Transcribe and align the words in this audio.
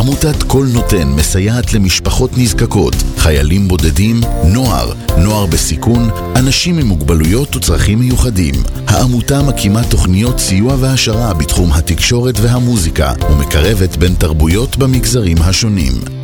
עמותת 0.00 0.42
קול 0.42 0.68
נותן 0.72 1.08
מסייעת 1.08 1.74
למשפחות 1.74 2.30
נזקקות, 2.36 2.94
חיילים 3.16 3.68
בודדים, 3.68 4.20
נוער, 4.44 4.92
נוער 5.18 5.46
בסיכון, 5.46 6.10
אנשים 6.36 6.78
עם 6.78 6.86
מוגבלויות 6.86 7.56
וצרכים 7.56 7.98
מיוחדים. 7.98 8.54
העמותה 8.86 9.42
מקימה 9.42 9.84
תוכניות 9.84 10.38
סיוע 10.38 10.76
והעשרה 10.80 11.34
בתחום 11.34 11.72
התקשורת 11.72 12.34
והמוזיקה 12.40 13.12
ומקרבת 13.30 13.96
בין 13.96 14.14
תרבויות 14.14 14.76
במגזרים 14.76 15.36
השונים. 15.40 16.19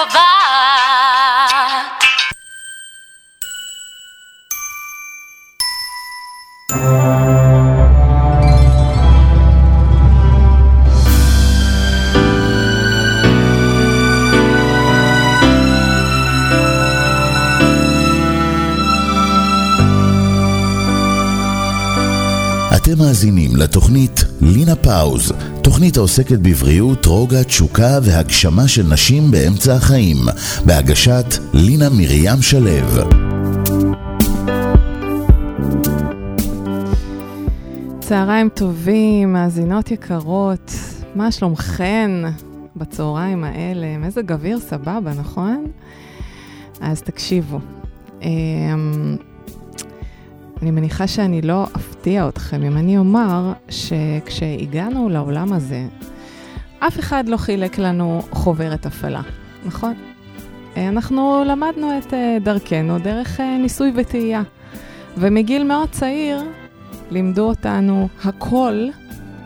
Cracovia. 0.00 0.30
Thank 6.70 7.39
לתוכנית 23.60 24.24
לינה 24.40 24.76
פאוז, 24.76 25.32
תוכנית 25.62 25.96
העוסקת 25.96 26.38
בבריאות, 26.38 27.06
רוגע, 27.06 27.42
תשוקה 27.42 27.98
והגשמה 28.02 28.68
של 28.68 28.82
נשים 28.92 29.30
באמצע 29.30 29.74
החיים, 29.74 30.16
בהגשת 30.66 31.24
לינה 31.52 31.88
מרים 31.88 32.42
שלו. 32.42 33.08
צהריים 38.00 38.48
טובים, 38.48 39.32
מאזינות 39.32 39.90
יקרות, 39.90 40.72
מה 41.14 41.32
שלומכן 41.32 42.10
בצהריים 42.76 43.44
האלה? 43.44 43.98
מזג 43.98 44.32
אוויר 44.32 44.60
סבבה, 44.60 45.12
נכון? 45.20 45.64
אז 46.80 47.02
תקשיבו. 47.02 47.60
אני 50.62 50.70
מניחה 50.70 51.06
שאני 51.06 51.42
לא 51.42 51.66
אפתיע 51.76 52.28
אתכם 52.28 52.62
אם 52.62 52.76
אני 52.76 52.98
אומר 52.98 53.52
שכשהגענו 53.68 55.08
לעולם 55.08 55.52
הזה, 55.52 55.86
אף 56.78 56.98
אחד 56.98 57.28
לא 57.28 57.36
חילק 57.36 57.78
לנו 57.78 58.22
חוברת 58.30 58.86
הפעלה, 58.86 59.22
נכון? 59.64 59.94
אה, 60.76 60.88
אנחנו 60.88 61.42
למדנו 61.46 61.98
את 61.98 62.14
אה, 62.14 62.36
דרכנו 62.40 62.98
דרך 62.98 63.40
אה, 63.40 63.58
ניסוי 63.58 63.92
וטעייה, 63.96 64.42
ומגיל 65.16 65.64
מאוד 65.64 65.88
צעיר 65.90 66.42
לימדו 67.10 67.48
אותנו 67.48 68.08
הכל 68.24 68.88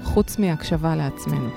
חוץ 0.04 0.38
מהקשבה 0.38 0.96
לעצמנו. 0.96 1.48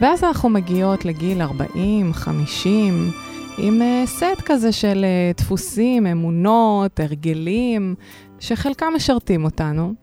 ואז 0.00 0.24
אנחנו 0.24 0.48
מגיעות 0.48 1.04
לגיל 1.04 1.42
40, 1.42 2.12
50, 2.12 3.10
עם 3.58 3.82
סט 4.06 4.42
כזה 4.44 4.72
של 4.72 5.04
דפוסים, 5.36 6.06
אמונות, 6.06 7.00
הרגלים, 7.00 7.94
שחלקם 8.42 8.92
משרתים 8.96 9.44
אותנו, 9.44 9.94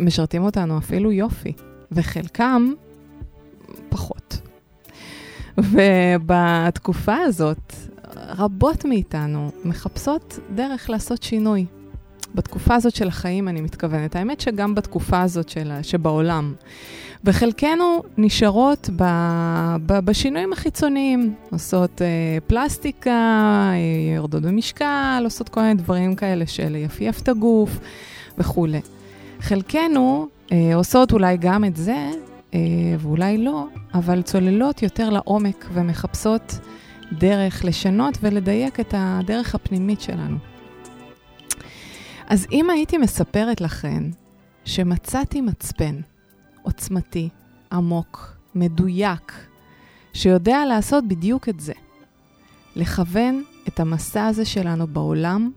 משרתים 0.00 0.42
אותנו 0.42 0.78
אפילו 0.78 1.12
יופי, 1.12 1.52
וחלקם 1.92 2.72
פחות. 3.88 4.40
ובתקופה 5.58 7.16
הזאת, 7.16 7.72
רבות 8.16 8.84
מאיתנו 8.84 9.50
מחפשות 9.64 10.38
דרך 10.54 10.90
לעשות 10.90 11.22
שינוי. 11.22 11.66
בתקופה 12.34 12.74
הזאת 12.74 12.94
של 12.94 13.08
החיים 13.08 13.48
אני 13.48 13.60
מתכוונת. 13.60 14.16
האמת 14.16 14.40
שגם 14.40 14.74
בתקופה 14.74 15.20
הזאת 15.20 15.48
של, 15.48 15.72
שבעולם. 15.82 16.54
וחלקנו 17.24 18.02
נשארות 18.18 18.90
ב, 18.96 19.02
ב, 19.86 19.98
בשינויים 19.98 20.52
החיצוניים, 20.52 21.34
עושות 21.50 22.02
אה, 22.02 22.38
פלסטיקה, 22.46 23.10
אה, 23.72 24.14
יורדות 24.16 24.42
במשקל, 24.42 25.20
עושות 25.24 25.48
כל 25.48 25.60
מיני 25.60 25.74
דברים 25.74 26.14
כאלה 26.16 26.46
של 26.46 26.76
יפייף 26.76 27.20
את 27.20 27.28
הגוף 27.28 27.78
וכולי. 28.38 28.80
חלקנו 29.40 30.28
אה, 30.52 30.74
עושות 30.74 31.12
אולי 31.12 31.36
גם 31.36 31.64
את 31.64 31.76
זה, 31.76 32.10
אה, 32.54 32.60
ואולי 32.98 33.38
לא, 33.38 33.66
אבל 33.94 34.22
צוללות 34.22 34.82
יותר 34.82 35.10
לעומק 35.10 35.66
ומחפשות 35.72 36.58
דרך 37.12 37.64
לשנות 37.64 38.18
ולדייק 38.20 38.80
את 38.80 38.94
הדרך 38.96 39.54
הפנימית 39.54 40.00
שלנו. 40.00 40.36
אז 42.26 42.46
אם 42.52 42.70
הייתי 42.70 42.98
מספרת 42.98 43.60
לכם 43.60 44.10
שמצאתי 44.64 45.40
מצפן 45.40 46.00
עוצמתי, 46.62 47.28
עמוק, 47.72 48.36
מדויק, 48.54 49.32
שיודע 50.12 50.64
לעשות 50.68 51.08
בדיוק 51.08 51.48
את 51.48 51.60
זה, 51.60 51.72
לכוון 52.76 53.42
את 53.68 53.80
המסע 53.80 54.26
הזה 54.26 54.44
שלנו 54.44 54.86
בעולם 54.86 55.50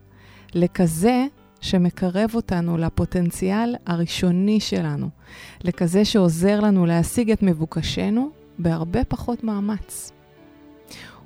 לכזה 0.53 1.25
שמקרב 1.61 2.31
אותנו 2.35 2.77
לפוטנציאל 2.77 3.75
הראשוני 3.85 4.59
שלנו, 4.59 5.09
לכזה 5.63 6.05
שעוזר 6.05 6.59
לנו 6.59 6.85
להשיג 6.85 7.31
את 7.31 7.43
מבוקשנו 7.43 8.29
בהרבה 8.59 9.05
פחות 9.05 9.43
מאמץ. 9.43 10.11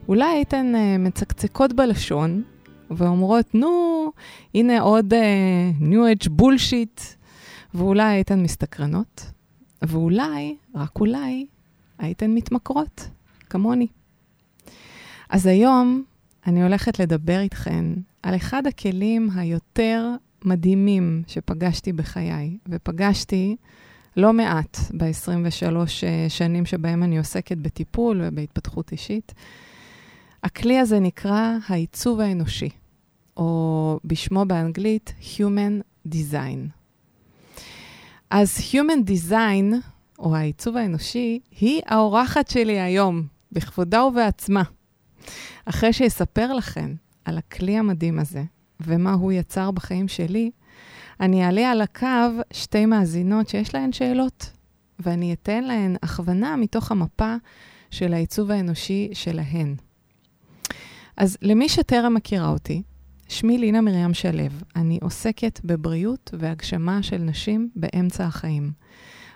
אולי 0.07 0.25
הייתן 0.25 0.73
uh, 0.75 0.99
מצקצקות 0.99 1.73
בלשון 1.73 2.43
ואומרות, 2.91 3.55
נו, 3.55 4.11
הנה 4.55 4.81
עוד 4.81 5.13
uh, 5.13 5.83
New 5.83 6.25
Age 6.25 6.29
בולשיט, 6.29 7.01
ואולי 7.73 8.03
הייתן 8.03 8.43
מסתקרנות, 8.43 9.31
ואולי, 9.81 10.55
רק 10.75 10.99
אולי, 10.99 11.45
הייתן 11.97 12.31
מתמכרות, 12.31 13.09
כמוני. 13.49 13.87
אז 15.29 15.45
היום 15.45 16.03
אני 16.47 16.63
הולכת 16.63 16.99
לדבר 16.99 17.39
איתכן 17.39 17.85
על 18.23 18.35
אחד 18.35 18.67
הכלים 18.67 19.29
היותר 19.35 20.09
מדהימים 20.45 21.23
שפגשתי 21.27 21.93
בחיי, 21.93 22.57
ופגשתי 22.69 23.55
לא 24.17 24.33
מעט 24.33 24.77
ב-23 24.97 25.75
שנים 26.29 26.65
שבהם 26.65 27.03
אני 27.03 27.17
עוסקת 27.17 27.57
בטיפול 27.57 28.21
ובהתפתחות 28.23 28.91
אישית. 28.91 29.33
הכלי 30.43 30.79
הזה 30.79 30.99
נקרא 30.99 31.57
העיצוב 31.67 32.19
האנושי, 32.19 32.69
או 33.37 33.99
בשמו 34.05 34.45
באנגלית 34.45 35.13
Human 35.21 36.07
Design. 36.11 36.78
אז 38.31 38.57
Human 38.57 39.09
Design, 39.09 39.75
או 40.19 40.35
העיצוב 40.35 40.77
האנושי, 40.77 41.39
היא 41.59 41.81
האורחת 41.85 42.47
שלי 42.47 42.79
היום, 42.79 43.23
בכבודה 43.51 44.03
ובעצמה. 44.03 44.63
אחרי 45.65 45.93
שאספר 45.93 46.53
לכם 46.53 46.93
על 47.25 47.37
הכלי 47.37 47.77
המדהים 47.77 48.19
הזה, 48.19 48.43
ומה 48.79 49.13
הוא 49.13 49.31
יצר 49.31 49.71
בחיים 49.71 50.07
שלי, 50.07 50.51
אני 51.19 51.45
אעלה 51.45 51.71
על 51.71 51.81
הקו 51.81 52.07
שתי 52.53 52.85
מאזינות 52.85 53.49
שיש 53.49 53.75
להן 53.75 53.91
שאלות, 53.91 54.51
ואני 54.99 55.33
אתן 55.33 55.63
להן 55.63 55.95
הכוונה 56.03 56.55
מתוך 56.55 56.91
המפה 56.91 57.35
של 57.91 58.13
העיצוב 58.13 58.51
האנושי 58.51 59.09
שלהן. 59.13 59.75
אז 61.17 61.37
למי 61.41 61.69
שטרם 61.69 62.13
מכירה 62.13 62.49
אותי, 62.49 62.81
שמי 63.29 63.57
לינה 63.57 63.81
מרים 63.81 64.13
שלו. 64.13 64.43
אני 64.75 64.99
עוסקת 65.01 65.59
בבריאות 65.63 66.31
והגשמה 66.39 67.03
של 67.03 67.17
נשים 67.17 67.69
באמצע 67.75 68.25
החיים. 68.25 68.71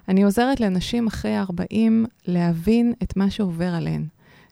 אני 0.08 0.24
עוזרת 0.24 0.60
לנשים 0.60 1.08
אחרי 1.08 1.38
40 1.38 2.06
להבין 2.26 2.94
את 3.04 3.18
מה 3.18 3.30
שעובר 3.30 3.74
עליהן, 3.74 4.06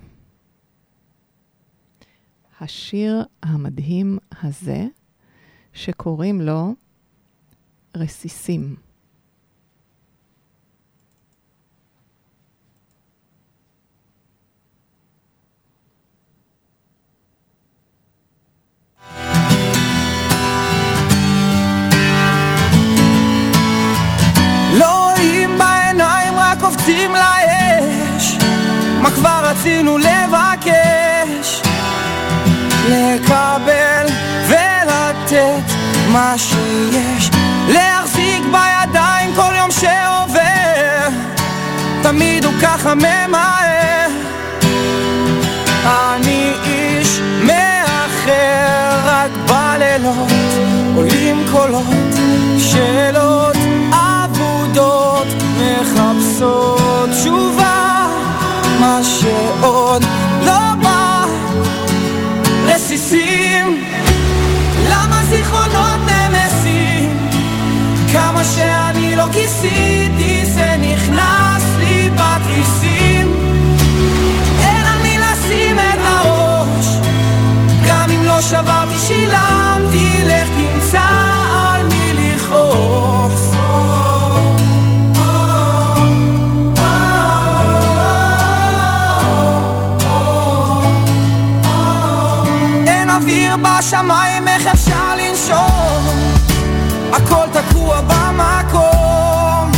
השיר 2.61 3.25
המדהים 3.43 4.19
הזה, 4.43 4.87
שקוראים 5.73 6.41
לו 6.41 6.75
רסיסים. 7.97 8.77
קופצים 26.61 27.15
לאש. 27.15 28.39
מה 29.01 29.11
כבר 29.11 29.41
רצינו 29.43 29.99
לבקש? 29.99 31.63
לקבל 32.89 34.07
ולתת 34.47 35.73
מה 36.09 36.35
שיש. 36.37 37.31
להחזיק 37.69 38.43
בידיים 38.45 39.35
כל 39.35 39.53
יום 39.57 39.71
שעובר. 39.71 41.09
תמיד 42.03 42.45
הוא 42.45 42.55
ככה 42.63 42.95
ממהר 42.95 43.80
מחפשות 56.41 57.11
תשובה 57.11 58.07
מה 58.81 59.01
שעוד 59.05 60.05
לא 60.47 60.75
בא. 60.83 61.25
רסיסים 62.65 63.85
למה 64.91 65.23
זיכרונות 65.31 66.01
נמסים? 66.07 67.29
כמה 68.13 68.45
שאני 68.45 69.17
לא 69.17 69.25
כיסיתי 69.33 70.47
זה 70.47 70.77
נכנס 70.81 71.65
לי 71.79 72.11
בתריסים. 72.11 73.33
אין 74.61 74.85
על 74.87 75.03
מי 75.03 75.19
לשים 75.19 75.79
את 75.79 75.99
הראש 76.03 76.87
גם 77.89 78.11
אם 78.11 78.25
לא 78.25 78.41
שברתי 78.41 78.99
שילמתי 79.07 80.23
לך 80.25 80.49
תמצא 80.49 81.09
על 81.53 81.87
מי 81.87 82.13
לכעוס 82.13 83.20
בשמיים, 93.81 94.49
איך 94.49 94.67
אפשר 94.67 95.15
לנשום? 95.17 96.07
הכל 97.13 97.47
תקוע 97.53 98.01
במקום. 98.01 99.73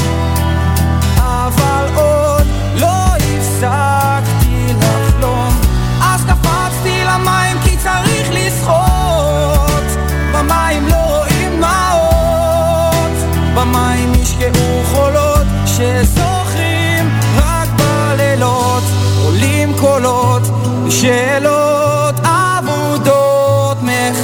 אבל 1.16 1.86
עוד 1.94 2.46
לא 2.74 3.04
הפסקתי 3.16 4.74
לחלום. 4.80 5.60
אז 6.02 6.24
קפצתי 6.24 7.04
למים 7.04 7.56
כי 7.64 7.76
צריך 7.76 8.28
לשחות. 8.30 9.84
במים 10.32 10.86
לא 10.88 10.96
רואים 10.96 11.56
דמעות 11.56 13.12
במים 13.54 14.14
ישקעו 14.14 14.82
חולות 14.92 15.46
שזוכרים 15.66 17.18
רק 17.36 17.68
בלילות. 17.68 18.82
עולים 19.24 19.72
קולות 19.80 20.42
שאלות 20.90 21.71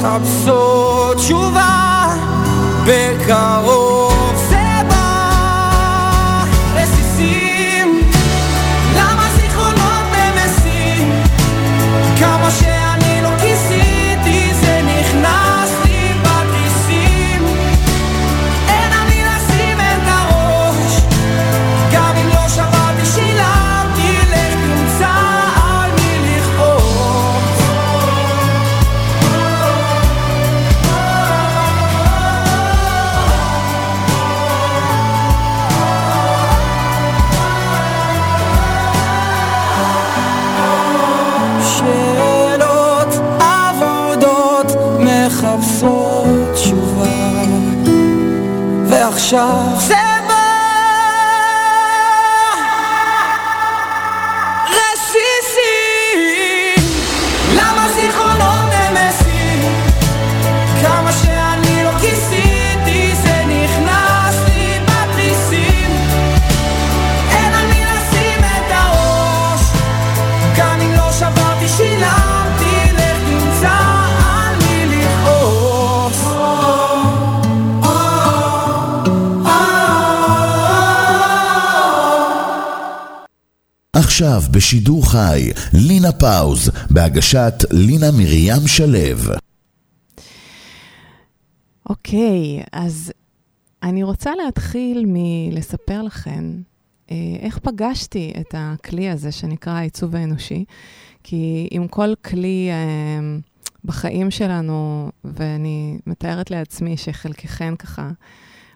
מחפשות 0.09 1.17
תשובה 1.17 2.15
בקרוב 2.85 3.78
ועכשיו 49.33 50.08
עכשיו 84.21 84.41
בשידור 84.51 85.11
חי, 85.11 85.51
לינה 85.73 86.11
פאוז, 86.11 86.71
בהגשת 86.89 87.53
לינה 87.71 88.11
מרים 88.11 88.67
שלו. 88.67 89.33
אוקיי, 91.89 92.63
אז 92.71 93.11
אני 93.83 94.03
רוצה 94.03 94.31
להתחיל 94.45 95.05
מלספר 95.07 96.01
לכם 96.01 96.61
אה, 97.11 97.15
איך 97.39 97.59
פגשתי 97.59 98.33
את 98.39 98.55
הכלי 98.57 99.09
הזה 99.09 99.31
שנקרא 99.31 99.73
העיצוב 99.73 100.15
האנושי, 100.15 100.65
כי 101.23 101.67
עם 101.71 101.87
כל 101.87 102.13
כלי 102.25 102.69
אה, 102.71 103.37
בחיים 103.85 104.31
שלנו, 104.31 105.09
ואני 105.23 105.97
מתארת 106.07 106.51
לעצמי 106.51 106.97
שחלקכן 106.97 107.75
ככה 107.75 108.09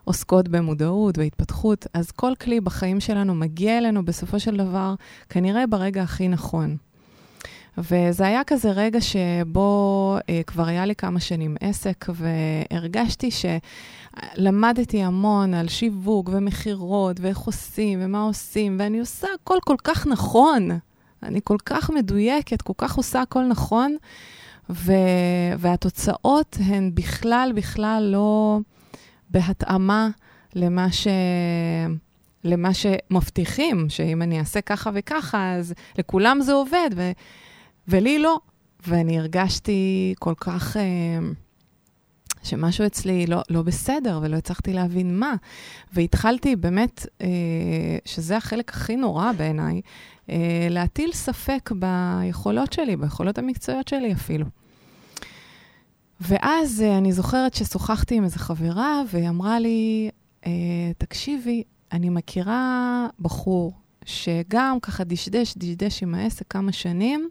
עוסקות 0.04 0.48
במודעות 0.48 1.18
והתפתחות, 1.18 1.88
אז 1.94 2.12
כל 2.12 2.34
כלי 2.42 2.62
בחיים 2.62 3.00
שלנו 3.00 3.36
מגיע 3.36 3.78
אלינו 3.78 4.06
בסופו 4.06 4.40
של 4.40 4.58
דבר, 4.58 4.96
כנראה 5.30 5.68
ברגע 5.68 6.02
הכי 6.04 6.28
נכון. 6.28 6.78
וזה 7.78 8.28
היה 8.28 8.44
כזה 8.44 8.72
רגע 8.72 9.02
שבו 9.02 10.18
אה, 10.30 10.42
כבר 10.48 10.66
היה 10.66 10.86
לי 10.86 10.96
כמה 10.96 11.20
שנים 11.20 11.56
עסק, 11.60 12.06
והרגשתי 12.10 13.30
שלמדתי 13.32 15.04
המון 15.04 15.54
על 15.54 15.68
שיווק 15.68 16.30
ומכירות, 16.34 17.20
ואיך 17.20 17.38
עושים 17.38 18.00
ומה 18.02 18.24
עושים, 18.24 18.78
ואני 18.80 19.00
עושה 19.00 19.28
הכל 19.42 19.58
כל 19.66 19.76
כך 19.84 20.08
נכון. 20.08 20.70
אני 21.24 21.40
כל 21.44 21.58
כך 21.66 21.90
מדויקת, 21.90 22.62
כל 22.62 22.74
כך 22.78 22.96
עושה 22.96 23.22
הכל 23.22 23.44
נכון, 23.44 23.96
ו... 24.70 24.92
והתוצאות 25.58 26.58
הן 26.60 26.92
בכלל, 26.94 27.52
בכלל 27.56 28.10
לא 28.12 28.60
בהתאמה 29.34 30.10
למה 30.56 30.92
ש... 30.92 31.08
למה 32.44 32.70
שמבטיחים, 32.74 33.90
שאם 33.90 34.22
אני 34.22 34.40
אעשה 34.40 34.62
ככה 34.62 34.90
וככה, 34.94 35.54
אז 35.54 35.74
לכולם 35.98 36.42
זה 36.42 36.54
עובד, 36.54 36.90
ו... 36.96 37.12
ולי 37.88 38.20
לא. 38.20 38.40
ואני 38.88 39.20
הרגשתי 39.20 40.14
כל 40.20 40.34
כך... 40.38 40.78
אה, 40.78 41.20
שמשהו 42.44 42.86
אצלי 42.86 43.28
לא, 43.28 43.42
לא 43.50 43.62
בסדר, 43.62 44.20
ולא 44.24 44.36
הצלחתי 44.36 44.74
להבין 44.74 45.20
מה. 45.20 45.36
והתחלתי 45.94 46.56
באמת, 46.56 47.06
אה, 47.22 47.28
שזה 48.06 48.38
החלק 48.38 48.70
הכי 48.70 48.96
נורא 48.96 49.32
בעיניי, 49.32 49.82
אה, 50.30 50.68
להטיל 50.70 51.12
ספק 51.12 51.72
ביכולות 51.72 52.74
שלי, 52.74 52.96
ביכולות 52.96 53.38
המקצועיות 53.38 53.88
שלי 53.88 54.14
אפילו. 54.14 54.46
ואז 56.22 56.82
אה, 56.82 56.98
אני 56.98 57.12
זוכרת 57.12 57.54
ששוחחתי 57.54 58.16
עם 58.16 58.24
איזו 58.24 58.40
חברה, 58.40 59.02
והיא 59.08 59.30
אמרה 59.30 59.60
לי, 59.60 60.10
אה, 60.46 60.52
תקשיבי, 60.98 61.64
אני 61.92 62.10
מכירה 62.10 63.08
בחור 63.20 63.74
שגם 64.06 64.78
ככה 64.82 65.04
דשדש, 65.04 65.54
דשדש 65.58 66.04
עם 66.04 66.16
העסק 66.16 66.46
כמה 66.50 66.72
שנים, 66.72 67.30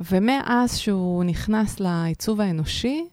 ומאז 0.00 0.76
שהוא 0.76 1.24
נכנס 1.24 1.80
לעיצוב 1.80 2.40
האנושי, 2.40 3.04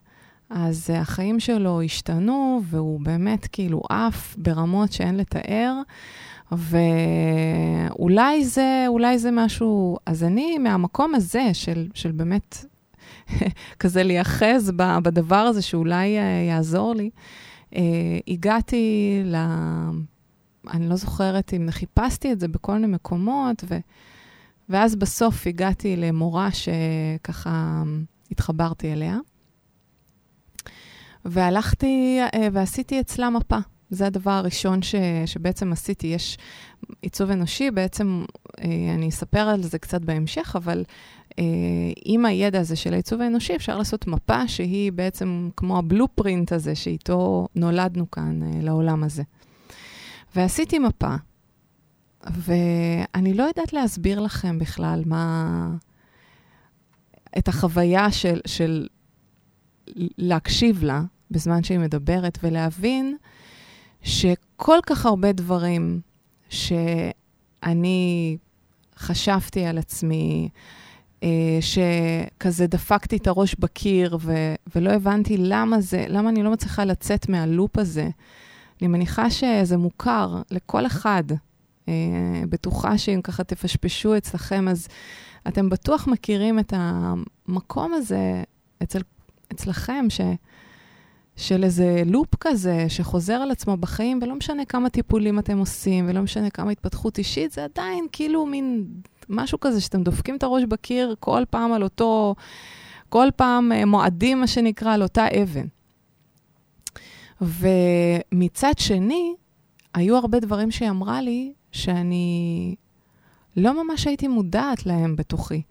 אז 0.50 0.90
uh, 0.90 0.94
החיים 0.94 1.40
שלו 1.40 1.82
השתנו, 1.82 2.62
והוא 2.64 3.00
באמת 3.00 3.48
כאילו 3.52 3.82
עף 3.90 4.36
ברמות 4.38 4.92
שאין 4.92 5.18
לתאר, 5.18 5.82
ואולי 6.52 8.46
זה, 8.46 8.86
אולי 8.88 9.20
זה 9.20 9.32
משהו... 9.32 9.98
אז 10.06 10.24
אני, 10.24 10.58
מהמקום 10.58 11.16
הזה 11.16 11.50
של, 11.54 11.88
של 11.94 12.12
באמת 12.12 12.66
כזה 13.80 14.04
להיאחז 14.04 14.72
בדבר 14.76 15.36
הזה 15.36 15.62
שאולי 15.62 16.18
uh, 16.18 16.22
יעזור 16.50 16.96
לי, 16.96 17.10
uh, 17.72 17.76
הגעתי 18.28 19.22
ל... 19.26 19.36
אני 20.74 20.90
לא 20.90 20.96
זוכרת 20.96 21.54
אם 21.54 21.68
חיפשתי 21.72 22.32
את 22.32 22.40
זה 22.40 22.48
בכל 22.48 22.74
מיני 22.74 22.88
מקומות, 22.88 23.64
ו... 23.68 23.78
ואז 24.70 24.96
בסוף 24.96 25.48
הגעתי 25.48 25.96
למורה 25.96 26.50
שככה 26.52 27.84
התחברתי 28.32 28.94
אליה. 28.94 29.18
והלכתי 31.26 32.20
אה, 32.22 32.48
ועשיתי 32.54 33.00
אצלה 33.00 33.30
מפה. 33.30 33.58
זה 33.90 34.08
הדבר 34.08 34.32
הראשון 34.32 34.82
ש, 34.82 34.96
שבעצם 35.26 35.72
עשיתי. 35.72 36.08
יש 36.08 36.38
עיצוב 37.02 37.32
אנושי, 37.32 37.72
בעצם 37.72 38.26
אה, 38.60 38.66
אני 38.94 39.10
אספר 39.10 39.40
על 39.40 39.64
זה 39.64 39.80
קצת 39.80 40.02
בהמשך, 40.02 40.56
אבל 40.56 40.78
אה, 40.78 40.84
עם 42.06 42.26
הידע 42.26 42.60
הזה 42.60 42.76
של 42.76 42.94
העיצוב 42.94 43.22
האנושי 43.22 43.56
אפשר 43.56 43.78
לעשות 43.78 44.08
מפה 44.08 44.48
שהיא 44.48 44.92
בעצם 44.92 45.50
כמו 45.58 45.78
הבלופרינט 45.78 46.52
הזה 46.52 46.76
שאיתו 46.76 47.48
נולדנו 47.56 48.12
כאן 48.12 48.40
לעולם 48.62 49.04
הזה. 49.04 49.24
ועשיתי 50.36 50.80
מפה, 50.80 51.16
ואני 52.24 53.34
לא 53.34 53.44
יודעת 53.44 53.74
להסביר 53.74 54.20
לכם 54.20 54.60
בכלל 54.60 55.04
מה... 55.06 55.70
את 57.38 57.48
החוויה 57.48 58.12
של, 58.12 58.40
של 58.46 58.88
להקשיב 60.18 60.84
לה 60.84 61.02
בזמן 61.32 61.64
שהיא 61.64 61.80
מדברת 61.80 62.40
ולהבין 62.44 63.18
שכל 64.02 64.80
כך 64.86 65.06
הרבה 65.06 65.32
דברים 65.32 66.02
שאני 66.50 68.38
חשבתי 68.98 69.66
על 69.66 69.78
עצמי, 69.78 70.50
אה, 70.56 70.60
שכזה 71.62 72.68
דפקתי 72.68 73.18
את 73.18 73.28
הראש 73.28 73.56
בקיר 73.60 74.18
ו- 74.22 74.56
ולא 74.76 74.90
הבנתי 74.92 75.38
למה 75.38 75.82
זה, 75.82 76.06
למה 76.10 76.30
אני 76.30 76.44
לא 76.44 76.52
מצליחה 76.52 76.86
לצאת 76.86 77.30
מהלופ 77.30 77.78
הזה. 77.78 78.10
אני 78.82 78.88
מניחה 78.88 79.30
שזה 79.30 79.78
מוכר 79.78 80.42
לכל 80.52 80.86
אחד. 80.86 81.24
אה, 81.88 81.94
בטוחה 82.50 82.98
שאם 82.98 83.22
ככה 83.24 83.44
תפשפשו 83.44 84.18
אצלכם, 84.18 84.68
אז 84.68 84.88
אתם 85.48 85.70
בטוח 85.70 86.08
מכירים 86.08 86.60
את 86.60 86.74
המקום 86.76 87.94
הזה 87.94 88.44
אצל, 88.84 89.00
אצלכם, 89.52 90.06
ש, 90.10 90.22
של 91.36 91.64
איזה 91.64 92.04
לופ 92.06 92.36
כזה 92.40 92.86
שחוזר 92.90 93.34
על 93.34 93.52
עצמו 93.52 93.78
בחיים, 93.78 94.20
ולא 94.22 94.36
משנה 94.36 94.66
כמה 94.66 94.90
טיפולים 94.90 95.40
אתם 95.40 95.58
עושים, 95.58 96.06
ולא 96.10 96.22
משנה 96.22 96.50
כמה 96.50 96.72
התפתחות 96.72 97.18
אישית, 97.18 97.52
זה 97.52 97.64
עדיין 97.64 98.08
כאילו 98.12 98.46
מין 98.46 98.86
משהו 99.30 99.60
כזה 99.60 99.82
שאתם 99.82 100.04
דופקים 100.04 100.36
את 100.36 100.44
הראש 100.44 100.64
בקיר 100.64 101.16
כל 101.20 101.44
פעם 101.50 101.74
על 101.74 101.84
אותו, 101.84 102.36
כל 103.10 103.28
פעם 103.36 103.72
אה, 103.72 103.86
מועדים, 103.86 104.40
מה 104.40 104.48
שנקרא, 104.48 104.94
על 104.94 105.04
אותה 105.04 105.26
אבן. 105.44 105.66
ומצד 107.42 108.74
שני, 108.78 109.36
היו 109.94 110.18
הרבה 110.18 110.40
דברים 110.40 110.72
שהיא 110.72 110.90
אמרה 110.90 111.22
לי, 111.22 111.54
שאני 111.72 112.76
לא 113.58 113.84
ממש 113.84 114.08
הייתי 114.08 114.28
מודעת 114.28 114.86
להם 114.86 115.16
בתוכי. 115.16 115.62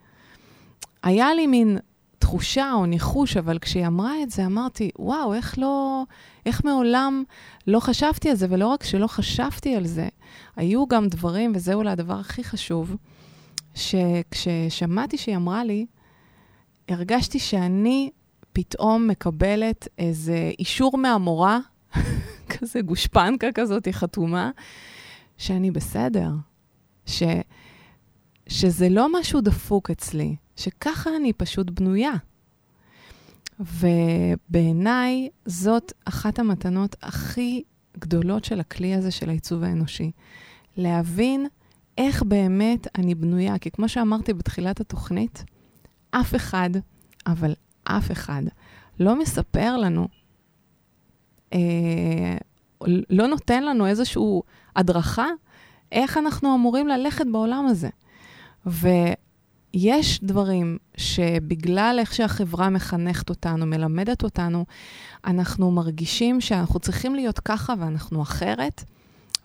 היה 1.02 1.35
לי 1.35 1.47
מין 1.47 1.78
תחושה 2.23 2.73
או 2.73 2.87
ניחוש, 2.87 3.37
אבל 3.37 3.59
כשהיא 3.59 3.87
אמרה 3.87 4.23
את 4.23 4.31
זה, 4.31 4.47
אמרתי, 4.47 4.91
וואו, 4.99 5.35
איך 5.35 5.59
לא, 5.59 6.02
איך 6.47 6.64
מעולם 6.64 7.23
לא 7.67 7.81
חשבתי 7.81 8.31
על 8.31 8.37
זה, 8.37 8.47
ולא 8.50 8.67
רק 8.67 8.85
שלא 8.85 9.07
חשבתי 9.07 9.76
על 9.76 9.87
זה, 9.87 10.09
היו 10.57 10.87
גם 10.87 11.09
דברים, 11.09 11.52
וזה 11.55 11.75
אולי 11.75 11.91
הדבר 11.91 12.19
הכי 12.19 12.45
חשוב, 12.45 12.97
שכששמעתי 13.75 15.19
שהיא 15.19 15.37
אמרה 15.37 15.64
לי, 15.64 15.87
הרגשתי 16.88 17.38
שאני 17.38 18.11
פתאום 18.52 19.09
מקבלת 19.09 19.88
איזה 19.99 20.50
אישור 20.59 20.99
מהמורה, 20.99 21.59
כזה 22.52 22.81
גושפנקה 22.81 23.52
כזאת, 23.55 23.85
היא 23.85 23.95
חתומה, 23.95 24.50
שאני 25.38 25.71
בסדר, 25.71 26.31
ש, 27.07 27.23
שזה 28.49 28.88
לא 28.88 29.21
משהו 29.21 29.41
דפוק 29.41 29.91
אצלי, 29.91 30.37
שככה 30.62 31.11
אני 31.16 31.33
פשוט 31.33 31.71
בנויה. 31.71 32.12
ובעיניי 33.61 35.28
זאת 35.47 35.92
אחת 36.04 36.38
המתנות 36.38 36.97
הכי 37.02 37.62
גדולות 37.99 38.45
של 38.45 38.61
הכלי 38.61 38.95
הזה 38.95 39.11
של 39.11 39.28
העיצוב 39.28 39.62
האנושי. 39.62 40.11
להבין 40.76 41.47
איך 41.99 42.23
באמת 42.23 42.87
אני 42.99 43.14
בנויה, 43.14 43.59
כי 43.59 43.71
כמו 43.71 43.88
שאמרתי 43.88 44.33
בתחילת 44.33 44.81
התוכנית, 44.81 45.45
אף 46.11 46.35
אחד, 46.35 46.71
אבל 47.26 47.54
אף 47.85 48.12
אחד, 48.12 48.42
לא 49.00 49.19
מספר 49.19 49.76
לנו, 49.76 50.09
אה, 51.52 52.37
לא 53.11 53.26
נותן 53.26 53.64
לנו 53.64 53.87
איזושהי 53.87 54.23
הדרכה 54.76 55.26
איך 55.92 56.19
אנחנו 56.19 56.54
אמורים 56.54 56.88
ללכת 56.88 57.26
בעולם 57.33 57.66
הזה. 57.66 57.88
ויש 59.75 60.25
דברים 60.25 60.79
שבגלל 60.97 61.97
איך 61.99 62.14
שהחברה 62.14 62.71
מחנכת 62.71 63.31
אותנו, 63.31 63.67
מלמדת 63.67 64.23
אותנו, 64.25 64.64
אנחנו 65.25 65.71
מרגישים 65.71 66.41
שאנחנו 66.41 66.81
צריכים 66.81 67.14
להיות 67.14 67.41
ככה 67.41 67.75
ואנחנו 67.79 68.23
אחרת. 68.23 68.85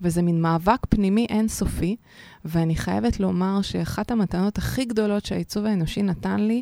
וזה 0.02 0.22
מין 0.22 0.42
מאבק 0.42 0.86
פנימי 0.90 1.26
אינסופי, 1.30 1.96
ואני 2.46 2.76
חייבת 2.76 3.20
לומר 3.20 3.62
שאחת 3.62 4.12
המתנות 4.12 4.58
הכי 4.58 4.86
גדולות 4.86 5.26
שהעיצוב 5.26 5.66
האנושי 5.66 6.02
נתן 6.02 6.40
לי, 6.40 6.62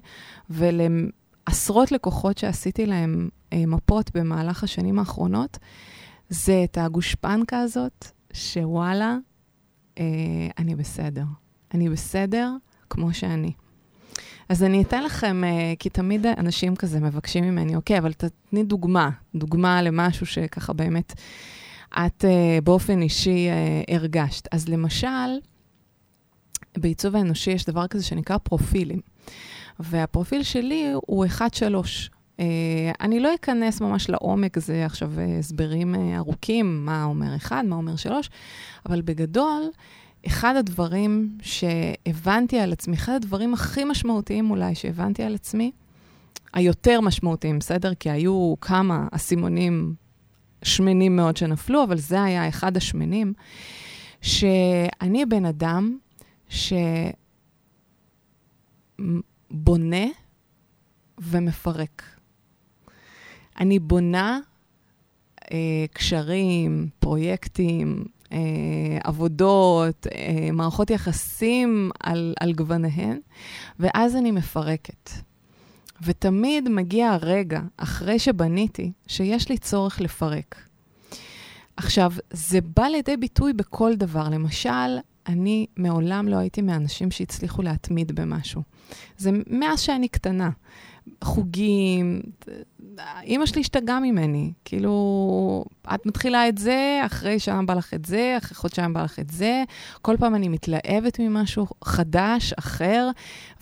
ולעשרות 0.50 1.92
לקוחות 1.92 2.38
שעשיתי 2.38 2.86
להם 2.86 3.30
אה, 3.54 3.66
מפות 3.66 4.12
במהלך 4.18 4.64
השנים 4.64 5.00
האחרונות, 5.00 5.58
זה 6.30 6.62
את 6.64 6.78
הגושפנקה 6.78 7.60
הזאת, 7.60 8.08
שוואלה, 8.34 9.18
אה, 10.00 10.04
אני 10.58 10.76
בסדר. 10.76 11.26
אני 11.74 11.90
בסדר 11.90 12.50
כמו 12.96 13.14
שאני. 13.14 13.52
אז 14.50 14.64
אני 14.64 14.82
אתן 14.82 15.04
לכם, 15.04 15.44
אה, 15.44 15.74
כי 15.80 15.90
תמיד 15.90 16.26
אנשים 16.26 16.76
כזה 16.76 17.00
מבקשים 17.00 17.44
ממני, 17.44 17.76
אוקיי, 17.76 17.98
אבל 17.98 18.14
תתני 18.14 18.64
דוגמה, 18.64 19.10
דוגמה 19.36 19.82
למשהו 19.82 20.26
שככה 20.26 20.74
באמת 20.74 21.14
את 21.92 22.26
אה, 22.26 22.60
באופן 22.64 23.02
אישי 23.02 23.48
אה, 23.50 23.96
הרגשת. 23.96 24.48
אז 24.52 24.70
למשל, 24.70 25.40
בעיצוב 26.78 27.16
האנושי 27.16 27.52
יש 27.52 27.66
דבר 27.66 27.88
כזה 27.88 28.04
שנקרא 28.04 28.38
פרופילים. 28.38 29.00
והפרופיל 29.80 30.44
שלי 30.44 30.92
הוא 31.06 31.26
1-3. 31.26 31.42
Uh, 32.38 32.42
אני 33.02 33.20
לא 33.20 33.36
אכנס 33.36 33.82
ממש 33.82 34.10
לעומק, 34.10 34.60
זה 34.60 34.86
עכשיו 34.86 35.12
הסברים 35.40 35.96
ארוכים, 36.16 36.86
מה 36.86 37.04
אומר 37.04 37.36
1, 37.36 37.64
מה 37.66 37.76
אומר 37.76 37.96
3, 37.96 38.30
אבל 38.86 39.02
בגדול, 39.02 39.64
אחד 40.28 40.56
הדברים 40.56 41.38
שהבנתי 41.42 42.60
על 42.60 42.74
עצמי, 42.74 42.96
אחד 42.96 43.14
הדברים 43.14 43.54
הכי 43.54 43.84
משמעותיים 43.84 44.52
אולי 44.52 44.76
שהבנתי 44.76 45.24
על 45.24 45.36
עצמי, 45.36 45.72
היותר 46.54 47.02
משמעותיים, 47.02 47.60
בסדר? 47.60 47.94
כי 47.94 48.10
היו 48.10 48.54
כמה 48.62 49.08
אסימונים 49.12 49.96
שמנים 50.64 51.16
מאוד 51.16 51.38
שנפלו, 51.38 51.84
אבל 51.84 51.98
זה 51.98 52.24
היה 52.24 52.50
אחד 52.50 52.78
השמנים, 52.78 53.34
שאני 54.22 55.26
בן 55.26 55.46
אדם 55.46 55.98
שבונה 56.50 57.66
ומפרק. 61.18 62.04
אני 63.60 63.80
בונה 63.80 64.40
אה, 65.52 65.86
קשרים, 65.94 66.90
פרויקטים, 67.00 68.06
אה, 68.32 68.38
עבודות, 69.04 70.08
אה, 70.16 70.52
מערכות 70.52 70.90
יחסים 70.90 71.92
על, 72.00 72.34
על 72.40 72.54
גווניהן, 72.54 73.20
ואז 73.80 74.16
אני 74.16 74.32
מפרקת. 74.32 75.10
ותמיד 76.02 76.70
מגיע 76.70 77.10
הרגע, 77.10 77.62
אחרי 77.78 78.20
שבניתי, 78.20 78.92
שיש 79.08 79.50
לי 79.50 79.58
צורך 79.58 80.02
לפרק. 80.02 80.56
עכשיו, 81.78 82.14
זה 82.32 82.60
בא 82.76 82.84
לידי 82.84 83.18
ביטוי 83.18 83.54
בכל 83.54 83.96
דבר. 83.96 84.30
למשל, 84.30 84.98
אני 85.28 85.66
מעולם 85.78 86.28
לא 86.28 86.36
הייתי 86.36 86.62
מהאנשים 86.62 87.12
שהצליחו 87.12 87.62
להתמיד 87.62 88.12
במשהו. 88.12 88.62
זה 89.18 89.32
מאז 89.48 89.80
שאני 89.80 90.08
קטנה. 90.08 90.50
חוגים, 91.24 92.22
אימא 93.24 93.46
שלי 93.46 93.62
השתגעה 93.62 94.00
ממני. 94.00 94.52
כאילו, 94.66 95.66
את 95.96 96.06
מתחילה 96.06 96.50
את 96.50 96.58
זה, 96.58 97.02
אחרי 97.06 97.40
שעה 97.40 97.62
בא 97.62 97.74
לך 97.74 97.94
את 97.94 98.06
זה, 98.06 98.36
אחרי 98.38 98.56
חודשיים 98.56 98.94
בא 98.94 99.04
לך 99.04 99.20
את 99.20 99.30
זה. 99.30 99.64
כל 100.02 100.16
פעם 100.20 100.36
אני 100.36 100.50
מתלהבת 100.50 101.20
ממשהו 101.20 101.66
חדש, 101.84 102.54
אחר, 102.54 103.10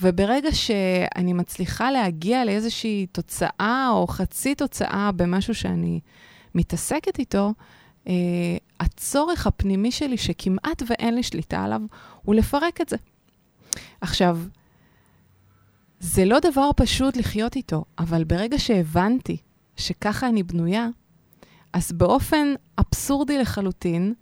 וברגע 0.01 0.51
שאני 0.51 1.33
מצליחה 1.33 1.91
להגיע 1.91 2.45
לאיזושהי 2.45 3.05
תוצאה 3.11 3.89
או 3.91 4.07
חצי 4.07 4.55
תוצאה 4.55 5.11
במשהו 5.11 5.55
שאני 5.55 5.99
מתעסקת 6.55 7.19
איתו, 7.19 7.53
uh, 8.05 8.09
הצורך 8.79 9.47
הפנימי 9.47 9.91
שלי, 9.91 10.17
שכמעט 10.17 10.83
ואין 10.87 11.15
לי 11.15 11.23
שליטה 11.23 11.63
עליו, 11.63 11.81
הוא 12.23 12.35
לפרק 12.35 12.81
את 12.81 12.89
זה. 12.89 12.97
עכשיו, 14.01 14.39
זה 16.05 16.25
לא 16.25 16.39
דבר 16.39 16.69
פשוט 16.75 17.17
לחיות 17.17 17.55
איתו, 17.55 17.85
אבל 17.99 18.23
ברגע 18.23 18.59
שהבנתי 18.59 19.37
שככה 19.77 20.27
אני 20.27 20.43
בנויה, 20.43 20.87
אז 21.73 21.91
באופן 21.91 22.53
אבסורדי 22.79 23.37
לחלוטין, 23.37 24.13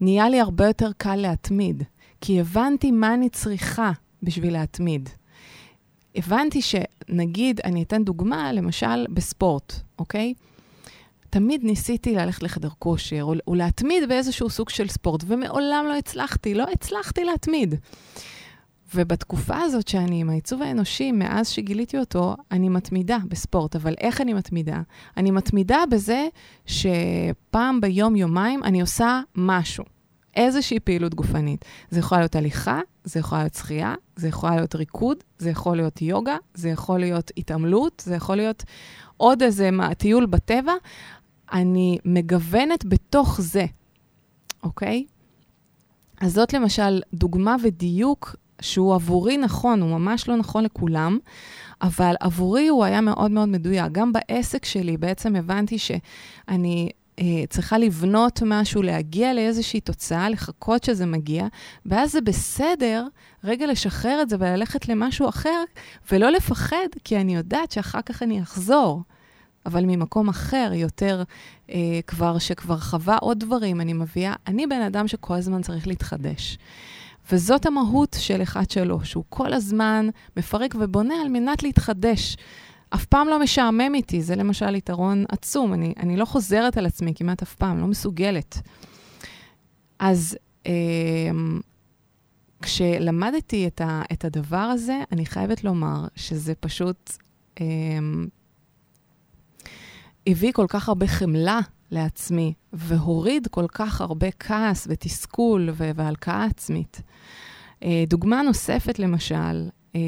נהיה 0.00 0.28
לי 0.28 0.40
הרבה 0.40 0.66
יותר 0.66 0.90
קל 0.96 1.16
להתמיד, 1.16 1.82
כי 2.20 2.40
הבנתי 2.40 2.90
מה 2.90 3.14
אני 3.14 3.28
צריכה 3.28 3.92
בשביל 4.22 4.52
להתמיד. 4.52 5.08
הבנתי 6.14 6.60
שנגיד, 6.62 7.60
אני 7.64 7.82
אתן 7.82 8.04
דוגמה, 8.04 8.52
למשל 8.52 9.06
בספורט, 9.06 9.72
אוקיי? 9.98 10.34
תמיד 11.30 11.64
ניסיתי 11.64 12.14
ללכת 12.14 12.42
לחדר 12.42 12.70
כושר, 12.78 13.22
או, 13.46 13.54
להתמיד 13.54 14.08
באיזשהו 14.08 14.50
סוג 14.50 14.68
של 14.68 14.88
ספורט, 14.88 15.24
ומעולם 15.26 15.84
לא 15.88 15.96
הצלחתי, 15.96 16.54
לא 16.54 16.66
הצלחתי 16.72 17.24
להתמיד. 17.24 17.74
ובתקופה 18.94 19.58
הזאת 19.58 19.88
שאני 19.88 20.20
עם 20.20 20.30
העיצוב 20.30 20.62
האנושי, 20.62 21.12
מאז 21.12 21.48
שגיליתי 21.48 21.98
אותו, 21.98 22.36
אני 22.50 22.68
מתמידה 22.68 23.18
בספורט. 23.28 23.76
אבל 23.76 23.94
איך 24.00 24.20
אני 24.20 24.34
מתמידה? 24.34 24.82
אני 25.16 25.30
מתמידה 25.30 25.78
בזה 25.90 26.28
שפעם 26.66 27.80
ביום, 27.80 28.16
יומיים, 28.16 28.64
אני 28.64 28.80
עושה 28.80 29.20
משהו. 29.34 29.84
איזושהי 30.36 30.80
פעילות 30.80 31.14
גופנית. 31.14 31.64
זה 31.90 31.98
יכול 31.98 32.18
להיות 32.18 32.36
הליכה, 32.36 32.80
זה 33.04 33.20
יכול 33.20 33.38
להיות 33.38 33.54
שחייה, 33.54 33.94
זה 34.16 34.28
יכול 34.28 34.50
להיות 34.50 34.74
ריקוד, 34.74 35.16
זה 35.38 35.50
יכול 35.50 35.76
להיות 35.76 36.02
יוגה, 36.02 36.36
זה 36.54 36.68
יכול 36.68 37.00
להיות 37.00 37.30
התעמלות, 37.36 38.02
זה 38.06 38.14
יכול 38.14 38.36
להיות 38.36 38.64
עוד 39.16 39.42
איזה 39.42 39.70
טיול 39.98 40.26
בטבע. 40.26 40.72
אני 41.52 41.98
מגוונת 42.04 42.84
בתוך 42.84 43.40
זה, 43.40 43.66
אוקיי? 44.62 45.04
אז 46.20 46.32
זאת 46.32 46.52
למשל 46.52 47.00
דוגמה 47.14 47.56
ודיוק 47.62 48.36
שהוא 48.60 48.94
עבורי 48.94 49.36
נכון, 49.36 49.82
הוא 49.82 49.90
ממש 49.90 50.28
לא 50.28 50.36
נכון 50.36 50.64
לכולם, 50.64 51.18
אבל 51.82 52.14
עבורי 52.20 52.68
הוא 52.68 52.84
היה 52.84 53.00
מאוד 53.00 53.30
מאוד 53.30 53.48
מדויק. 53.48 53.92
גם 53.92 54.12
בעסק 54.12 54.64
שלי 54.64 54.96
בעצם 54.96 55.36
הבנתי 55.36 55.78
שאני 55.78 56.90
אה, 57.20 57.46
צריכה 57.48 57.78
לבנות 57.78 58.42
משהו, 58.46 58.82
להגיע 58.82 59.34
לאיזושהי 59.34 59.80
תוצאה, 59.80 60.28
לחכות 60.28 60.84
שזה 60.84 61.06
מגיע, 61.06 61.46
ואז 61.86 62.12
זה 62.12 62.20
בסדר 62.20 63.06
רגע 63.44 63.66
לשחרר 63.66 64.22
את 64.22 64.28
זה 64.28 64.36
וללכת 64.40 64.88
למשהו 64.88 65.28
אחר, 65.28 65.64
ולא 66.12 66.30
לפחד, 66.30 66.88
כי 67.04 67.16
אני 67.16 67.34
יודעת 67.34 67.72
שאחר 67.72 68.02
כך 68.02 68.22
אני 68.22 68.42
אחזור. 68.42 69.02
אבל 69.66 69.84
ממקום 69.84 70.28
אחר, 70.28 70.70
יותר 70.74 71.22
אה, 71.70 72.00
כבר, 72.06 72.38
שכבר 72.38 72.78
חווה 72.78 73.16
עוד 73.16 73.40
דברים, 73.40 73.80
אני 73.80 73.92
מביאה, 73.92 74.34
אני 74.46 74.66
בן 74.66 74.80
אדם 74.80 75.08
שכל 75.08 75.34
הזמן 75.34 75.62
צריך 75.62 75.86
להתחדש. 75.86 76.58
וזאת 77.32 77.66
המהות 77.66 78.16
של 78.20 78.42
1-3, 78.42 78.56
הוא 79.14 79.24
כל 79.28 79.52
הזמן 79.52 80.08
מפרק 80.36 80.74
ובונה 80.78 81.14
על 81.22 81.28
מנת 81.28 81.62
להתחדש. 81.62 82.36
אף 82.94 83.04
פעם 83.04 83.28
לא 83.28 83.40
משעמם 83.40 83.94
איתי, 83.94 84.22
זה 84.22 84.36
למשל 84.36 84.74
יתרון 84.74 85.24
עצום. 85.28 85.72
אני, 85.72 85.94
אני 86.00 86.16
לא 86.16 86.24
חוזרת 86.24 86.76
על 86.76 86.86
עצמי 86.86 87.12
כמעט 87.14 87.42
אף 87.42 87.54
פעם, 87.54 87.80
לא 87.80 87.86
מסוגלת. 87.86 88.58
אז 89.98 90.36
אה, 90.66 90.72
כשלמדתי 92.62 93.66
את, 93.66 93.80
ה, 93.80 94.02
את 94.12 94.24
הדבר 94.24 94.56
הזה, 94.56 94.98
אני 95.12 95.26
חייבת 95.26 95.64
לומר 95.64 96.06
שזה 96.16 96.54
פשוט 96.54 97.12
אה, 97.60 97.66
הביא 100.26 100.52
כל 100.52 100.66
כך 100.68 100.88
הרבה 100.88 101.06
חמלה 101.06 101.60
לעצמי, 101.90 102.54
והוריד 102.72 103.46
כל 103.46 103.66
כך 103.68 104.00
הרבה 104.00 104.30
כעס 104.30 104.86
ותסכול 104.90 105.68
והלקאה 105.74 106.44
עצמית. 106.44 107.02
אה, 107.84 108.04
דוגמה 108.08 108.42
נוספת, 108.42 108.98
למשל, 108.98 109.68
אה, 109.96 110.00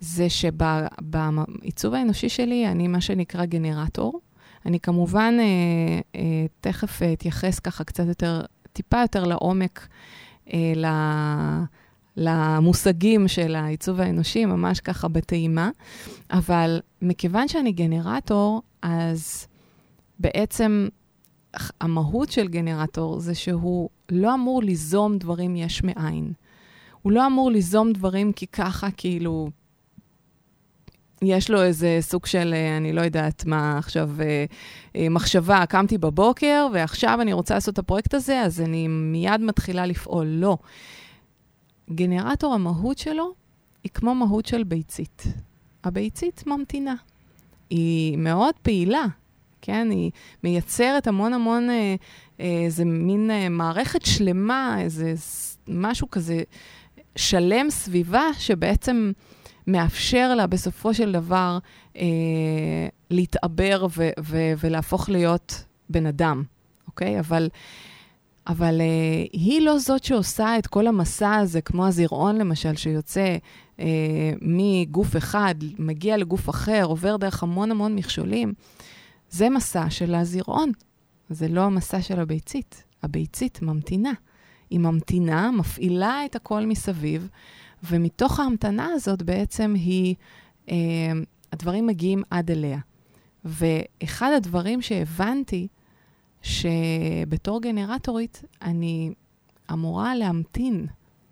זה 0.00 0.30
שבעיצוב 0.30 1.94
האנושי 1.94 2.28
שלי 2.28 2.66
אני 2.68 2.88
מה 2.88 3.00
שנקרא 3.00 3.44
גנרטור. 3.44 4.20
אני 4.66 4.80
כמובן 4.80 5.34
אה, 6.14 6.20
תכף 6.60 7.02
אתייחס 7.12 7.58
ככה 7.58 7.84
קצת 7.84 8.04
יותר, 8.06 8.42
טיפה 8.72 9.00
יותר 9.00 9.24
לעומק 9.24 9.88
למושגים 12.16 13.28
של 13.28 13.54
העיצוב 13.54 14.00
האנושי, 14.00 14.44
ממש 14.44 14.80
ככה 14.80 15.08
בטעימה, 15.08 15.70
אבל 16.30 16.80
מכיוון 17.02 17.48
שאני 17.48 17.72
גנרטור, 17.72 18.62
אז 18.82 19.46
בעצם 20.18 20.88
המהות 21.80 22.30
של 22.30 22.48
גנרטור 22.48 23.20
זה 23.20 23.34
שהוא 23.34 23.88
לא 24.10 24.34
אמור 24.34 24.62
ליזום 24.62 25.18
דברים 25.18 25.56
יש 25.56 25.82
מאין. 25.82 26.32
הוא 27.02 27.12
לא 27.12 27.26
אמור 27.26 27.50
ליזום 27.50 27.92
דברים 27.92 28.32
כי 28.32 28.46
ככה, 28.46 28.90
כאילו, 28.90 29.50
יש 31.22 31.50
לו 31.50 31.62
איזה 31.62 31.98
סוג 32.00 32.26
של, 32.26 32.54
אה, 32.54 32.76
אני 32.76 32.92
לא 32.92 33.00
יודעת 33.00 33.44
מה 33.44 33.78
עכשיו, 33.78 34.10
אה, 34.20 34.44
אה, 34.96 35.08
מחשבה, 35.08 35.66
קמתי 35.66 35.98
בבוקר 35.98 36.66
ועכשיו 36.72 37.18
אני 37.20 37.32
רוצה 37.32 37.54
לעשות 37.54 37.74
את 37.74 37.78
הפרויקט 37.78 38.14
הזה, 38.14 38.40
אז 38.40 38.60
אני 38.60 38.88
מיד 38.88 39.40
מתחילה 39.40 39.86
לפעול. 39.86 40.26
לא. 40.26 40.58
גנרטור, 41.90 42.54
המהות 42.54 42.98
שלו 42.98 43.34
היא 43.84 43.90
כמו 43.94 44.14
מהות 44.14 44.46
של 44.46 44.64
ביצית. 44.64 45.24
הביצית 45.84 46.46
ממתינה. 46.46 46.94
היא 47.70 48.18
מאוד 48.18 48.54
פעילה, 48.62 49.06
כן? 49.66 49.88
היא 49.90 50.10
מייצרת 50.44 51.06
המון 51.06 51.32
המון, 51.32 51.70
אה, 51.70 51.94
אה, 52.40 52.62
איזה 52.64 52.84
מין 52.84 53.30
אה, 53.30 53.48
מערכת 53.48 54.06
שלמה, 54.06 54.76
איזה 54.80 55.14
משהו 55.68 56.10
כזה 56.10 56.42
שלם 57.16 57.70
סביבה, 57.70 58.22
שבעצם 58.38 59.12
מאפשר 59.66 60.34
לה 60.34 60.46
בסופו 60.46 60.94
של 60.94 61.12
דבר 61.12 61.58
אה, 61.96 62.02
להתעבר 63.10 63.86
ו- 63.96 64.10
ו- 64.20 64.52
ולהפוך 64.60 65.08
להיות 65.08 65.64
בן 65.90 66.06
אדם, 66.06 66.42
אוקיי? 66.86 67.20
אבל 67.20 67.48
אבל 68.46 68.80
uh, 68.80 69.28
היא 69.32 69.60
לא 69.60 69.78
זאת 69.78 70.04
שעושה 70.04 70.58
את 70.58 70.66
כל 70.66 70.86
המסע 70.86 71.34
הזה, 71.34 71.60
כמו 71.60 71.86
הזרעון 71.86 72.36
למשל, 72.36 72.76
שיוצא 72.76 73.36
uh, 73.76 73.82
מגוף 74.40 75.16
אחד, 75.16 75.54
מגיע 75.78 76.16
לגוף 76.16 76.50
אחר, 76.50 76.84
עובר 76.84 77.16
דרך 77.16 77.42
המון 77.42 77.70
המון 77.70 77.94
מכשולים. 77.94 78.52
זה 79.36 79.48
מסע 79.48 79.90
של 79.90 80.14
הזרעון, 80.14 80.72
זה 81.28 81.48
לא 81.48 81.60
המסע 81.60 82.02
של 82.02 82.20
הביצית. 82.20 82.84
הביצית 83.02 83.62
ממתינה. 83.62 84.12
היא 84.70 84.78
ממתינה, 84.78 85.50
מפעילה 85.50 86.24
את 86.24 86.36
הכל 86.36 86.66
מסביב, 86.66 87.28
ומתוך 87.82 88.40
ההמתנה 88.40 88.88
הזאת 88.92 89.22
בעצם 89.22 89.74
היא, 89.76 90.14
uh, 90.66 90.70
הדברים 91.52 91.86
מגיעים 91.86 92.22
עד 92.30 92.50
אליה. 92.50 92.78
ואחד 93.44 94.32
הדברים 94.36 94.82
שהבנתי, 94.82 95.68
שבתור 96.42 97.62
גנרטורית 97.62 98.42
אני 98.62 99.12
אמורה 99.72 100.14
להמתין. 100.14 100.86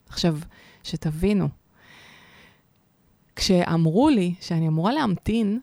עכשיו, 0.08 0.38
שתבינו, 0.82 1.48
כשאמרו 3.36 4.08
לי 4.08 4.34
שאני 4.40 4.68
אמורה 4.68 4.92
להמתין, 4.92 5.58
אה, 5.58 5.60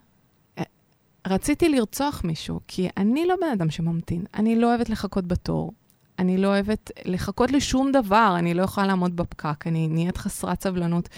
רציתי 1.32 1.70
לרצוח 1.70 2.22
מישהו, 2.24 2.60
כי 2.68 2.90
אני 2.98 3.26
לא 3.26 3.36
בן 3.42 3.48
אדם 3.54 3.70
שממתין. 3.70 4.24
אני 4.34 4.56
לא 4.56 4.68
אוהבת 4.68 4.90
לחכות 4.90 5.28
בתור. 5.28 5.74
אני 6.20 6.38
לא 6.38 6.48
אוהבת 6.48 6.92
לחכות 7.06 7.52
לשום 7.52 7.92
דבר, 7.92 8.36
אני 8.40 8.54
לא 8.54 8.64
יכולה 8.64 8.88
לעמוד 8.88 9.16
בפקק, 9.16 9.68
אני 9.68 9.88
נהיית 9.88 10.18
חסרת 10.18 10.64
סבלנות. 10.64 11.10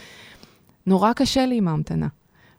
נורא 0.88 1.14
קשה 1.14 1.46
לי 1.46 1.58
עם 1.58 1.68
ההמתנה. 1.68 2.08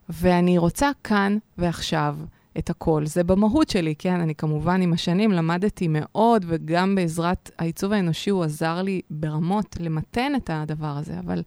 ואני 0.09 0.57
רוצה 0.57 0.91
כאן 1.03 1.37
ועכשיו 1.57 2.15
את 2.57 2.69
הכל. 2.69 3.05
זה 3.05 3.23
במהות 3.23 3.69
שלי, 3.69 3.95
כן? 3.99 4.19
אני 4.19 4.35
כמובן 4.35 4.81
עם 4.81 4.93
השנים 4.93 5.31
למדתי 5.31 5.87
מאוד, 5.89 6.45
וגם 6.47 6.95
בעזרת 6.95 7.51
העיצוב 7.59 7.91
האנושי 7.91 8.29
הוא 8.29 8.43
עזר 8.43 8.81
לי 8.81 9.01
ברמות 9.09 9.75
למתן 9.79 10.33
את 10.35 10.49
הדבר 10.53 10.97
הזה, 10.97 11.19
אבל 11.19 11.43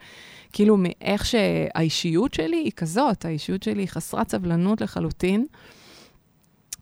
כאילו 0.53 0.77
מאיך 0.79 1.27
שהאישיות 1.27 2.35
שלי 2.35 2.57
היא 2.57 2.73
כזאת, 2.77 3.25
האישיות 3.25 3.63
שלי 3.63 3.83
היא 3.83 3.89
חסרת 3.89 4.31
סבלנות 4.31 4.81
לחלוטין. 4.81 5.47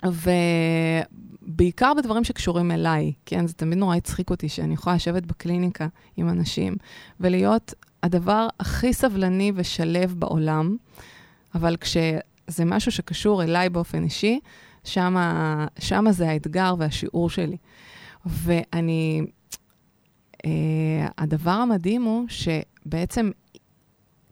ובעיקר 0.05 1.93
בדברים 1.97 2.25
שקשורים 2.25 2.71
אליי, 2.71 3.13
כן? 3.27 3.47
זה 3.47 3.55
תמיד 3.55 3.79
נורא 3.79 3.97
הצחיק 3.97 4.31
אותי 4.31 4.49
שאני 4.49 4.75
יכולה 4.75 4.97
לשבת 4.97 5.23
בקליניקה 5.27 5.89
עם 6.17 6.29
אנשים 6.29 6.77
ולהיות 7.21 7.75
הדבר 8.03 8.49
הכי 8.61 8.93
סבלני 8.93 9.53
ושלב 9.55 10.15
בעולם, 10.19 10.77
אבל 11.55 11.77
כשזה 11.77 12.65
משהו 12.65 12.93
שקשור 12.93 13.43
אליי 13.43 13.69
באופן 13.69 14.05
אישי, 14.05 14.41
שמה, 14.85 15.67
שמה 15.79 16.13
זה 16.13 16.29
האתגר 16.29 16.75
והשיעור 16.79 17.31
שלי. 17.31 17.57
ואני, 18.27 19.23
אה, 20.45 20.51
הדבר 21.19 21.51
המדהים 21.51 22.03
הוא 22.03 22.27
שבעצם 22.29 23.31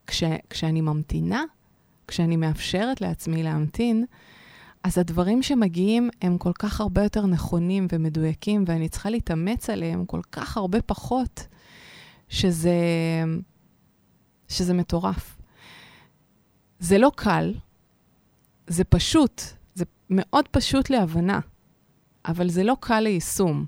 כש, 0.07 0.25
כשאני 0.51 0.81
ממתינה, 0.81 1.45
כשאני 2.09 2.37
מאפשרת 2.37 3.01
לעצמי 3.01 3.43
להמתין, 3.43 4.05
אז 4.85 4.99
הדברים 4.99 5.43
שמגיעים 5.43 6.11
הם 6.23 6.39
כל 6.39 6.53
כך 6.59 6.81
הרבה 6.81 7.03
יותר 7.03 7.27
נכונים 7.27 7.87
ומדויקים, 7.93 8.65
ואני 8.67 8.89
צריכה 8.89 9.11
להתאמץ 9.11 9.71
עליהם 9.71 10.05
כל 10.05 10.21
כך 10.33 10.57
הרבה 10.57 10.83
פחות, 10.83 11.47
שזה, 12.29 12.75
שזה 14.49 14.75
מטורף. 14.75 15.37
זה 16.79 16.99
לא 16.99 17.13
קל, 17.17 17.55
זה 18.67 18.85
פשוט, 18.85 19.43
זה 19.75 19.85
מאוד 20.11 20.49
פשוט 20.49 20.91
להבנה, 20.91 21.41
אבל 22.27 22.49
זה 22.49 22.65
לא 22.65 22.77
קל 22.81 23.01
ליישום. 23.01 23.65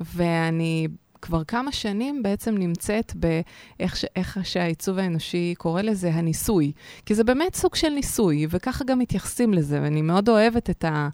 ואני 0.00 0.88
כבר 1.24 1.44
כמה 1.44 1.72
שנים 1.72 2.22
בעצם 2.22 2.54
נמצאת 2.58 3.12
באיך 3.14 3.96
ש, 3.96 4.04
שהעיצוב 4.42 4.98
האנושי 4.98 5.54
קורא 5.58 5.82
לזה, 5.82 6.14
הניסוי. 6.14 6.72
כי 7.06 7.14
זה 7.14 7.24
באמת 7.24 7.54
סוג 7.54 7.74
של 7.74 7.88
ניסוי, 7.88 8.46
וככה 8.50 8.84
גם 8.84 8.98
מתייחסים 8.98 9.54
לזה, 9.54 9.80
ואני 9.82 10.02
מאוד 10.02 10.28
אוהבת 10.28 10.70
את, 10.70 10.84
ה, 10.84 11.08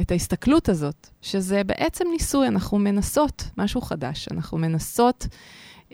את 0.00 0.10
ההסתכלות 0.10 0.68
הזאת, 0.68 1.08
שזה 1.22 1.64
בעצם 1.64 2.04
ניסוי, 2.12 2.48
אנחנו 2.48 2.78
מנסות 2.78 3.44
משהו 3.58 3.80
חדש, 3.80 4.28
אנחנו 4.30 4.58
מנסות 4.58 5.26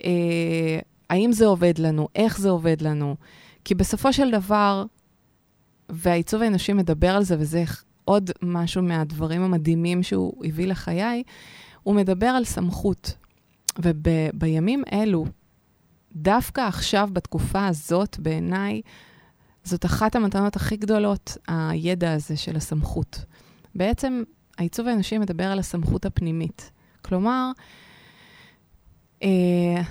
אה, 0.03 0.79
האם 1.09 1.31
זה 1.31 1.45
עובד 1.45 1.77
לנו, 1.77 2.07
איך 2.15 2.39
זה 2.39 2.49
עובד 2.49 2.81
לנו. 2.81 3.15
כי 3.65 3.75
בסופו 3.75 4.13
של 4.13 4.31
דבר, 4.31 4.85
והעיצוב 5.89 6.41
האנושי 6.41 6.73
מדבר 6.73 7.15
על 7.15 7.23
זה, 7.23 7.35
וזה 7.39 7.63
עוד 8.05 8.31
משהו 8.41 8.81
מהדברים 8.81 9.41
המדהימים 9.41 10.03
שהוא 10.03 10.45
הביא 10.45 10.67
לחיי, 10.67 11.23
הוא 11.83 11.95
מדבר 11.95 12.27
על 12.27 12.45
סמכות. 12.45 13.18
ובימים 13.79 14.83
אלו, 14.93 15.25
דווקא 16.15 16.61
עכשיו, 16.61 17.09
בתקופה 17.13 17.67
הזאת, 17.67 18.19
בעיניי, 18.19 18.81
זאת 19.63 19.85
אחת 19.85 20.15
המתנות 20.15 20.55
הכי 20.55 20.77
גדולות, 20.77 21.37
הידע 21.47 22.13
הזה 22.13 22.37
של 22.37 22.55
הסמכות. 22.55 23.25
בעצם, 23.75 24.23
העיצוב 24.57 24.87
האנושי 24.87 25.17
מדבר 25.17 25.45
על 25.45 25.59
הסמכות 25.59 26.05
הפנימית. 26.05 26.71
כלומר, 27.01 27.51
אה, 29.23 29.81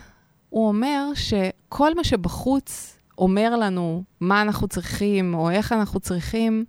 הוא 0.48 0.68
אומר 0.68 1.05
שכל 1.14 1.94
מה 1.94 2.05
שבחוץ 2.05 2.98
אומר 3.18 3.57
לנו 3.57 4.03
מה 4.20 4.42
אנחנו 4.42 4.68
צריכים 4.68 5.35
או 5.35 5.51
איך 5.51 5.72
אנחנו 5.72 6.01
צריכים, 6.01 6.64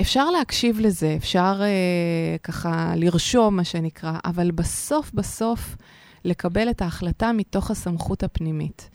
אפשר 0.00 0.30
להקשיב 0.30 0.80
לזה, 0.80 1.14
אפשר 1.16 1.60
אה, 1.62 2.36
ככה 2.42 2.92
לרשום, 2.96 3.56
מה 3.56 3.64
שנקרא, 3.64 4.18
אבל 4.24 4.50
בסוף 4.50 5.12
בסוף 5.14 5.76
לקבל 6.24 6.70
את 6.70 6.82
ההחלטה 6.82 7.32
מתוך 7.32 7.70
הסמכות 7.70 8.22
הפנימית. 8.22 8.90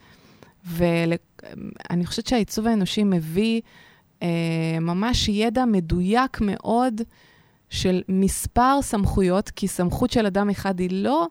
ואני 0.65 2.05
חושבת 2.05 2.27
שהעיצוב 2.27 2.67
האנושי 2.67 3.03
מביא 3.03 3.61
אה, 4.23 4.27
ממש 4.81 5.29
ידע 5.29 5.65
מדויק 5.65 6.41
מאוד 6.41 7.01
של 7.69 8.01
מספר 8.09 8.79
סמכויות, 8.81 9.49
כי 9.49 9.67
סמכות 9.67 10.11
של 10.11 10.25
אדם 10.25 10.49
אחד 10.49 10.79
היא 10.79 10.89
לא 10.91 11.27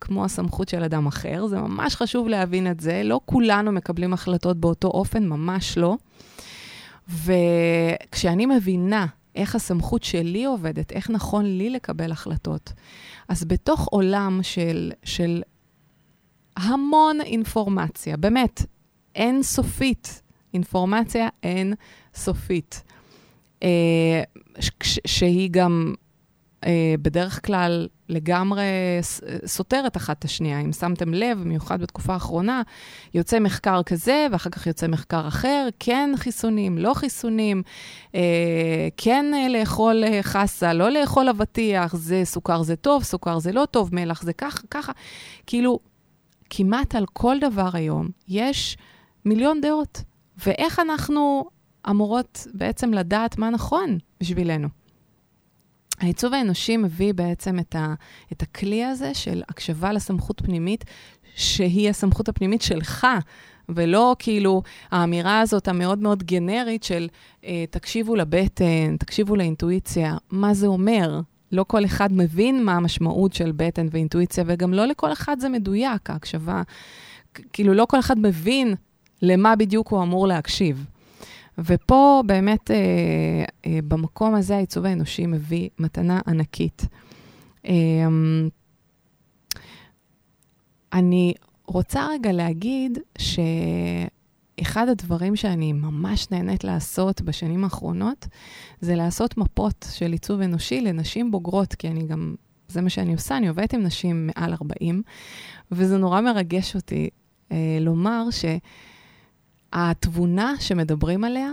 כמו 0.00 0.24
הסמכות 0.24 0.68
של 0.68 0.82
אדם 0.82 1.06
אחר, 1.06 1.46
זה 1.46 1.60
ממש 1.60 1.96
חשוב 1.96 2.28
להבין 2.28 2.70
את 2.70 2.80
זה. 2.80 3.02
לא 3.04 3.20
כולנו 3.24 3.72
מקבלים 3.72 4.12
החלטות 4.12 4.56
באותו 4.56 4.88
אופן, 4.88 5.26
ממש 5.26 5.78
לא. 5.78 5.96
וכשאני 7.10 8.46
מבינה 8.46 9.06
איך 9.34 9.54
הסמכות 9.54 10.02
שלי 10.02 10.44
עובדת, 10.44 10.92
איך 10.92 11.10
נכון 11.10 11.44
לי 11.44 11.70
לקבל 11.70 12.12
החלטות, 12.12 12.72
אז 13.28 13.44
בתוך 13.44 13.86
עולם 13.90 14.40
של, 14.42 14.92
של 15.04 15.42
המון 16.56 17.20
אינפורמציה, 17.20 18.16
באמת, 18.16 18.62
אין 19.14 19.42
סופית, 19.42 20.22
אינפורמציה 20.54 21.28
אין 21.42 21.74
סופית, 22.14 22.82
אה, 23.62 24.22
ש- 24.60 24.98
שהיא 25.06 25.50
גם 25.50 25.94
אה, 26.66 26.94
בדרך 27.02 27.46
כלל 27.46 27.88
לגמרי 28.10 28.62
סותרת 29.46 29.96
אחת 29.96 30.18
את 30.18 30.24
השנייה. 30.24 30.60
אם 30.60 30.72
שמתם 30.72 31.14
לב, 31.14 31.38
במיוחד 31.38 31.82
בתקופה 31.82 32.12
האחרונה, 32.12 32.62
יוצא 33.14 33.38
מחקר 33.40 33.82
כזה, 33.82 34.26
ואחר 34.32 34.50
כך 34.50 34.66
יוצא 34.66 34.86
מחקר 34.86 35.28
אחר, 35.28 35.68
כן 35.78 36.10
חיסונים, 36.16 36.78
לא 36.78 36.94
חיסונים, 36.94 37.62
אה, 38.14 38.88
כן 38.96 39.26
אה, 39.34 39.48
לאכול 39.48 40.04
אה, 40.04 40.22
חסה, 40.22 40.72
לא 40.72 40.90
לאכול 40.90 41.28
אבטיח, 41.28 41.96
זה 41.96 42.22
סוכר 42.24 42.62
זה 42.62 42.76
טוב, 42.76 43.02
סוכר 43.02 43.38
זה 43.38 43.52
לא 43.52 43.64
טוב, 43.70 43.94
מלח 43.94 44.22
זה 44.22 44.32
ככה, 44.32 44.62
ככה. 44.70 44.92
כאילו, 45.46 45.78
כמעט 46.50 46.94
על 46.94 47.06
כל 47.12 47.36
דבר 47.40 47.68
היום 47.72 48.08
יש 48.28 48.76
מיליון 49.24 49.60
דעות. 49.60 50.02
ואיך 50.46 50.78
אנחנו 50.78 51.44
אמורות 51.90 52.46
בעצם 52.54 52.94
לדעת 52.94 53.38
מה 53.38 53.50
נכון 53.50 53.98
בשבילנו? 54.20 54.79
העיצוב 56.00 56.34
האנושי 56.34 56.76
מביא 56.76 57.14
בעצם 57.14 57.58
את, 57.58 57.76
ה, 57.76 57.94
את 58.32 58.42
הכלי 58.42 58.84
הזה 58.84 59.14
של 59.14 59.42
הקשבה 59.48 59.92
לסמכות 59.92 60.40
פנימית, 60.44 60.84
שהיא 61.34 61.90
הסמכות 61.90 62.28
הפנימית 62.28 62.62
שלך, 62.62 63.06
ולא 63.68 64.16
כאילו 64.18 64.62
האמירה 64.90 65.40
הזאת 65.40 65.68
המאוד 65.68 65.98
מאוד 65.98 66.22
גנרית 66.22 66.82
של 66.82 67.08
אה, 67.44 67.64
תקשיבו 67.70 68.16
לבטן, 68.16 68.96
תקשיבו 68.98 69.36
לאינטואיציה, 69.36 70.16
מה 70.30 70.54
זה 70.54 70.66
אומר? 70.66 71.20
לא 71.52 71.64
כל 71.68 71.84
אחד 71.84 72.12
מבין 72.12 72.64
מה 72.64 72.72
המשמעות 72.72 73.32
של 73.32 73.52
בטן 73.56 73.86
ואינטואיציה, 73.90 74.44
וגם 74.46 74.74
לא 74.74 74.86
לכל 74.86 75.12
אחד 75.12 75.36
זה 75.40 75.48
מדויק, 75.48 76.10
ההקשבה. 76.10 76.62
כאילו, 77.52 77.74
לא 77.74 77.84
כל 77.84 77.98
אחד 77.98 78.18
מבין 78.18 78.74
למה 79.22 79.56
בדיוק 79.56 79.88
הוא 79.88 80.02
אמור 80.02 80.26
להקשיב. 80.26 80.86
ופה 81.58 82.22
באמת, 82.26 82.70
אה, 82.70 82.76
אה, 83.66 83.78
במקום 83.88 84.34
הזה, 84.34 84.56
העיצוב 84.56 84.86
האנושי 84.86 85.26
מביא 85.26 85.68
מתנה 85.78 86.20
ענקית. 86.26 86.86
אה, 87.66 87.72
אני 90.92 91.34
רוצה 91.66 92.06
רגע 92.10 92.32
להגיד 92.32 92.98
שאחד 93.18 94.88
הדברים 94.88 95.36
שאני 95.36 95.72
ממש 95.72 96.30
נהנית 96.30 96.64
לעשות 96.64 97.22
בשנים 97.22 97.64
האחרונות, 97.64 98.26
זה 98.80 98.94
לעשות 98.94 99.36
מפות 99.36 99.86
של 99.92 100.12
עיצוב 100.12 100.40
אנושי 100.40 100.80
לנשים 100.80 101.30
בוגרות, 101.30 101.74
כי 101.74 101.88
אני 101.88 102.06
גם 102.06 102.34
זה 102.68 102.80
מה 102.80 102.90
שאני 102.90 103.12
עושה, 103.12 103.36
אני 103.36 103.48
עובדת 103.48 103.74
עם 103.74 103.82
נשים 103.82 104.30
מעל 104.36 104.52
40, 104.52 105.02
וזה 105.72 105.98
נורא 105.98 106.20
מרגש 106.20 106.76
אותי 106.76 107.08
אה, 107.52 107.78
לומר 107.80 108.30
שהתבונה 109.74 110.54
שמדברים 110.60 111.24
עליה, 111.24 111.50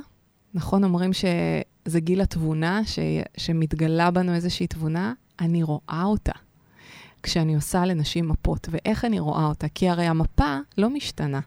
נכון, 0.53 0.83
אומרים 0.83 1.11
שזה 1.13 1.99
גיל 1.99 2.21
התבונה, 2.21 2.85
ש, 2.85 2.99
שמתגלה 3.37 4.11
בנו 4.11 4.33
איזושהי 4.33 4.67
תבונה, 4.67 5.13
אני 5.39 5.63
רואה 5.63 6.03
אותה 6.03 6.31
כשאני 7.23 7.55
עושה 7.55 7.85
לנשים 7.85 8.27
מפות. 8.27 8.67
ואיך 8.71 9.05
אני 9.05 9.19
רואה 9.19 9.45
אותה? 9.45 9.67
כי 9.69 9.89
הרי 9.89 10.05
המפה 10.05 10.57
לא 10.77 10.89
משתנה. 10.89 11.39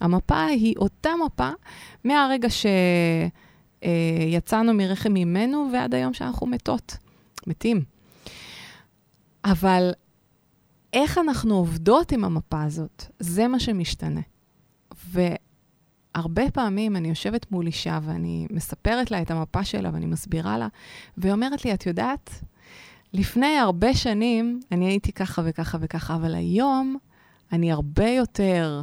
המפה 0.00 0.44
היא 0.44 0.74
אותה 0.76 1.10
מפה 1.26 1.50
מהרגע 2.04 2.48
שיצאנו 3.80 4.74
מרחם 4.74 5.16
אימנו 5.16 5.68
ועד 5.72 5.94
היום 5.94 6.14
שאנחנו 6.14 6.46
מתות, 6.46 6.96
מתים. 7.46 7.82
אבל 9.44 9.90
איך 10.92 11.18
אנחנו 11.18 11.54
עובדות 11.54 12.12
עם 12.12 12.24
המפה 12.24 12.62
הזאת, 12.62 13.04
זה 13.18 13.48
מה 13.48 13.60
שמשתנה. 13.60 14.20
והרבה 16.18 16.50
פעמים 16.50 16.96
אני 16.96 17.08
יושבת 17.08 17.52
מול 17.52 17.66
אישה 17.66 17.98
ואני 18.02 18.46
מספרת 18.50 19.10
לה 19.10 19.22
את 19.22 19.30
המפה 19.30 19.64
שלה 19.64 19.90
ואני 19.92 20.06
מסבירה 20.06 20.58
לה, 20.58 20.68
והיא 21.16 21.32
אומרת 21.32 21.64
לי, 21.64 21.74
את 21.74 21.86
יודעת, 21.86 22.30
לפני 23.12 23.58
הרבה 23.58 23.94
שנים 23.94 24.60
אני 24.72 24.86
הייתי 24.86 25.12
ככה 25.12 25.42
וככה 25.44 25.78
וככה, 25.80 26.14
אבל 26.14 26.34
היום 26.34 26.96
אני 27.52 27.72
הרבה 27.72 28.08
יותר, 28.08 28.82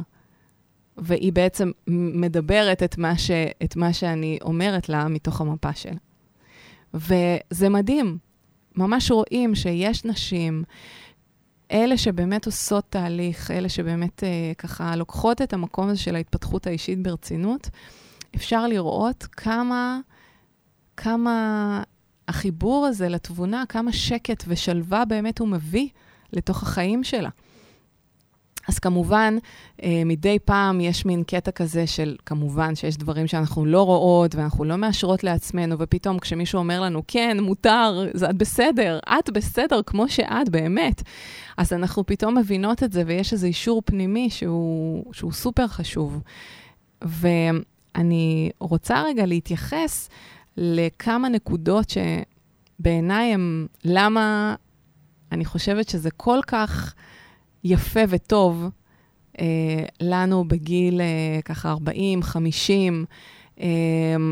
והיא 0.96 1.32
בעצם 1.32 1.70
מדברת 1.86 2.82
את 2.82 2.98
מה, 2.98 3.18
ש, 3.18 3.30
את 3.64 3.76
מה 3.76 3.92
שאני 3.92 4.38
אומרת 4.42 4.88
לה 4.88 5.08
מתוך 5.08 5.40
המפה 5.40 5.74
שלה. 5.74 5.98
וזה 6.94 7.68
מדהים, 7.68 8.18
ממש 8.76 9.10
רואים 9.10 9.54
שיש 9.54 10.04
נשים, 10.04 10.64
אלה 11.72 11.96
שבאמת 11.96 12.46
עושות 12.46 12.84
תהליך, 12.90 13.50
אלה 13.50 13.68
שבאמת 13.68 14.24
אה, 14.24 14.52
ככה 14.58 14.96
לוקחות 14.96 15.42
את 15.42 15.52
המקום 15.52 15.88
הזה 15.88 16.00
של 16.00 16.16
ההתפתחות 16.16 16.66
האישית 16.66 17.02
ברצינות, 17.02 17.68
אפשר 18.36 18.66
לראות 18.66 19.26
כמה, 19.32 20.00
כמה 20.96 21.82
החיבור 22.28 22.86
הזה 22.86 23.08
לתבונה, 23.08 23.64
כמה 23.68 23.92
שקט 23.92 24.44
ושלווה 24.46 25.04
באמת 25.04 25.38
הוא 25.38 25.48
מביא 25.48 25.88
לתוך 26.32 26.62
החיים 26.62 27.04
שלה. 27.04 27.30
אז 28.68 28.78
כמובן, 28.78 29.36
אה, 29.82 30.02
מדי 30.04 30.38
פעם 30.44 30.80
יש 30.80 31.06
מין 31.06 31.22
קטע 31.24 31.50
כזה 31.50 31.86
של, 31.86 32.16
כמובן 32.26 32.74
שיש 32.74 32.96
דברים 32.96 33.26
שאנחנו 33.26 33.66
לא 33.66 33.82
רואות 33.82 34.34
ואנחנו 34.34 34.64
לא 34.64 34.76
מאשרות 34.76 35.24
לעצמנו, 35.24 35.76
ופתאום 35.78 36.18
כשמישהו 36.18 36.58
אומר 36.58 36.80
לנו, 36.80 37.02
כן, 37.08 37.40
מותר, 37.40 38.06
זה 38.14 38.30
את 38.30 38.36
בסדר, 38.36 38.98
את 39.18 39.30
בסדר 39.30 39.80
כמו 39.86 40.08
שאת, 40.08 40.48
באמת. 40.48 41.02
אז 41.56 41.72
אנחנו 41.72 42.06
פתאום 42.06 42.38
מבינות 42.38 42.82
את 42.82 42.92
זה, 42.92 43.02
ויש 43.06 43.32
איזה 43.32 43.46
אישור 43.46 43.82
פנימי 43.84 44.30
שהוא, 44.30 45.14
שהוא 45.14 45.32
סופר 45.32 45.66
חשוב. 45.66 46.22
ואני 47.02 48.50
רוצה 48.60 49.02
רגע 49.02 49.26
להתייחס 49.26 50.08
לכמה 50.56 51.28
נקודות 51.28 51.90
שבעיניי 51.90 53.34
הם, 53.34 53.66
למה 53.84 54.54
אני 55.32 55.44
חושבת 55.44 55.88
שזה 55.88 56.10
כל 56.10 56.38
כך... 56.46 56.94
יפה 57.66 58.00
וטוב 58.08 58.64
אה, 59.40 59.84
לנו 60.00 60.48
בגיל 60.48 61.00
אה, 61.00 61.40
ככה 61.44 61.70
40, 61.70 62.22
50, 62.22 63.04
אה, 63.60 63.66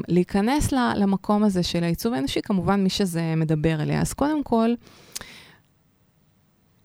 להיכנס 0.09 0.73
ל, 0.73 0.77
למקום 0.97 1.44
הזה 1.44 1.62
של 1.62 1.85
העיצוב 1.85 2.14
האנושי, 2.14 2.42
כמובן 2.42 2.83
מי 2.83 2.88
שזה 2.88 3.35
מדבר 3.37 3.83
אליה. 3.83 4.01
אז 4.01 4.12
קודם 4.12 4.42
כל, 4.42 4.70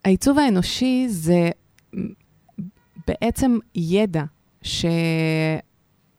העיצוב 0.06 0.40
האנושי 0.40 1.06
זה 1.10 1.50
בעצם 3.08 3.58
ידע 3.76 4.24
ש... 4.62 4.86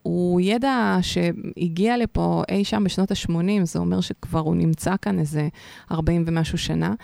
הוא 0.02 0.40
ידע 0.40 0.98
שהגיע 1.02 1.96
לפה 1.96 2.42
אי 2.50 2.64
שם 2.64 2.84
בשנות 2.84 3.10
ה-80, 3.10 3.64
זה 3.64 3.78
אומר 3.78 4.00
שכבר 4.00 4.40
הוא 4.40 4.56
נמצא 4.56 4.94
כאן 5.02 5.18
איזה 5.18 5.48
40 5.92 6.24
ומשהו 6.26 6.58
שנה, 6.58 6.94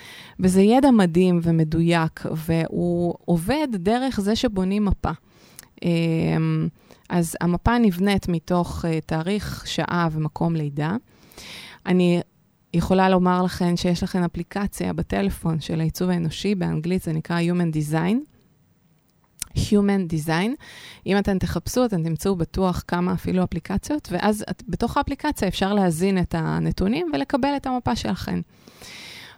וזה 0.41 0.63
ידע 0.63 0.91
מדהים 0.91 1.41
ומדויק, 1.43 2.27
והוא 2.47 3.15
עובד 3.25 3.69
דרך 3.73 4.21
זה 4.21 4.37
שבונים 4.37 4.85
מפה. 4.85 5.11
אמ, 5.83 6.69
אז 7.11 7.37
המפה 7.41 7.79
נבנית 7.79 8.29
מתוך 8.29 8.85
אה, 8.85 9.01
תאריך, 9.01 9.67
שעה 9.67 10.09
ומקום 10.13 10.57
לידה. 10.57 10.97
אני 11.87 12.21
יכולה 12.75 13.09
לומר 13.09 13.43
לכם 13.43 13.77
שיש 13.77 14.03
לכם 14.03 14.23
אפליקציה 14.23 14.93
בטלפון 14.93 15.61
של 15.61 15.81
העיצוב 15.81 16.11
האנושי, 16.11 16.55
באנגלית 16.55 17.03
זה 17.03 17.13
נקרא 17.13 17.41
Human 17.41 17.77
Design. 17.77 18.36
Human 19.57 20.13
Design. 20.13 20.51
אם 21.07 21.19
אתם 21.19 21.39
תחפשו, 21.39 21.85
אתם 21.85 22.03
תמצאו 22.03 22.37
בטוח 22.37 22.83
כמה 22.89 23.13
אפילו 23.13 23.45
אפליקציות, 23.45 24.09
ואז 24.13 24.45
את, 24.51 24.63
בתוך 24.69 24.97
האפליקציה 24.97 25.49
אפשר 25.49 25.75
להזין 25.75 26.19
את 26.19 26.35
הנתונים 26.39 27.11
ולקבל 27.13 27.57
את 27.57 27.67
המפה 27.67 27.97
שלכם. 27.97 28.41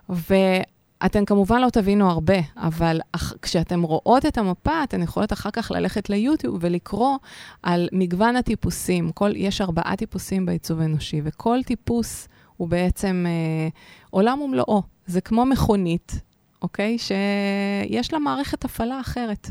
ואתם 0.09 1.25
כמובן 1.25 1.61
לא 1.61 1.71
תבינו 1.71 2.11
הרבה, 2.11 2.39
אבל 2.57 3.01
אח, 3.13 3.33
כשאתם 3.43 3.83
רואות 3.83 4.27
את 4.27 4.39
המפה, 4.39 4.85
אתן 4.85 5.03
יכולות 5.03 5.33
אחר 5.33 5.51
כך 5.51 5.71
ללכת 5.71 6.11
ליוטיוב 6.11 6.59
ולקרוא 6.61 7.17
על 7.63 7.89
מגוון 7.93 8.37
הטיפוסים. 8.37 9.13
כל, 9.13 9.33
יש 9.37 9.61
ארבעה 9.61 9.97
טיפוסים 9.97 10.47
בעיצוב 10.47 10.81
האנושי, 10.81 11.21
וכל 11.25 11.59
טיפוס 11.67 12.29
הוא 12.57 12.69
בעצם 12.69 13.25
אה, 13.29 13.69
עולם 14.11 14.41
ומלואו. 14.41 14.83
זה 15.07 15.21
כמו 15.21 15.45
מכונית, 15.45 16.21
אוקיי? 16.63 16.99
שיש 16.99 18.13
לה 18.13 18.19
מערכת 18.19 18.65
הפעלה 18.65 19.01
אחרת. 19.01 19.51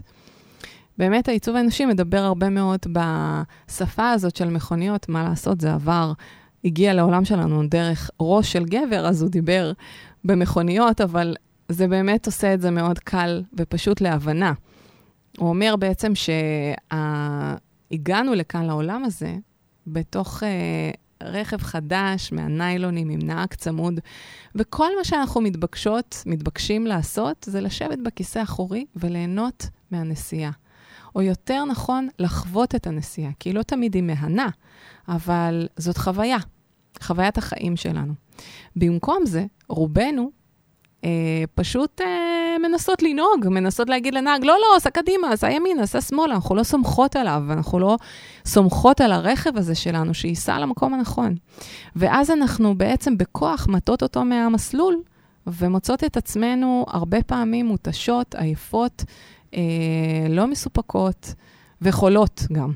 באמת 0.98 1.28
העיצוב 1.28 1.56
האנושי 1.56 1.86
מדבר 1.86 2.18
הרבה 2.18 2.50
מאוד 2.50 2.80
בשפה 2.92 4.10
הזאת 4.10 4.36
של 4.36 4.50
מכוניות, 4.50 5.10
מה 5.10 5.24
לעשות, 5.24 5.62
זה 5.62 5.74
עבר, 5.74 6.14
הגיע 6.66 6.94
לעולם 6.94 7.26
שלנו 7.26 7.68
דרך 7.68 8.12
ראש 8.20 8.52
של 8.52 8.66
גבר, 8.66 9.08
אז 9.08 9.22
הוא 9.22 9.30
דיבר 9.30 9.72
במכוניות, 10.24 11.02
אבל 11.02 11.36
זה 11.70 11.88
באמת 11.88 12.26
עושה 12.26 12.54
את 12.54 12.62
זה 12.62 12.72
מאוד 12.72 13.00
קל 13.00 13.44
ופשוט 13.58 14.02
להבנה. 14.02 14.54
הוא 15.38 15.50
אומר 15.50 15.76
בעצם 15.80 16.12
שהגענו 16.92 18.34
לכאן 18.34 18.66
לעולם 18.66 19.04
הזה 19.04 19.36
בתוך 19.88 20.44
uh, 20.44 20.46
רכב 21.24 21.58
חדש 21.58 22.32
מהניילונים 22.32 23.10
עם 23.10 23.20
נהג 23.22 23.54
צמוד, 23.54 24.00
וכל 24.56 24.90
מה 24.98 25.04
שאנחנו 25.04 25.42
מתבקשות, 25.42 26.24
מתבקשים 26.26 26.88
לעשות, 26.88 27.46
זה 27.50 27.62
לשבת 27.62 27.98
בכיסא 28.06 28.40
האחורי 28.40 28.86
וליהנות 28.96 29.70
מהנסיעה. 29.92 30.52
או 31.18 31.22
יותר 31.22 31.66
נכון, 31.66 32.08
לחוות 32.20 32.76
את 32.76 32.88
הנסיעה, 32.88 33.32
כי 33.40 33.54
לא 33.54 33.64
תמיד 33.64 33.96
היא 33.96 34.04
מהנה, 34.04 34.50
אבל 35.08 35.68
זאת 35.78 35.98
חוויה, 35.98 36.38
חוויית 37.02 37.38
החיים 37.38 37.76
שלנו. 37.76 38.14
במקום 38.76 39.26
זה, 39.26 39.46
רובנו 39.70 40.32
אה, 41.04 41.44
פשוט 41.56 42.02
אה, 42.02 42.56
מנסות 42.70 43.04
לנהוג, 43.04 43.48
מנסות 43.48 43.90
להגיד 43.90 44.14
לנהג, 44.14 44.44
לא, 44.44 44.54
לא, 44.62 44.76
עשה 44.78 44.90
קדימה, 44.90 45.32
עשה 45.32 45.50
ימין, 45.50 45.80
עשה 45.80 46.02
שמאלה, 46.02 46.36
אנחנו 46.36 46.56
לא 46.56 46.64
סומכות 46.64 47.16
עליו, 47.16 47.44
אנחנו 47.50 47.80
לא 47.80 47.98
סומכות 48.46 49.02
על 49.02 49.12
הרכב 49.12 49.58
הזה 49.58 49.76
שלנו, 49.76 50.14
שייסע 50.14 50.60
למקום 50.60 50.94
הנכון. 50.94 51.36
ואז 51.96 52.32
אנחנו 52.32 52.78
בעצם 52.78 53.18
בכוח 53.18 53.68
מטות 53.70 54.04
אותו 54.04 54.26
מהמסלול, 54.26 55.02
ומוצאות 55.48 56.04
את 56.04 56.18
עצמנו 56.18 56.86
הרבה 56.88 57.24
פעמים 57.24 57.66
מותשות, 57.66 58.36
עייפות, 58.36 59.04
לא 60.30 60.48
מסופקות 60.48 61.34
וחולות 61.82 62.44
גם. 62.52 62.72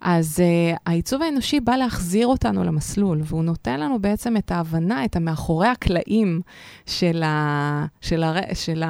אז 0.00 0.38
uh, 0.38 0.78
העיצוב 0.86 1.22
האנושי 1.22 1.60
בא 1.60 1.76
להחזיר 1.76 2.26
אותנו 2.26 2.64
למסלול, 2.64 3.20
והוא 3.24 3.44
נותן 3.44 3.80
לנו 3.80 3.98
בעצם 3.98 4.36
את 4.36 4.50
ההבנה, 4.50 5.04
את 5.04 5.16
המאחורי 5.16 5.68
הקלעים 5.68 6.40
של, 6.86 7.22
ה, 7.22 7.86
של, 8.00 8.22
הר, 8.22 8.36
של 8.54 8.82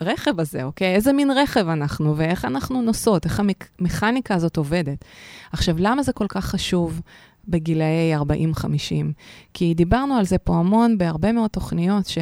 הרכב 0.00 0.40
הזה, 0.40 0.64
אוקיי? 0.64 0.94
איזה 0.94 1.12
מין 1.12 1.30
רכב 1.30 1.68
אנחנו 1.68 2.16
ואיך 2.16 2.44
אנחנו 2.44 2.82
נוסעות, 2.82 3.24
איך 3.24 3.42
המכניקה 3.80 4.34
הזאת 4.34 4.56
עובדת. 4.56 5.04
עכשיו, 5.52 5.74
למה 5.78 6.02
זה 6.02 6.12
כל 6.12 6.26
כך 6.28 6.44
חשוב 6.44 7.00
בגילאי 7.48 8.16
40-50? 8.16 8.60
כי 9.54 9.74
דיברנו 9.74 10.14
על 10.14 10.24
זה 10.24 10.38
פה 10.38 10.56
המון 10.56 10.98
בהרבה 10.98 11.32
מאוד 11.32 11.50
תוכניות, 11.50 12.06
ש... 12.06 12.18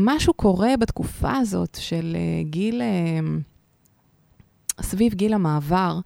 משהו 0.00 0.32
קורה 0.32 0.76
בתקופה 0.80 1.36
הזאת 1.36 1.78
של 1.80 2.16
uh, 2.16 2.50
גיל, 2.50 2.82
uh, 2.82 4.82
סביב 4.82 5.14
גיל 5.14 5.34
המעבר, 5.34 6.00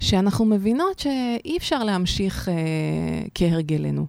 שאנחנו 0.00 0.44
מבינות 0.44 0.98
שאי 0.98 1.56
אפשר 1.56 1.84
להמשיך 1.84 2.48
uh, 2.48 2.50
כהרגלנו, 3.34 4.06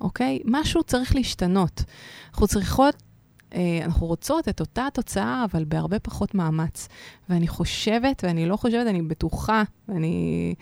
אוקיי? 0.00 0.38
משהו 0.44 0.82
צריך 0.82 1.14
להשתנות. 1.14 1.82
אנחנו 2.30 2.46
צריכות, 2.46 3.02
אנחנו 3.84 4.06
רוצות 4.06 4.48
את 4.48 4.60
אותה 4.60 4.86
התוצאה, 4.86 5.44
אבל 5.50 5.64
בהרבה 5.64 5.98
פחות 5.98 6.34
מאמץ. 6.34 6.88
ואני 7.28 7.48
חושבת, 7.48 8.24
ואני 8.26 8.46
לא 8.46 8.56
חושבת, 8.56 8.86
אני 8.86 9.02
בטוחה, 9.02 9.62
ואני... 9.88 10.54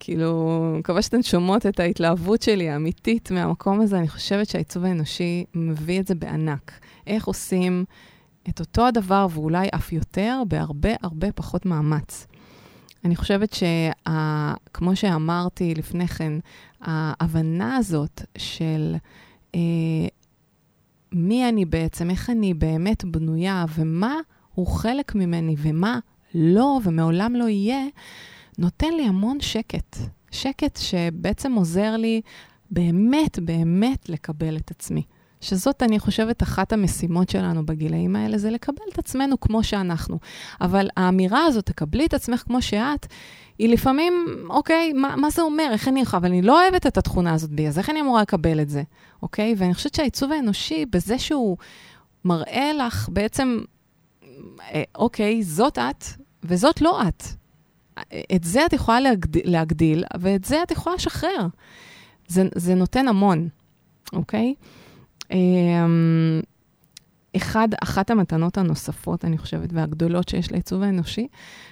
כאילו, 0.00 0.60
מקווה 0.78 1.02
שאתן 1.02 1.22
שומעות 1.22 1.66
את 1.66 1.80
ההתלהבות 1.80 2.42
שלי, 2.42 2.70
האמיתית, 2.70 3.30
מהמקום 3.30 3.80
הזה. 3.80 3.98
אני 3.98 4.08
חושבת 4.08 4.48
שהעיצוב 4.48 4.84
האנושי 4.84 5.44
מביא 5.54 6.00
את 6.00 6.06
זה 6.06 6.14
בענק. 6.14 6.72
איך 7.06 7.26
עושים 7.26 7.84
את 8.48 8.60
אותו 8.60 8.86
הדבר, 8.86 9.26
ואולי 9.30 9.68
אף 9.74 9.92
יותר, 9.92 10.42
בהרבה 10.48 10.90
הרבה 11.02 11.32
פחות 11.32 11.66
מאמץ. 11.66 12.26
אני 13.04 13.16
חושבת 13.16 13.54
שכמו 13.54 14.96
שאמרתי 14.96 15.74
לפני 15.74 16.08
כן, 16.08 16.32
ההבנה 16.80 17.76
הזאת 17.76 18.22
של 18.38 18.94
אה, 19.54 19.60
מי 21.12 21.48
אני 21.48 21.64
בעצם, 21.64 22.10
איך 22.10 22.30
אני 22.30 22.54
באמת 22.54 23.04
בנויה, 23.04 23.64
ומה 23.74 24.14
הוא 24.54 24.66
חלק 24.66 25.14
ממני 25.14 25.54
ומה 25.58 25.98
לא 26.34 26.80
ומעולם 26.84 27.34
לא 27.34 27.48
יהיה, 27.48 27.84
נותן 28.58 28.94
לי 28.94 29.02
המון 29.02 29.40
שקט. 29.40 29.96
שקט 30.30 30.76
שבעצם 30.76 31.52
עוזר 31.52 31.96
לי 31.96 32.20
באמת, 32.70 33.38
באמת 33.38 34.08
לקבל 34.08 34.56
את 34.56 34.70
עצמי. 34.70 35.02
שזאת, 35.40 35.82
אני 35.82 35.98
חושבת, 35.98 36.42
אחת 36.42 36.72
המשימות 36.72 37.28
שלנו 37.28 37.66
בגילאים 37.66 38.16
האלה, 38.16 38.38
זה 38.38 38.50
לקבל 38.50 38.84
את 38.92 38.98
עצמנו 38.98 39.40
כמו 39.40 39.64
שאנחנו. 39.64 40.18
אבל 40.60 40.88
האמירה 40.96 41.44
הזאת, 41.44 41.66
תקבלי 41.66 42.06
את 42.06 42.14
עצמך 42.14 42.42
כמו 42.42 42.62
שאת, 42.62 43.06
היא 43.58 43.68
לפעמים, 43.68 44.26
אוקיי, 44.50 44.92
מה, 44.92 45.16
מה 45.16 45.30
זה 45.30 45.42
אומר? 45.42 45.68
איך 45.72 45.88
אני 45.88 46.00
יכולה? 46.00 46.20
אבל 46.20 46.28
אני 46.28 46.42
לא 46.42 46.62
אוהבת 46.62 46.86
את 46.86 46.98
התכונה 46.98 47.34
הזאת 47.34 47.50
בי, 47.50 47.68
אז 47.68 47.78
איך 47.78 47.90
אני 47.90 48.00
אמורה 48.00 48.22
לקבל 48.22 48.60
את 48.60 48.68
זה? 48.68 48.82
אוקיי? 49.22 49.54
ואני 49.58 49.74
חושבת 49.74 49.94
שהעיצוב 49.94 50.32
האנושי, 50.32 50.86
בזה 50.86 51.18
שהוא 51.18 51.56
מראה 52.24 52.72
לך 52.72 53.08
בעצם, 53.12 53.60
אה, 54.60 54.82
אוקיי, 54.94 55.42
זאת 55.42 55.78
את, 55.78 56.04
וזאת 56.42 56.80
לא 56.80 57.02
את. 57.08 57.24
את 58.34 58.44
זה 58.44 58.66
את 58.66 58.72
יכולה 58.72 59.00
להגדיל, 59.00 59.42
להגדיל 59.44 60.04
ואת 60.20 60.44
זה 60.44 60.62
את 60.62 60.70
יכולה 60.70 60.96
לשחרר. 60.96 61.46
זה, 62.28 62.48
זה 62.54 62.74
נותן 62.74 63.08
המון, 63.08 63.48
אוקיי? 64.12 64.54
אמ, 65.30 66.40
אחד, 67.36 67.68
אחת 67.82 68.10
המתנות 68.10 68.58
הנוספות, 68.58 69.24
אני 69.24 69.38
חושבת, 69.38 69.72
והגדולות 69.72 70.28
שיש 70.28 70.52
לעיצוב 70.52 70.82
האנושי, 70.82 71.28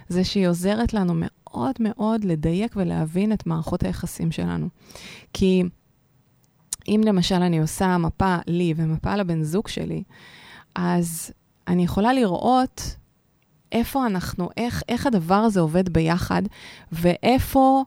זה 0.08 0.24
שהיא 0.24 0.48
עוזרת 0.48 0.94
לנו 0.94 1.12
מאוד 1.16 1.74
מאוד 1.80 2.24
לדייק 2.24 2.72
ולהבין 2.76 3.32
את 3.32 3.46
מערכות 3.46 3.82
היחסים 3.82 4.32
שלנו. 4.32 4.68
כי 5.32 5.62
אם 6.88 7.00
למשל 7.04 7.34
אני 7.34 7.60
עושה 7.60 7.98
מפה 7.98 8.36
לי 8.46 8.74
ומפה 8.76 9.16
לבן 9.16 9.42
זוג 9.42 9.68
שלי, 9.68 10.02
אז 10.74 11.32
אני 11.68 11.84
יכולה 11.84 12.12
לראות 12.12 12.96
איפה 13.72 14.06
אנחנו, 14.06 14.48
איך, 14.56 14.82
איך 14.88 15.06
הדבר 15.06 15.34
הזה 15.34 15.60
עובד 15.60 15.88
ביחד, 15.88 16.42
ואיפה 16.92 17.84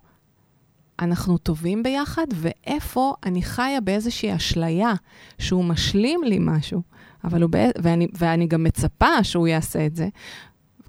אנחנו 1.00 1.38
טובים 1.38 1.84
ביחד, 1.84 2.28
ואיפה 2.36 3.14
אני 3.26 3.42
חיה 3.42 3.82
באיזושהי 3.82 4.36
אשליה 4.36 4.94
שהוא 5.40 5.66
משלים 5.66 6.24
לי 6.24 6.38
משהו, 6.42 6.82
אבל 7.24 7.42
הוא, 7.42 7.50
בא... 7.50 7.60
ואני, 7.82 8.08
ואני 8.14 8.48
גם 8.48 8.64
מצפה 8.64 9.24
שהוא 9.24 9.48
יעשה 9.48 9.86
את 9.86 9.96
זה, 9.96 10.08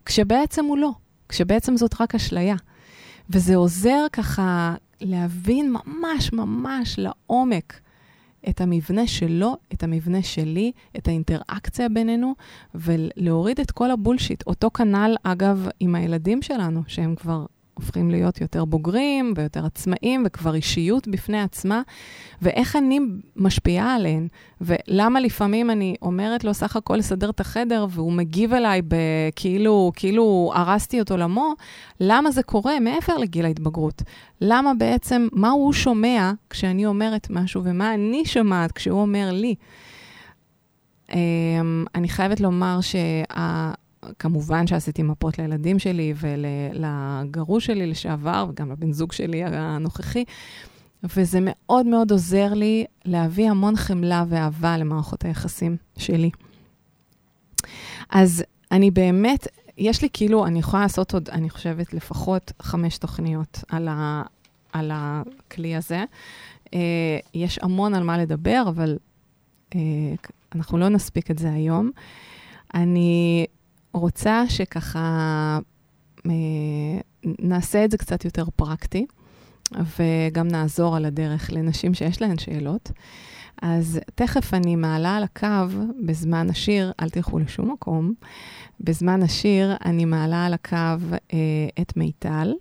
כשבעצם 0.04 0.64
הוא 0.64 0.78
לא, 0.78 0.90
כשבעצם 1.28 1.76
זאת 1.76 2.00
רק 2.00 2.14
אשליה. 2.14 2.56
וזה 3.30 3.56
עוזר 3.56 4.06
ככה 4.12 4.74
להבין 5.00 5.72
ממש 5.72 6.32
ממש 6.32 6.98
לעומק 6.98 7.80
את 8.48 8.60
המבנה 8.60 9.06
שלו, 9.06 9.56
את 9.72 9.82
המבנה 9.82 10.22
שלי, 10.22 10.72
את 10.98 11.08
האינטראקציה 11.08 11.88
בינינו, 11.88 12.34
ולהוריד 12.74 13.60
את 13.60 13.70
כל 13.70 13.90
הבולשיט. 13.90 14.42
אותו 14.46 14.70
כנ"ל, 14.70 15.14
אגב, 15.22 15.68
עם 15.80 15.94
הילדים 15.94 16.42
שלנו, 16.42 16.82
שהם 16.86 17.14
כבר 17.14 17.46
הופכים 17.78 18.10
להיות 18.10 18.40
יותר 18.40 18.64
בוגרים 18.64 19.32
ויותר 19.36 19.66
עצמאים 19.66 20.22
וכבר 20.26 20.54
אישיות 20.54 21.08
בפני 21.08 21.42
עצמה, 21.42 21.82
ואיך 22.42 22.76
אני 22.76 23.00
משפיעה 23.36 23.94
עליהן, 23.94 24.28
ולמה 24.60 25.20
לפעמים 25.20 25.70
אני 25.70 25.94
אומרת 26.02 26.44
לו 26.44 26.54
סך 26.54 26.76
הכל 26.76 26.96
לסדר 26.96 27.30
את 27.30 27.40
החדר 27.40 27.86
והוא 27.90 28.12
מגיב 28.12 28.54
אליי 28.54 28.82
כאילו, 29.36 29.92
כאילו 29.96 30.52
הרסתי 30.54 31.00
את 31.00 31.10
עולמו, 31.10 31.54
למה 32.00 32.30
זה 32.30 32.42
קורה 32.42 32.80
מעבר 32.80 33.16
לגיל 33.18 33.44
ההתבגרות? 33.44 34.02
למה 34.40 34.74
בעצם, 34.74 35.28
מה 35.32 35.50
הוא 35.50 35.72
שומע 35.72 36.32
כשאני 36.50 36.86
אומרת 36.86 37.26
משהו 37.30 37.62
ומה 37.64 37.94
אני 37.94 38.24
שומעת 38.24 38.72
כשהוא 38.72 39.00
אומר 39.00 39.30
לי? 39.32 39.54
אמ, 41.14 41.84
אני 41.94 42.08
חייבת 42.08 42.40
לומר 42.40 42.78
שה... 42.80 43.24
כמובן 44.18 44.66
שעשיתי 44.66 45.02
מפות 45.02 45.38
לילדים 45.38 45.78
שלי 45.78 46.14
ולגרוש 46.16 47.66
שלי 47.66 47.86
לשעבר, 47.86 48.46
וגם 48.48 48.70
לבן 48.70 48.92
זוג 48.92 49.12
שלי 49.12 49.44
הנוכחי, 49.44 50.24
וזה 51.16 51.38
מאוד 51.42 51.86
מאוד 51.86 52.12
עוזר 52.12 52.54
לי 52.54 52.84
להביא 53.04 53.50
המון 53.50 53.76
חמלה 53.76 54.24
ואהבה 54.28 54.78
למערכות 54.78 55.24
היחסים 55.24 55.76
שלי. 55.98 56.30
אז 58.10 58.44
אני 58.72 58.90
באמת, 58.90 59.46
יש 59.78 60.02
לי 60.02 60.08
כאילו, 60.12 60.46
אני 60.46 60.58
יכולה 60.58 60.82
לעשות 60.82 61.14
עוד, 61.14 61.28
אני 61.30 61.50
חושבת, 61.50 61.94
לפחות 61.94 62.52
חמש 62.62 62.98
תוכניות 62.98 63.64
על, 63.68 63.88
ה, 63.88 64.22
על 64.72 64.90
הכלי 64.94 65.76
הזה. 65.76 66.04
Uh, 66.66 66.68
יש 67.34 67.58
המון 67.62 67.94
על 67.94 68.02
מה 68.02 68.18
לדבר, 68.18 68.64
אבל 68.68 68.98
uh, 69.70 69.76
אנחנו 70.54 70.78
לא 70.78 70.88
נספיק 70.88 71.30
את 71.30 71.38
זה 71.38 71.52
היום. 71.52 71.90
אני 72.74 73.46
רוצה 73.96 74.44
שככה 74.48 75.58
אה, 76.26 77.00
נעשה 77.24 77.84
את 77.84 77.90
זה 77.90 77.98
קצת 77.98 78.24
יותר 78.24 78.44
פרקטי, 78.56 79.06
וגם 79.72 80.48
נעזור 80.48 80.96
על 80.96 81.04
הדרך 81.04 81.52
לנשים 81.52 81.94
שיש 81.94 82.22
להן 82.22 82.38
שאלות. 82.38 82.90
אז 83.62 84.00
תכף 84.14 84.54
אני 84.54 84.76
מעלה 84.76 85.16
על 85.16 85.22
הקו 85.22 85.66
בזמן 86.06 86.50
השיר, 86.50 86.92
אל 87.00 87.10
תלכו 87.10 87.38
לשום 87.38 87.70
מקום. 87.72 88.14
בזמן 88.80 89.22
השיר 89.22 89.74
אני 89.84 90.04
מעלה 90.04 90.46
על 90.46 90.54
הקו 90.54 90.76
אה, 91.32 91.38
את 91.80 91.96
מיטל, 91.96 92.52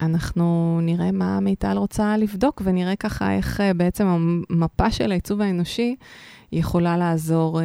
ואנחנו 0.00 0.78
נראה 0.82 1.12
מה 1.12 1.40
מיטל 1.40 1.76
רוצה 1.76 2.16
לבדוק, 2.16 2.62
ונראה 2.64 2.96
ככה 2.96 3.32
איך 3.32 3.60
אה, 3.60 3.74
בעצם 3.74 4.06
המפה 4.06 4.90
של 4.90 5.10
העיצוב 5.10 5.40
האנושי 5.40 5.96
יכולה 6.56 6.96
לעזור 6.96 7.60
אה, 7.60 7.64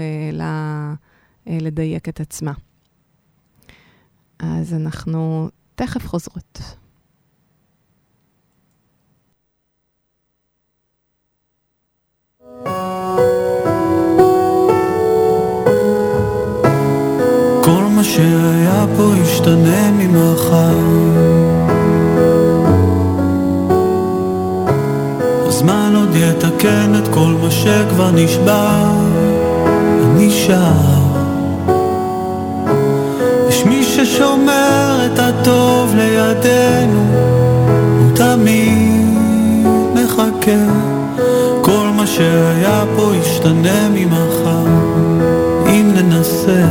אה, 1.48 1.58
לדייק 1.62 2.10
את 2.10 2.20
עצמה. 2.20 2.54
אז 4.40 4.74
אנחנו 4.74 5.50
תכף 5.76 6.08
חוזרות. 6.08 6.60
כל 17.64 17.84
מה 17.96 18.04
שהיה 18.04 18.86
פה 18.98 19.14
ישתנה 19.22 19.92
ממחר 19.92 21.51
הזמן 25.62 25.93
עוד 25.95 26.15
יתקן 26.15 26.91
את 27.04 27.08
כל 27.08 27.36
מה 27.41 27.52
שכבר 27.52 28.12
נשבר. 28.12 28.91
שר. 30.30 30.71
יש 33.50 33.65
מי 33.65 33.84
ששומר 33.84 35.06
את 35.06 35.19
הטוב 35.19 35.95
לידינו 35.95 37.04
הוא 38.00 38.15
תמיד 38.15 39.17
מחכה. 39.93 40.63
כל 41.62 41.88
מה 41.95 42.07
שהיה 42.07 42.84
פה 42.95 43.12
ישתנה 43.22 43.89
ממחר. 43.93 44.66
אם 45.68 45.91
ננסה 45.95 46.66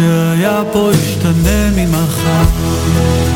שהיה 0.00 0.62
פה 0.72 0.90
ישתנה 0.94 1.70
ממחר. 1.76 3.29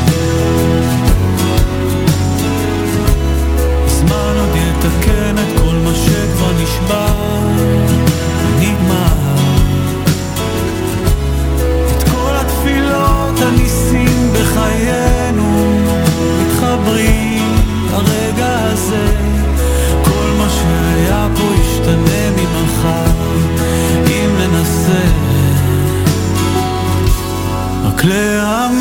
כלי 28.04 28.38
עם 28.40 28.73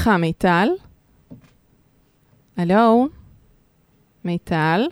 סליחה, 0.00 0.16
מיטל? 0.16 0.68
הלו? 2.56 3.08
מיטל? 4.24 4.86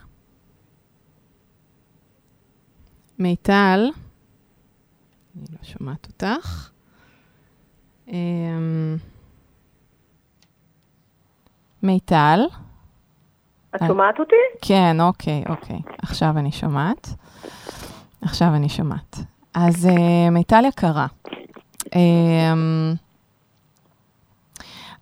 מיטל? 3.19 3.91
אני 5.37 5.45
לא 5.53 5.59
שומעת 5.63 6.07
אותך. 6.07 6.71
אמ, 8.09 8.97
מיטל? 11.83 12.41
את 13.77 13.83
אה. 13.83 13.87
שומעת 13.87 14.19
אותי? 14.19 14.35
כן, 14.63 14.97
אוקיי, 15.01 15.45
אוקיי. 15.49 15.79
עכשיו 16.03 16.39
אני 16.39 16.53
שומעת. 16.53 17.09
עכשיו 18.23 18.55
אני 18.55 18.69
שומעת. 18.69 19.17
אז 19.55 19.87
uh, 19.87 20.31
מיטל 20.31 20.65
יקרה, 20.65 21.07
um, 21.87 21.89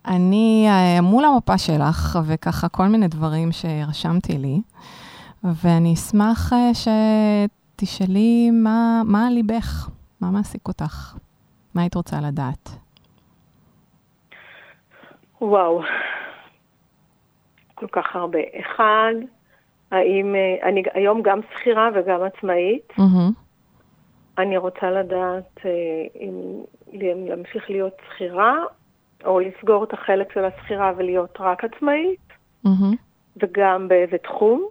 אני 0.07 0.67
uh, 0.67 1.01
מול 1.01 1.25
המפה 1.25 1.57
שלך, 1.57 2.19
וככה 2.27 2.69
כל 2.69 2.87
מיני 2.87 3.07
דברים 3.07 3.49
שרשמתי 3.51 4.37
לי, 4.37 4.61
ואני 5.43 5.93
אשמח 5.93 6.53
uh, 6.53 6.55
שתשאלי 6.73 8.51
מה, 8.51 9.01
מה 9.05 9.29
ליבך, 9.29 9.89
מה 10.21 10.31
מעסיק 10.31 10.67
אותך, 10.67 11.15
מה 11.75 11.81
היית 11.81 11.95
רוצה 11.95 12.21
לדעת. 12.21 12.69
וואו. 15.41 15.81
כל 17.75 17.87
כך 17.91 18.15
הרבה. 18.15 18.39
אחד, 18.59 19.13
האם, 19.91 20.35
אה, 20.35 20.69
אני 20.69 20.83
היום 20.93 21.21
גם 21.21 21.39
שכירה 21.53 21.89
וגם 21.95 22.23
עצמאית. 22.23 22.91
Mm-hmm. 22.91 23.33
אני 24.37 24.57
רוצה 24.57 24.91
לדעת 24.91 25.59
אה, 25.65 25.71
אם 26.19 26.63
להמשיך 26.93 27.69
להיות 27.69 27.93
שכירה, 28.09 28.55
או 29.25 29.39
לסגור 29.39 29.83
את 29.83 29.93
החלק 29.93 30.33
של 30.33 30.45
השכירה 30.45 30.91
ולהיות 30.97 31.37
רק 31.39 31.63
עצמאית, 31.63 32.27
Mm-hmm. 32.65 32.95
וגם 33.43 33.87
באיזה 33.87 34.17
תחום. 34.17 34.67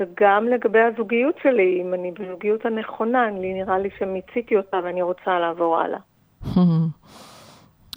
וגם 0.00 0.44
לגבי 0.48 0.78
הזוגיות 0.80 1.34
שלי, 1.42 1.82
אם 1.82 1.94
אני 1.94 2.12
בזוגיות 2.12 2.66
הנכונה, 2.66 3.30
לי 3.30 3.54
נראה 3.54 3.78
לי 3.78 3.88
שמיציתי 3.98 4.56
אותה 4.56 4.76
ואני 4.84 5.02
רוצה 5.02 5.38
לעבור 5.38 5.78
הלאה. 5.78 5.98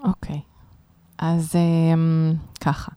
אוקיי, 0.10 0.40
אז 1.20 1.56
um, 1.56 2.66
ככה. 2.66 2.92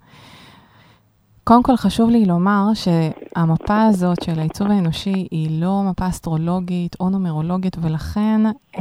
קודם 1.50 1.62
כל 1.62 1.76
חשוב 1.76 2.10
לי 2.10 2.26
לומר 2.26 2.64
שהמפה 2.74 3.82
הזאת 3.82 4.22
של 4.24 4.38
העיצוב 4.38 4.70
האנושי 4.70 5.28
היא 5.30 5.60
לא 5.60 5.82
מפה 5.82 6.08
אסטרולוגית 6.08 6.96
או 7.00 7.08
נומרולוגית, 7.08 7.76
ולכן 7.80 8.40
um, 8.46 8.78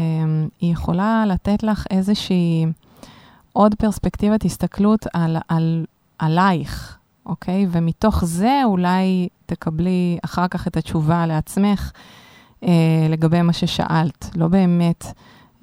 היא 0.59 0.73
יכולה 0.73 1.23
לתת 1.27 1.63
לך 1.63 1.85
איזושהי 1.89 2.65
עוד 3.53 3.75
פרספקטיבת 3.75 4.45
הסתכלות 4.45 5.05
על, 5.13 5.37
על, 5.47 5.85
עלייך, 6.19 6.97
אוקיי? 7.25 7.67
ומתוך 7.71 8.25
זה 8.25 8.61
אולי 8.63 9.27
תקבלי 9.45 10.17
אחר 10.25 10.47
כך 10.47 10.67
את 10.67 10.77
התשובה 10.77 11.25
לעצמך 11.25 11.91
אה, 12.63 13.07
לגבי 13.09 13.41
מה 13.41 13.53
ששאלת. 13.53 14.29
לא 14.35 14.47
באמת 14.47 15.05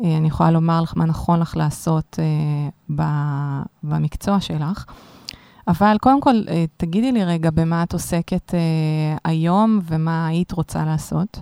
אה, 0.04 0.16
אני 0.16 0.28
יכולה 0.28 0.50
לומר 0.50 0.80
לך 0.82 0.92
מה 0.96 1.04
נכון 1.04 1.40
לך 1.40 1.56
לעשות 1.56 2.18
אה, 2.18 2.68
ב- 2.96 3.62
במקצוע 3.82 4.40
שלך. 4.40 4.84
אבל 5.68 5.96
קודם 6.00 6.20
כל, 6.20 6.34
אה, 6.48 6.64
תגידי 6.76 7.12
לי 7.12 7.24
רגע 7.24 7.50
במה 7.50 7.82
את 7.82 7.92
עוסקת 7.92 8.54
אה, 8.54 9.16
היום 9.24 9.78
ומה 9.90 10.26
היית 10.26 10.52
רוצה 10.52 10.78
לעשות. 10.86 11.38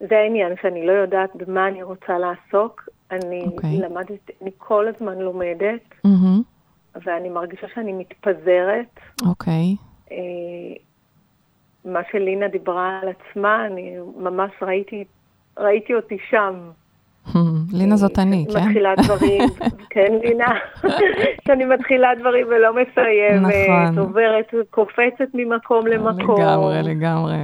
זה 0.00 0.18
העניין, 0.18 0.52
שאני 0.62 0.86
לא 0.86 0.92
יודעת 0.92 1.30
במה 1.36 1.68
אני 1.68 1.82
רוצה 1.82 2.18
לעסוק. 2.18 2.88
אני 3.10 3.44
אוקיי. 3.46 3.78
למדתי, 3.78 4.32
אני 4.42 4.50
כל 4.58 4.88
הזמן 4.88 5.18
לומדת, 5.18 5.80
מהמם, 6.04 6.42
ואני 7.04 7.28
מרגישה 7.28 7.66
שאני 7.74 7.92
מתפזרת. 7.92 9.00
אוקיי. 9.26 9.76
אה, 10.10 10.16
מה 11.84 12.00
שלינה 12.10 12.48
דיברה 12.48 13.00
על 13.02 13.08
עצמה, 13.08 13.66
אני 13.66 13.96
ממש 14.16 14.50
ראיתי, 14.62 15.04
ראיתי 15.58 15.94
אותי 15.94 16.18
שם. 16.30 16.70
לינה 17.72 17.96
זאת 17.96 18.18
אני, 18.18 18.46
כן? 18.52 18.58
מתחילה 18.68 18.94
דברים, 18.96 19.42
כן, 19.90 20.12
לינה, 20.22 20.54
שאני 21.46 21.64
מתחילה 21.64 22.08
דברים 22.20 22.46
ולא 22.46 22.70
מסיימת, 22.72 23.54
נכון. 23.68 23.98
עוברת, 23.98 24.54
קופצת 24.70 25.28
ממקום 25.34 25.86
למקום. 25.86 26.40
לגמרי, 26.40 26.82
לגמרי. 26.82 27.36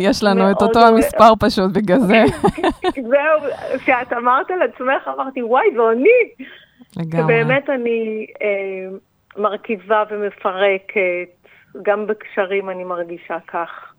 יש 0.00 0.24
לנו 0.24 0.50
את 0.50 0.62
אותו. 0.62 0.80
המספר 0.80 1.32
פשוט 1.40 1.72
בגלל 1.72 1.98
זה. 1.98 2.24
זהו, 3.10 3.50
כשאת 3.78 4.12
אמרת 4.12 4.50
על 4.50 4.62
עצמך, 4.62 5.10
אמרתי, 5.14 5.42
וואי, 5.42 5.66
זו 5.76 5.90
אני. 5.90 6.48
לגמרי. 6.96 7.22
שבאמת 7.22 7.70
אני 7.70 8.26
אה, 8.42 8.96
מרכיבה 9.36 10.02
ומפרקת, 10.10 11.48
גם 11.82 12.06
בקשרים 12.06 12.70
אני 12.70 12.84
מרגישה 12.84 13.36
כך. 13.48 13.91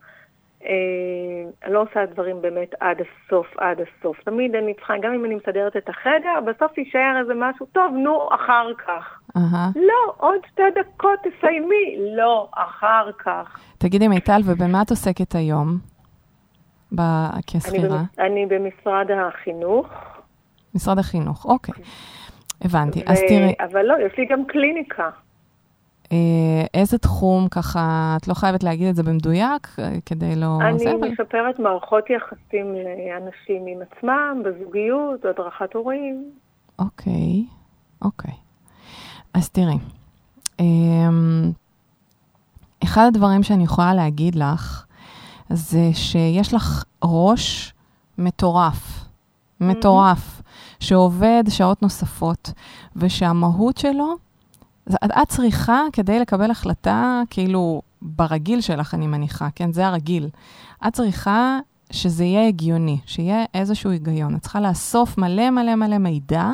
אה, 0.65 0.71
אני 1.65 1.73
לא 1.73 1.81
עושה 1.81 2.05
דברים 2.05 2.41
באמת 2.41 2.69
עד 2.79 2.97
הסוף, 3.01 3.47
עד 3.57 3.77
הסוף. 3.81 4.17
תמיד 4.23 4.55
אני 4.55 4.73
צריכה, 4.73 4.93
גם 5.01 5.13
אם 5.13 5.25
אני 5.25 5.35
מסדרת 5.35 5.77
את 5.77 5.89
החדר, 5.89 6.39
בסוף 6.47 6.77
יישאר 6.77 7.19
איזה 7.21 7.33
משהו, 7.35 7.65
טוב, 7.65 7.93
נו, 7.93 8.27
אחר 8.35 8.67
כך. 8.87 9.19
אהה. 9.37 9.69
לא, 9.75 10.13
עוד 10.17 10.39
שתי 10.51 10.63
דקות 10.75 11.19
תסיימי. 11.19 12.15
לא, 12.15 12.47
אחר 12.55 13.09
כך. 13.17 13.59
תגידי, 13.77 14.07
מיטל, 14.07 14.41
ובמה 14.45 14.81
את 14.81 14.89
עוסקת 14.89 15.35
היום? 15.35 15.77
ב- 16.95 17.29
אני, 18.19 18.27
אני 18.27 18.45
במשרד 18.45 19.07
החינוך. 19.11 19.87
משרד 20.75 20.99
החינוך, 20.99 21.45
אוקיי. 21.45 21.83
הבנתי. 22.61 22.99
ו- 22.99 23.11
אז 23.11 23.19
תראי, 23.27 23.53
אבל 23.59 23.81
לא, 23.85 23.95
יש 24.05 24.17
לי 24.17 24.25
גם 24.25 24.45
קליניקה. 24.45 25.09
אה, 26.13 26.65
איזה 26.73 26.97
תחום, 26.97 27.47
ככה, 27.47 28.15
את 28.21 28.27
לא 28.27 28.33
חייבת 28.33 28.63
להגיד 28.63 28.87
את 28.87 28.95
זה 28.95 29.03
במדויק, 29.03 29.67
אה, 29.79 29.91
כדי 30.05 30.35
לא... 30.35 30.57
אני 30.61 30.79
זה, 30.79 30.91
אבל... 30.91 31.09
משפרת 31.09 31.59
מערכות 31.59 32.09
יחסים 32.09 32.75
לאנשים 32.75 33.67
עם 33.67 33.77
עצמם, 33.81 34.43
בזוגיות, 34.45 35.25
הדרכת 35.25 35.73
הורים. 35.73 36.31
אוקיי, 36.79 37.45
אוקיי. 38.01 38.33
אז 39.33 39.49
תראי, 39.49 39.77
אמ, 40.59 41.51
אחד 42.83 43.05
הדברים 43.07 43.43
שאני 43.43 43.63
יכולה 43.63 43.93
להגיד 43.93 44.35
לך, 44.35 44.85
זה 45.49 45.89
שיש 45.93 46.53
לך 46.53 46.83
ראש 47.03 47.73
מטורף, 48.17 49.05
מטורף, 49.61 50.41
שעובד 50.79 51.43
שעות 51.49 51.81
נוספות, 51.81 52.51
ושהמהות 52.95 53.77
שלו, 53.77 54.15
את, 54.89 55.27
צריכה, 55.27 55.81
כדי 55.93 56.19
לקבל 56.19 56.51
החלטה, 56.51 57.21
כאילו, 57.29 57.81
ברגיל 58.01 58.61
שלך, 58.61 58.93
אני 58.93 59.07
מניחה, 59.07 59.47
כן? 59.55 59.71
זה 59.71 59.87
הרגיל. 59.87 60.29
את 60.87 60.93
צריכה 60.93 61.59
שזה 61.91 62.23
יהיה 62.23 62.47
הגיוני, 62.47 62.99
שיהיה 63.05 63.45
איזשהו 63.53 63.91
היגיון. 63.91 64.35
את 64.35 64.41
צריכה 64.41 64.61
לאסוף 64.61 65.17
מלא 65.17 65.49
מלא 65.49 65.75
מלא 65.75 65.97
מידע, 65.97 66.51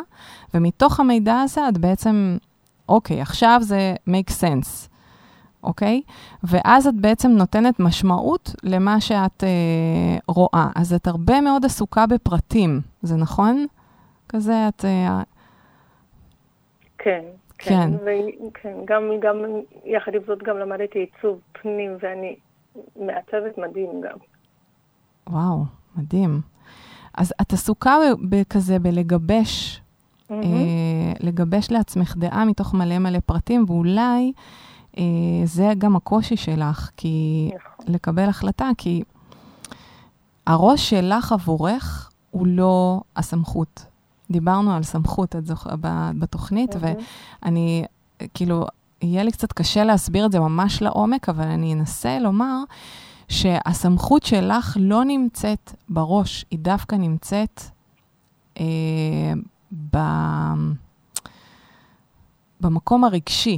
ומתוך 0.53 0.99
המידע 0.99 1.39
הזה 1.39 1.69
את 1.69 1.77
בעצם, 1.77 2.37
אוקיי, 2.89 3.21
עכשיו 3.21 3.59
זה 3.63 3.95
make 4.09 4.31
sense, 4.31 4.87
אוקיי? 5.63 6.01
ואז 6.43 6.87
את 6.87 6.95
בעצם 6.95 7.31
נותנת 7.31 7.79
משמעות 7.79 8.55
למה 8.63 9.01
שאת 9.01 9.43
אה, 9.43 10.17
רואה. 10.27 10.67
אז 10.75 10.93
את 10.93 11.07
הרבה 11.07 11.41
מאוד 11.41 11.65
עסוקה 11.65 12.07
בפרטים, 12.07 12.81
זה 13.01 13.15
נכון? 13.15 13.65
כזה 14.29 14.67
את... 14.67 14.85
אה, 14.85 15.21
כן. 16.97 17.21
כן. 17.59 17.91
ו- 18.05 18.51
כן, 18.53 18.77
גם, 18.85 19.03
גם, 19.19 19.35
יחד 19.85 20.15
עם 20.15 20.21
זאת, 20.27 20.43
גם 20.43 20.57
למדתי 20.57 20.99
עיצוב 20.99 21.39
פנים, 21.51 21.97
ואני 22.01 22.35
מעצבת 22.95 23.57
מדהים 23.57 24.01
גם. 24.01 24.17
וואו, 25.29 25.63
מדהים. 25.95 26.41
אז 27.13 27.33
את 27.41 27.53
עסוקה 27.53 27.95
בכזה 28.29 28.79
בלגבש, 28.79 29.81
אה, 30.31 30.37
לגבש 31.19 31.71
לעצמך 31.71 32.15
דעה 32.17 32.45
מתוך 32.45 32.73
מלא 32.73 32.99
מלא 32.99 33.19
פרטים, 33.25 33.65
ואולי 33.67 34.31
אה, 34.97 35.03
זה 35.43 35.71
גם 35.77 35.95
הקושי 35.95 36.37
שלך, 36.37 36.89
כי 36.97 37.49
נכון. 37.55 37.93
לקבל 37.93 38.29
החלטה, 38.29 38.69
כי 38.77 39.03
הראש 40.47 40.89
שלך 40.89 41.31
עבורך 41.31 42.11
הוא 42.31 42.47
לא 42.47 43.01
הסמכות. 43.15 43.85
דיברנו 44.31 44.73
על 44.73 44.83
סמכות 44.83 45.35
את 45.35 45.45
זוכ... 45.45 45.67
בתוכנית, 46.19 46.75
מהמם. 46.75 46.95
ואני, 47.43 47.85
כאילו, 48.33 48.65
יהיה 49.01 49.23
לי 49.23 49.31
קצת 49.31 49.53
קשה 49.53 49.83
להסביר 49.83 50.25
את 50.25 50.31
זה 50.31 50.39
ממש 50.39 50.81
לעומק, 50.81 51.29
אבל 51.29 51.47
אני 51.47 51.73
אנסה 51.73 52.19
לומר 52.19 52.63
שהסמכות 53.29 54.23
שלך 54.23 54.77
לא 54.79 55.03
נמצאת 55.05 55.73
בראש, 55.89 56.45
היא 56.51 56.59
דווקא 56.59 56.95
נמצאת 56.95 57.61
אה, 58.59 58.65
ב... 59.91 59.97
במקום 62.61 63.03
הרגשי, 63.03 63.57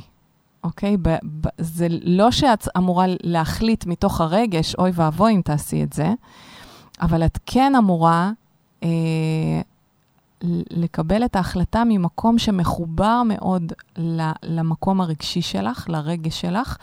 אוקיי? 0.63 0.97
ב, 0.97 1.09
ב, 1.09 1.47
זה 1.57 1.87
לא 1.89 2.31
שאת 2.31 2.67
אמורה 2.77 3.05
להחליט 3.23 3.85
מתוך 3.85 4.21
הרגש, 4.21 4.75
אוי 4.75 4.91
ואבוי 4.93 5.35
אם 5.35 5.41
תעשי 5.41 5.83
את 5.83 5.93
זה, 5.93 6.13
אבל 7.01 7.25
את 7.25 7.39
כן 7.45 7.75
אמורה 7.75 8.31
אה, 8.83 8.89
לקבל 10.69 11.25
את 11.25 11.35
ההחלטה 11.35 11.83
ממקום 11.85 12.37
שמחובר 12.37 13.21
מאוד 13.25 13.73
למקום 14.43 15.01
הרגשי 15.01 15.41
שלך, 15.41 15.89
לרגש 15.89 16.41
שלך, 16.41 16.77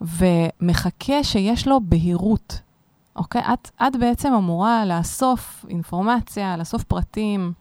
ומחכה 0.00 1.24
שיש 1.24 1.68
לו 1.68 1.80
בהירות. 1.82 2.60
אוקיי? 3.16 3.42
את, 3.52 3.70
את 3.86 3.96
בעצם 3.96 4.32
אמורה 4.32 4.84
לאסוף 4.84 5.64
אינפורמציה, 5.68 6.56
לאסוף 6.56 6.84
פרטים, 6.84 7.52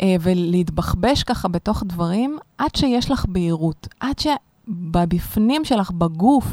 אה, 0.00 0.16
ולהתבחבש 0.20 1.22
ככה 1.22 1.48
בתוך 1.48 1.82
דברים, 1.86 2.38
עד 2.58 2.74
שיש 2.74 3.10
לך 3.10 3.26
בהירות. 3.28 3.88
עד 4.00 4.18
שבפנים 4.18 5.64
שלך, 5.64 5.90
בגוף, 5.90 6.46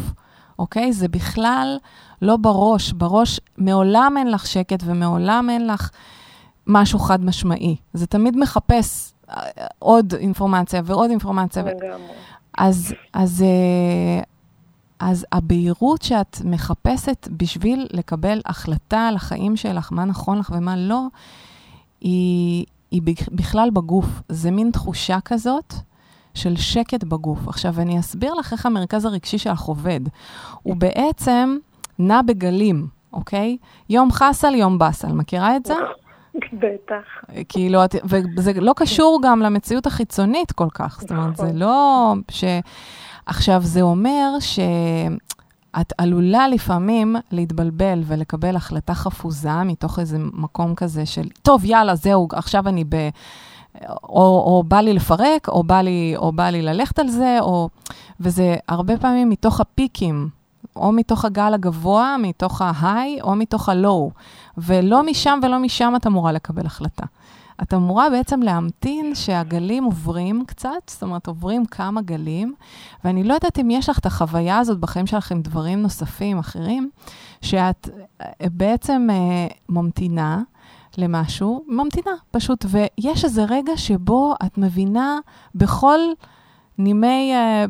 אוקיי? 0.60 0.94
זה 0.94 1.08
בכלל 1.08 1.78
לא 2.22 2.38
בראש. 2.38 2.94
בראש 2.94 3.40
מעולם 3.58 4.16
אין 4.18 4.32
לך 4.32 4.48
שקט 4.48 4.84
ומעולם 4.86 5.50
אין 5.50 5.68
לך 5.68 5.90
משהו 6.68 7.00
חד 7.00 7.26
משמעי. 7.26 7.76
זה 7.94 8.08
תמיד 8.08 8.38
מחפש 8.38 9.14
אה, 9.30 9.36
עוד 9.80 10.14
אינפורמציה 10.14 10.82
ועוד 10.86 11.10
אינפורמציה. 11.10 11.64
לגמרי. 11.64 12.08
אז, 12.58 12.94
אז, 13.14 13.42
אה, 13.42 14.24
אז 15.00 15.26
הבהירות 15.32 16.02
שאת 16.02 16.38
מחפשת 16.46 17.28
בשביל 17.38 17.88
לקבל 17.92 18.42
החלטה 18.46 19.08
על 19.08 19.16
החיים 19.16 19.56
שלך, 19.58 19.90
מה 19.92 20.06
נכון 20.06 20.38
לך 20.40 20.52
ומה 20.56 20.76
לא, 20.78 21.02
היא, 22.02 22.66
היא 22.92 23.02
בכ- 23.02 23.30
בכלל 23.32 23.70
בגוף. 23.70 24.06
זה 24.30 24.52
מין 24.52 24.72
תחושה 24.74 25.20
כזאת 25.26 25.74
של 26.34 26.56
שקט 26.56 27.04
בגוף. 27.04 27.48
עכשיו, 27.48 27.80
אני 27.82 28.00
אסביר 28.00 28.34
לך 28.34 28.54
איך 28.54 28.66
המרכז 28.66 29.06
הרגשי 29.06 29.38
שלך 29.38 29.62
עובד. 29.62 30.00
הוא 30.64 30.76
בעצם 30.76 31.58
נע 32.00 32.22
בגלים, 32.22 32.88
אוקיי? 33.14 33.58
יום 33.90 34.12
חסל, 34.12 34.56
יום 34.56 34.78
באסל. 34.80 35.12
מכירה 35.12 35.56
את 35.56 35.66
זה? 35.66 35.74
בטח. 36.54 37.04
כאילו, 37.50 37.86
את- 37.86 37.96
וזה 38.38 38.54
לא 38.54 38.74
קשור 38.76 39.20
גם 39.24 39.40
למציאות 39.40 39.86
החיצונית 39.88 40.52
כל 40.52 40.68
כך. 40.74 40.98
זאת 41.02 41.12
אומרת, 41.12 41.38
זה 41.38 41.44
נכון. 41.44 41.56
לא 41.58 42.14
ש... 42.32 42.44
עכשיו, 43.26 43.62
זה 43.62 43.82
אומר 43.82 44.30
שאת 44.40 45.94
עלולה 45.98 46.48
לפעמים 46.48 47.16
להתבלבל 47.32 48.02
ולקבל 48.06 48.56
החלטה 48.56 48.94
חפוזה 48.94 49.64
מתוך 49.66 50.00
איזה 50.00 50.18
מקום 50.20 50.76
כזה 50.76 51.06
של, 51.06 51.28
טוב, 51.42 51.66
יאללה, 51.66 51.96
זהו, 51.96 52.28
עכשיו 52.34 52.68
אני 52.68 52.84
ב... 52.84 52.96
או, 54.04 54.44
או 54.46 54.64
בא 54.68 54.78
לי 54.80 54.94
לפרק, 54.94 55.48
או 55.50 55.64
בא 55.64 55.82
לי, 55.82 56.14
או 56.18 56.32
בא 56.32 56.50
לי 56.50 56.62
ללכת 56.62 57.00
על 57.00 57.08
זה, 57.08 57.38
או... 57.42 57.70
וזה 58.20 58.56
הרבה 58.70 58.98
פעמים 58.98 59.30
מתוך 59.30 59.62
הפיקים, 59.62 60.30
או 60.76 60.92
מתוך 60.92 61.26
הגל 61.26 61.54
הגבוה, 61.54 62.16
מתוך 62.20 62.62
ההיי, 62.62 63.22
או 63.22 63.36
מתוך 63.36 63.70
הלואו. 63.70 64.12
ולא 64.58 65.04
משם 65.04 65.40
ולא 65.44 65.60
משם 65.60 65.94
את 65.96 66.08
אמורה 66.08 66.32
לקבל 66.32 66.66
החלטה. 66.66 67.06
את 67.62 67.74
אמורה 67.74 68.10
בעצם 68.10 68.42
להמתין 68.42 69.16
שהגלים 69.16 69.84
עוברים 69.84 70.44
קצת, 70.48 70.70
זאת 70.88 71.04
אומרת, 71.04 71.28
עוברים 71.28 71.66
כמה 71.66 72.02
גלים, 72.02 72.54
ואני 73.04 73.24
לא 73.24 73.34
יודעת 73.34 73.60
אם 73.60 73.72
יש 73.72 73.90
לך 73.90 74.00
את 74.00 74.06
החוויה 74.06 74.60
הזאת 74.60 74.80
בחיים 74.80 75.08
שלך 75.08 75.32
עם 75.32 75.42
דברים 75.42 75.82
נוספים, 75.82 76.40
אחרים, 76.40 76.90
שאת 77.42 77.90
אה, 78.22 78.28
בעצם 78.52 79.08
אה, 79.12 79.48
ממתינה 79.70 80.42
למשהו, 80.98 81.64
ממתינה 81.68 82.12
פשוט, 82.32 82.66
ויש 82.70 83.24
איזה 83.24 83.46
רגע 83.50 83.78
שבו 83.78 84.36
את 84.46 84.58
מבינה 84.58 85.20
בכל 85.56 86.00
נימי, 86.78 87.32
אה, 87.34 87.66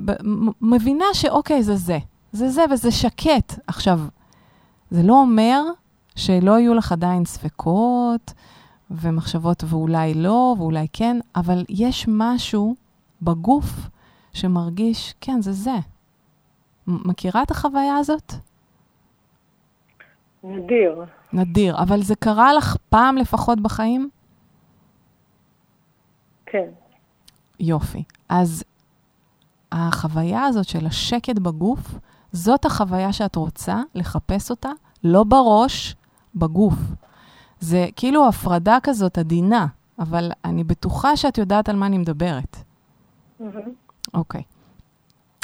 מבינה 0.61 1.05
שאוקיי, 1.13 1.63
זה 1.63 1.75
זה. 1.75 1.97
זה 2.33 2.49
זה 2.49 2.61
וזה 2.71 2.91
שקט. 2.91 3.59
עכשיו, 3.67 3.99
זה 4.89 5.03
לא 5.03 5.13
אומר 5.13 5.61
שלא 6.15 6.59
יהיו 6.59 6.73
לך 6.73 6.91
עדיין 6.91 7.25
ספקות 7.25 8.33
ומחשבות 8.91 9.63
ואולי 9.67 10.13
לא 10.13 10.55
ואולי 10.57 10.87
כן, 10.93 11.17
אבל 11.35 11.65
יש 11.69 12.05
משהו 12.07 12.75
בגוף 13.21 13.89
שמרגיש, 14.33 15.13
כן, 15.21 15.41
זה 15.41 15.51
זה. 15.51 15.75
מכירה 16.87 17.43
את 17.43 17.51
החוויה 17.51 17.97
הזאת? 17.97 18.33
נדיר. 20.43 21.03
נדיר, 21.33 21.77
אבל 21.79 22.01
זה 22.01 22.15
קרה 22.15 22.53
לך 22.53 22.77
פעם 22.89 23.17
לפחות 23.17 23.59
בחיים? 23.59 24.09
כן. 26.45 26.69
יופי. 27.59 28.03
אז 28.29 28.63
החוויה 29.71 30.43
הזאת 30.43 30.67
של 30.67 30.85
השקט 30.85 31.39
בגוף, 31.39 31.95
זאת 32.33 32.65
החוויה 32.65 33.13
שאת 33.13 33.35
רוצה 33.35 33.81
לחפש 33.95 34.51
אותה, 34.51 34.69
לא 35.03 35.23
בראש, 35.23 35.95
בגוף. 36.35 36.73
זה 37.59 37.87
כאילו 37.95 38.27
הפרדה 38.27 38.77
כזאת 38.83 39.17
עדינה, 39.17 39.67
אבל 39.99 40.31
אני 40.45 40.63
בטוחה 40.63 41.17
שאת 41.17 41.37
יודעת 41.37 41.69
על 41.69 41.75
מה 41.75 41.85
אני 41.85 41.97
מדברת. 41.97 42.57
אוקיי. 44.13 44.41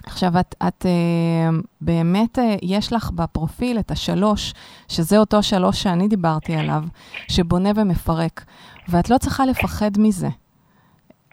עכשיו, 0.04 0.40
את, 0.40 0.56
את 0.68 0.86
אה, 0.86 1.60
באמת, 1.82 2.40
אה, 2.40 2.56
יש 2.62 2.94
לך 2.94 3.12
בפרופיל 3.12 3.80
את 3.80 3.92
השלוש, 3.92 4.54
שזה 4.88 5.18
אותו 5.18 5.44
שלוש 5.44 5.84
שאני 5.84 6.08
דיברתי 6.08 6.56
עליו, 6.56 6.84
שבונה 7.28 7.70
ומפרק, 7.76 8.46
ואת 8.88 9.10
לא 9.10 9.18
צריכה 9.18 9.46
לפחד 9.46 9.92
מזה. 9.98 10.30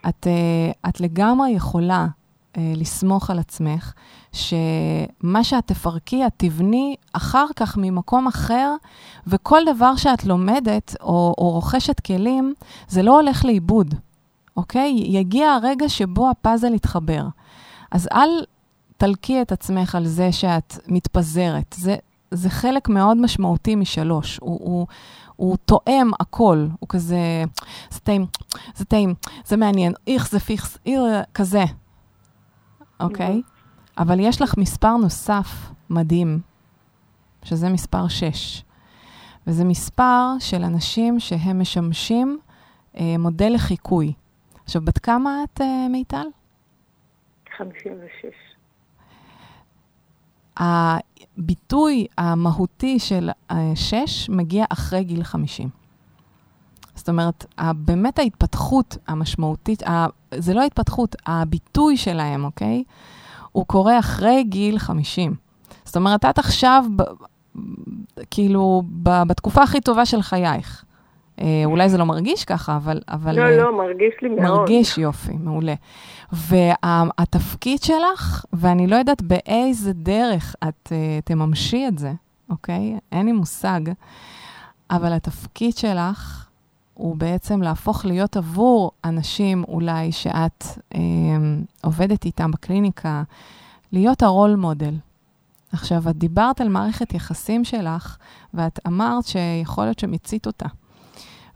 את, 0.08 0.26
אה, 0.26 0.90
את 0.90 1.00
לגמרי 1.00 1.50
יכולה 1.50 2.06
לסמוך 2.56 3.30
על 3.30 3.38
עצמך, 3.38 3.92
שמה 4.32 5.44
שאת 5.44 5.66
תפרקי, 5.66 6.26
את 6.26 6.32
תבני 6.36 6.96
אחר 7.12 7.46
כך 7.56 7.76
ממקום 7.76 8.26
אחר, 8.26 8.74
וכל 9.26 9.60
דבר 9.74 9.96
שאת 9.96 10.24
לומדת 10.24 10.96
או, 11.00 11.34
או 11.38 11.50
רוכשת 11.50 12.00
כלים, 12.00 12.54
זה 12.88 13.02
לא 13.02 13.20
הולך 13.20 13.44
לאיבוד, 13.44 13.94
אוקיי? 14.56 15.02
יגיע 15.06 15.50
הרגע 15.50 15.88
שבו 15.88 16.30
הפאזל 16.30 16.74
יתחבר. 16.74 17.26
אז 17.92 18.08
אל 18.12 18.28
תלקי 18.96 19.42
את 19.42 19.52
עצמך 19.52 19.94
על 19.94 20.06
זה 20.06 20.32
שאת 20.32 20.78
מתפזרת. 20.88 21.74
זה, 21.78 21.96
זה 22.30 22.50
חלק 22.50 22.88
מאוד 22.88 23.16
משמעותי 23.16 23.74
משלוש. 23.74 24.38
הוא, 24.42 24.60
הוא, 24.62 24.86
הוא 25.36 25.56
תואם 25.56 26.10
הכל. 26.20 26.66
הוא 26.80 26.88
כזה, 26.88 27.44
זה 27.90 28.00
טעים, 28.00 28.26
זה 28.76 28.84
טעים, 28.84 29.14
זה 29.46 29.56
מעניין, 29.56 29.92
איך 30.06 30.30
זה 30.30 30.40
פיכס, 30.40 30.78
איר, 30.86 31.04
כזה. 31.34 31.64
אוקיי? 33.00 33.42
אבל 33.98 34.20
יש 34.20 34.42
לך 34.42 34.58
מספר 34.58 34.96
נוסף 34.96 35.70
מדהים, 35.90 36.40
שזה 37.44 37.68
מספר 37.68 38.08
6. 38.08 38.62
וזה 39.46 39.64
מספר 39.64 40.22
של 40.38 40.64
אנשים 40.64 41.20
שהם 41.20 41.60
משמשים 41.60 42.38
אה, 42.96 43.14
מודל 43.18 43.52
לחיקוי. 43.54 44.12
עכשיו, 44.64 44.82
בת 44.82 44.98
כמה 44.98 45.44
את, 45.44 45.60
אה, 45.60 45.88
מיטל? 45.90 46.26
56. 47.56 48.30
הביטוי 50.56 52.06
המהותי 52.18 52.98
של 52.98 53.30
אה, 53.50 53.56
6 53.74 54.28
מגיע 54.30 54.64
אחרי 54.72 55.04
גיל 55.04 55.24
50. 55.24 55.85
זאת 56.96 57.08
אומרת, 57.08 57.44
באמת 57.74 58.18
ההתפתחות 58.18 58.96
המשמעותית, 59.08 59.82
זה 60.34 60.54
לא 60.54 60.60
ההתפתחות, 60.60 61.16
הביטוי 61.26 61.96
שלהם, 61.96 62.44
אוקיי? 62.44 62.84
הוא 63.52 63.66
קורה 63.66 63.98
אחרי 63.98 64.44
גיל 64.44 64.78
50. 64.78 65.34
זאת 65.84 65.96
אומרת, 65.96 66.24
את 66.24 66.38
עכשיו, 66.38 66.84
ב, 66.96 67.02
כאילו, 68.30 68.82
ב, 69.02 69.22
בתקוקופה 69.22 69.62
הכי 69.62 69.80
טובה 69.80 70.06
של 70.06 70.22
חייך. 70.22 70.84
אה, 71.40 71.62
אולי 71.64 71.88
זה 71.88 71.98
לא 71.98 72.04
מרגיש 72.04 72.44
ככה, 72.44 72.76
אבל... 72.76 73.00
אבל 73.08 73.36
לא, 73.36 73.42
אה, 73.42 73.56
לא, 73.56 73.76
מרגיש 73.76 74.14
לי 74.22 74.28
מאוד. 74.28 74.58
מרגיש 74.58 74.98
יופי, 74.98 75.32
מעולה. 75.32 75.74
והתפקיד 76.32 77.82
שלך, 77.82 78.44
ואני 78.52 78.86
לא 78.86 78.96
יודעת 78.96 79.22
באיזה 79.22 79.92
דרך 79.92 80.54
את 80.68 80.88
uh, 80.92 81.24
תממשי 81.24 81.88
את 81.88 81.98
זה, 81.98 82.12
אוקיי? 82.50 82.98
אין 83.12 83.26
לי 83.26 83.32
מושג, 83.32 83.80
אבל 84.90 85.12
התפקיד 85.12 85.76
שלך 85.76 86.45
הוא 86.96 87.16
בעצם 87.16 87.62
להפוך 87.62 88.04
להיות 88.04 88.36
עבור 88.36 88.90
אנשים 89.04 89.64
אולי 89.68 90.12
שאת 90.12 90.64
אה, 90.94 91.00
עובדת 91.82 92.24
איתם 92.24 92.50
בקליניקה, 92.50 93.22
להיות 93.92 94.22
הרול 94.22 94.54
מודל. 94.54 94.94
עכשיו, 95.72 96.10
את 96.10 96.16
דיברת 96.16 96.60
על 96.60 96.68
מערכת 96.68 97.14
יחסים 97.14 97.64
שלך, 97.64 98.16
ואת 98.54 98.80
אמרת 98.86 99.24
שיכול 99.26 99.84
להיות 99.84 99.98
שמיצית 99.98 100.46
אותה. 100.46 100.66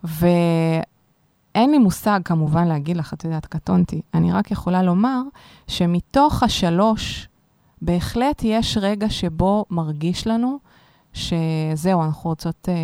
ואין 0.05 1.71
לי 1.71 1.79
מושג 1.79 2.21
כמובן 2.25 2.69
להגיד 2.69 2.97
לך, 2.97 3.15
את 3.15 3.25
יודעת, 3.25 3.47
קטונתי. 3.47 4.03
אני 4.15 4.33
רק 4.33 4.51
יכולה 4.51 4.83
לומר 4.83 5.21
שמתוך 5.67 6.43
השלוש, 6.43 7.29
בהחלט 7.83 8.43
יש 8.45 8.77
רגע 8.81 9.11
שבו 9.11 9.65
מרגיש 9.71 10.27
לנו 10.27 10.59
שזהו, 11.13 12.03
אנחנו 12.03 12.31
רוצות 12.31 12.69
אה, 12.69 12.75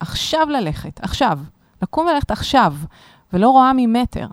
עכשיו 0.00 0.46
ללכת, 0.50 1.00
עכשיו, 1.02 1.38
לקום 1.82 2.06
וללכת 2.06 2.30
עכשיו, 2.30 2.74
ולא 3.32 3.50
רואה 3.50 3.72
ממטר. 3.76 4.26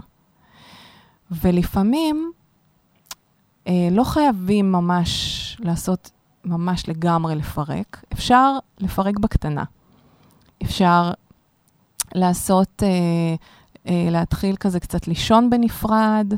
ולפעמים 1.32 2.32
אה, 3.68 3.88
לא 3.92 4.04
חייבים 4.04 4.72
ממש 4.72 5.58
לעשות, 5.60 6.12
ממש 6.46 6.90
לגמרי 6.90 7.36
לפרק, 7.36 8.04
אפשר 8.14 8.58
לפרק 8.80 9.20
בקטנה. 9.20 9.64
אפשר 10.64 11.12
לעשות, 12.16 12.84
אה, 12.84 13.36
אה, 13.88 14.08
להתחיל 14.12 14.56
כזה 14.56 14.80
קצת 14.80 15.08
לישון 15.08 15.50
בנפרד, 15.50 16.34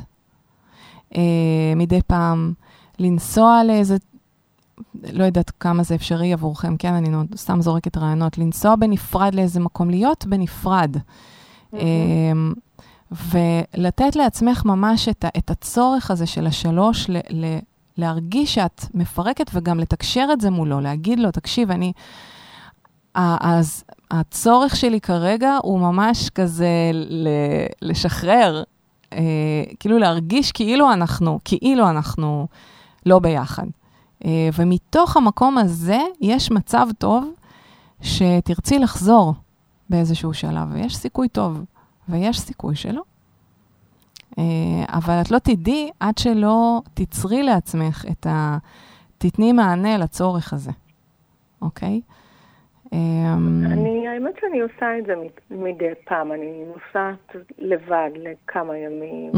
אה, 1.16 1.74
מדי 1.76 2.02
פעם 2.08 2.54
לנסוע 3.00 3.64
לאיזה, 3.64 3.98
לא 5.14 5.24
יודעת 5.24 5.52
כמה 5.60 5.84
זה 5.84 5.96
אפשרי 5.96 6.34
עבורכם, 6.34 6.78
כן, 6.78 6.94
אני 6.94 7.10
סתם 7.36 7.62
זורקת 7.62 7.98
רעיונות, 7.98 8.38
לנסוע 8.38 8.76
בנפרד 8.76 9.36
לאיזה 9.36 9.60
מקום, 9.60 9.90
להיות 9.90 10.26
בנפרד. 10.26 10.98
אה, 11.74 11.80
ולתת 13.12 14.16
לעצמך 14.16 14.66
ממש 14.66 15.10
את, 15.10 15.26
את 15.38 15.50
הצורך 15.50 16.12
הזה 16.12 16.26
של 16.26 16.48
השלוש, 16.48 17.10
ל, 17.10 17.18
ל, 17.30 17.58
להרגיש 17.98 18.54
שאת 18.54 18.86
מפרקת 18.94 19.52
וגם 19.54 19.80
לתקשר 19.80 20.28
את 20.34 20.42
זה 20.42 20.50
מולו, 20.50 20.80
להגיד 20.80 21.20
לו, 21.20 21.32
תקשיב, 21.32 21.72
אני... 21.72 21.94
אז 23.16 23.84
הצורך 24.12 24.76
שלי 24.76 25.02
כרגע 25.02 25.58
הוא 25.64 25.80
ממש 25.80 26.30
כזה 26.30 26.92
ל, 26.94 27.28
לשחרר, 27.82 28.64
אה, 29.14 29.20
כאילו 29.80 29.98
להרגיש 29.98 30.52
כאילו 30.52 30.94
אנחנו, 30.94 31.40
כאילו 31.46 31.90
אנחנו 31.90 32.48
לא 33.06 33.20
ביחד. 33.20 33.66
אה, 34.26 34.50
ומתוך 34.58 35.18
המקום 35.18 35.58
הזה 35.58 35.98
יש 36.22 36.52
מצב 36.52 36.88
טוב 36.98 37.34
שתרצי 38.02 38.80
לחזור 38.80 39.34
באיזשהו 39.90 40.34
שלב, 40.34 40.68
ויש 40.72 40.98
סיכוי 40.98 41.28
טוב, 41.30 41.66
ויש 42.10 42.40
סיכוי 42.40 42.76
שלא. 42.76 43.02
אה, 44.38 44.44
אבל 44.88 45.22
את 45.22 45.32
לא 45.32 45.40
תדעי 45.40 45.90
עד 46.00 46.18
שלא 46.18 46.82
תצרי 46.94 47.44
לעצמך 47.44 48.06
את 48.12 48.28
ה... 48.28 48.58
תתני 49.18 49.52
מענה 49.52 49.98
לצורך 49.98 50.54
הזה, 50.54 50.72
אוקיי? 51.62 52.02
אמ, 52.94 53.64
אני, 53.66 54.08
האמת 54.08 54.34
שאני 54.42 54.60
עושה 54.60 55.00
את 55.00 55.06
זה 55.06 55.14
מדי 55.50 55.90
פעם, 56.06 56.32
אני 56.32 56.64
נוסעת 56.68 57.46
לבד 57.60 58.10
לכמה 58.16 58.78
ימים, 58.78 59.32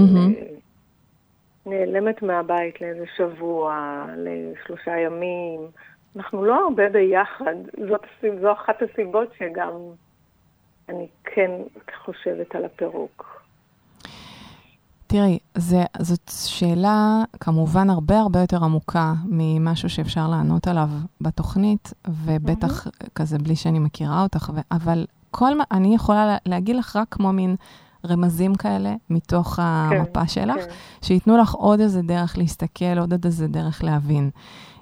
נעלמת 1.66 2.22
מהבית 2.22 2.82
לאיזה 2.82 3.06
שבוע, 3.18 3.76
לשלושה 4.18 5.00
ימים. 5.00 5.60
אנחנו 6.16 6.46
לא 6.46 6.56
הרבה 6.68 6.90
ביחד, 6.90 7.56
זאת, 7.90 8.06
זו 8.42 8.52
אחת 8.52 8.76
הסיבות 8.82 9.28
שגם 9.38 9.72
אני 10.90 11.08
כן 11.24 11.52
חושבת 12.06 12.56
על 12.56 12.66
הפירוק. 12.66 13.44
תראי, 15.08 15.40
זה, 15.56 15.78
זאת 16.00 16.32
שאלה 16.50 17.24
כמובן 17.40 17.90
הרבה 17.90 18.20
הרבה 18.20 18.40
יותר 18.40 18.58
עמוקה 18.64 19.14
ממשהו 19.30 19.90
שאפשר 19.90 20.28
לענות 20.28 20.68
עליו 20.68 20.88
בתוכנית, 21.22 21.94
ובטח 22.26 22.88
כזה 23.16 23.38
בלי 23.38 23.56
שאני 23.56 23.80
מכירה 23.80 24.24
אותך, 24.24 24.52
ו, 24.56 24.60
אבל 24.72 25.06
כל 25.32 25.58
מה, 25.58 25.64
אני 25.72 25.96
יכולה 25.96 26.26
לה, 26.26 26.38
להגיד 26.46 26.76
לך 26.76 26.96
רק 26.96 27.08
כמו 27.12 27.34
מין 27.34 27.56
רמזים 28.10 28.56
כאלה 28.56 28.96
מתוך 29.10 29.60
המפה 29.62 30.28
שלך, 30.28 30.56
כן. 30.56 30.72
שייתנו 31.02 31.38
לך 31.38 31.54
עוד 31.54 31.80
איזה 31.80 32.02
דרך 32.02 32.38
להסתכל, 32.38 33.00
עוד 33.00 33.26
איזה 33.26 33.48
דרך 33.48 33.84
להבין. 33.84 34.30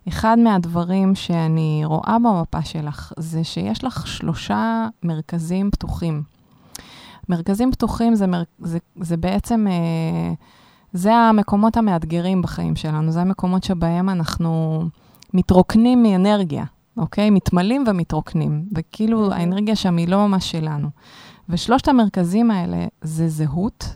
אחד 0.07 0.37
מהדברים 0.39 1.15
שאני 1.15 1.81
רואה 1.85 2.17
במפה 2.23 2.61
שלך 2.61 3.13
זה 3.19 3.43
שיש 3.43 3.83
לך 3.83 4.07
שלושה 4.07 4.87
מרכזים 5.03 5.71
פתוחים. 5.71 6.23
מרכזים 7.29 7.71
פתוחים 7.71 8.15
זה, 8.15 8.27
מר, 8.27 8.43
זה, 8.59 8.79
זה 9.01 9.17
בעצם, 9.17 9.67
אה, 9.69 10.33
זה 10.93 11.13
המקומות 11.15 11.77
המאתגרים 11.77 12.41
בחיים 12.41 12.75
שלנו, 12.75 13.11
זה 13.11 13.21
המקומות 13.21 13.63
שבהם 13.63 14.09
אנחנו 14.09 14.83
מתרוקנים 15.33 16.03
מאנרגיה, 16.03 16.65
אוקיי? 16.97 17.29
מתמלאים 17.29 17.83
ומתרוקנים, 17.87 18.65
וכאילו 18.75 19.33
האנרגיה 19.33 19.75
שם 19.75 19.97
היא 19.97 20.07
לא 20.07 20.27
ממש 20.27 20.51
שלנו. 20.51 20.89
ושלושת 21.51 21.87
המרכזים 21.87 22.51
האלה 22.51 22.85
זה 23.01 23.27
זהות, 23.27 23.95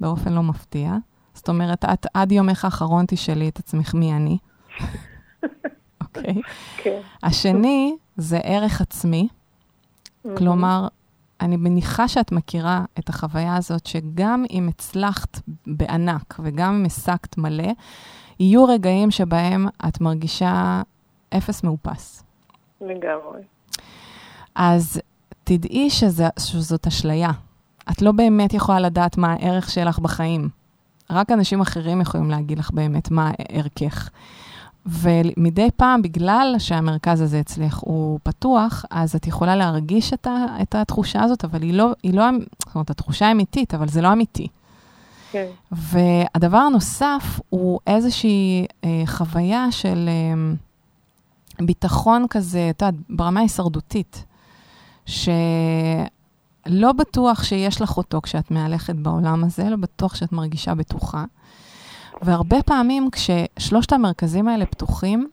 באופן 0.00 0.32
לא 0.32 0.42
מפתיע. 0.42 0.94
זאת 1.34 1.48
אומרת, 1.48 1.84
את 1.84 2.06
עד 2.14 2.32
יומך 2.32 2.64
האחרון 2.64 3.04
תשאלי 3.08 3.48
את 3.48 3.58
עצמך 3.58 3.94
מי 3.94 4.12
אני, 4.12 4.38
אוקיי? 6.02 6.34
כן. 6.76 7.00
השני 7.22 7.96
זה 8.16 8.38
ערך 8.38 8.80
עצמי, 8.80 9.28
כלומר, 10.36 10.88
אני 11.40 11.56
מניחה 11.56 12.08
שאת 12.08 12.32
מכירה 12.32 12.84
את 12.98 13.08
החוויה 13.08 13.56
הזאת, 13.56 13.86
שגם 13.86 14.44
אם 14.50 14.68
הצלחת 14.68 15.40
בענק 15.66 16.34
וגם 16.42 16.74
אם 16.74 16.84
השגת 16.84 17.38
מלא, 17.38 17.72
יהיו 18.40 18.64
רגעים 18.64 19.10
שבהם 19.10 19.66
את 19.88 20.00
מרגישה 20.00 20.82
אפס 21.36 21.64
מאופס. 21.64 22.24
לגמרי. 22.80 23.42
אז 24.54 25.00
תדעי 25.48 25.90
שזה, 25.90 26.28
שזאת 26.38 26.86
אשליה. 26.86 27.30
את 27.90 28.02
לא 28.02 28.12
באמת 28.12 28.54
יכולה 28.54 28.80
לדעת 28.80 29.18
מה 29.18 29.32
הערך 29.32 29.70
שלך 29.70 29.98
בחיים. 29.98 30.48
רק 31.10 31.30
אנשים 31.30 31.60
אחרים 31.60 32.00
יכולים 32.00 32.30
להגיד 32.30 32.58
לך 32.58 32.70
באמת 32.70 33.10
מה 33.10 33.30
ערכך. 33.48 34.10
ומדי 34.86 35.68
פעם, 35.76 36.02
בגלל 36.02 36.54
שהמרכז 36.58 37.20
הזה 37.20 37.40
אצלך 37.40 37.78
הוא 37.78 38.18
פתוח, 38.22 38.84
אז 38.90 39.14
את 39.14 39.26
יכולה 39.26 39.56
להרגיש 39.56 40.12
את, 40.12 40.26
ה, 40.26 40.46
את 40.62 40.74
התחושה 40.74 41.22
הזאת, 41.22 41.44
אבל 41.44 41.62
היא 41.62 41.74
לא, 41.74 41.92
היא 42.02 42.14
לא, 42.14 42.24
זאת 42.58 42.74
אומרת, 42.74 42.90
התחושה 42.90 43.30
אמיתית, 43.30 43.74
אבל 43.74 43.88
זה 43.88 44.02
לא 44.02 44.12
אמיתי. 44.12 44.48
כן. 45.30 45.46
והדבר 45.72 46.56
הנוסף 46.56 47.40
הוא 47.50 47.80
איזושהי 47.86 48.66
אה, 48.84 49.02
חוויה 49.06 49.72
של 49.72 50.08
אה, 50.08 50.54
ביטחון 51.66 52.26
כזה, 52.30 52.70
את 52.70 52.82
יודעת, 52.82 52.94
ברמה 53.08 53.40
הישרדותית, 53.40 54.24
שלא 55.06 56.92
בטוח 56.98 57.44
שיש 57.44 57.80
לך 57.80 57.96
אותו 57.96 58.20
כשאת 58.22 58.50
מהלכת 58.50 58.94
בעולם 58.94 59.44
הזה, 59.44 59.70
לא 59.70 59.76
בטוח 59.76 60.14
שאת 60.14 60.32
מרגישה 60.32 60.74
בטוחה. 60.74 61.24
והרבה 62.22 62.62
פעמים 62.62 63.08
כששלושת 63.12 63.92
המרכזים 63.92 64.48
האלה 64.48 64.66
פתוחים, 64.66 65.28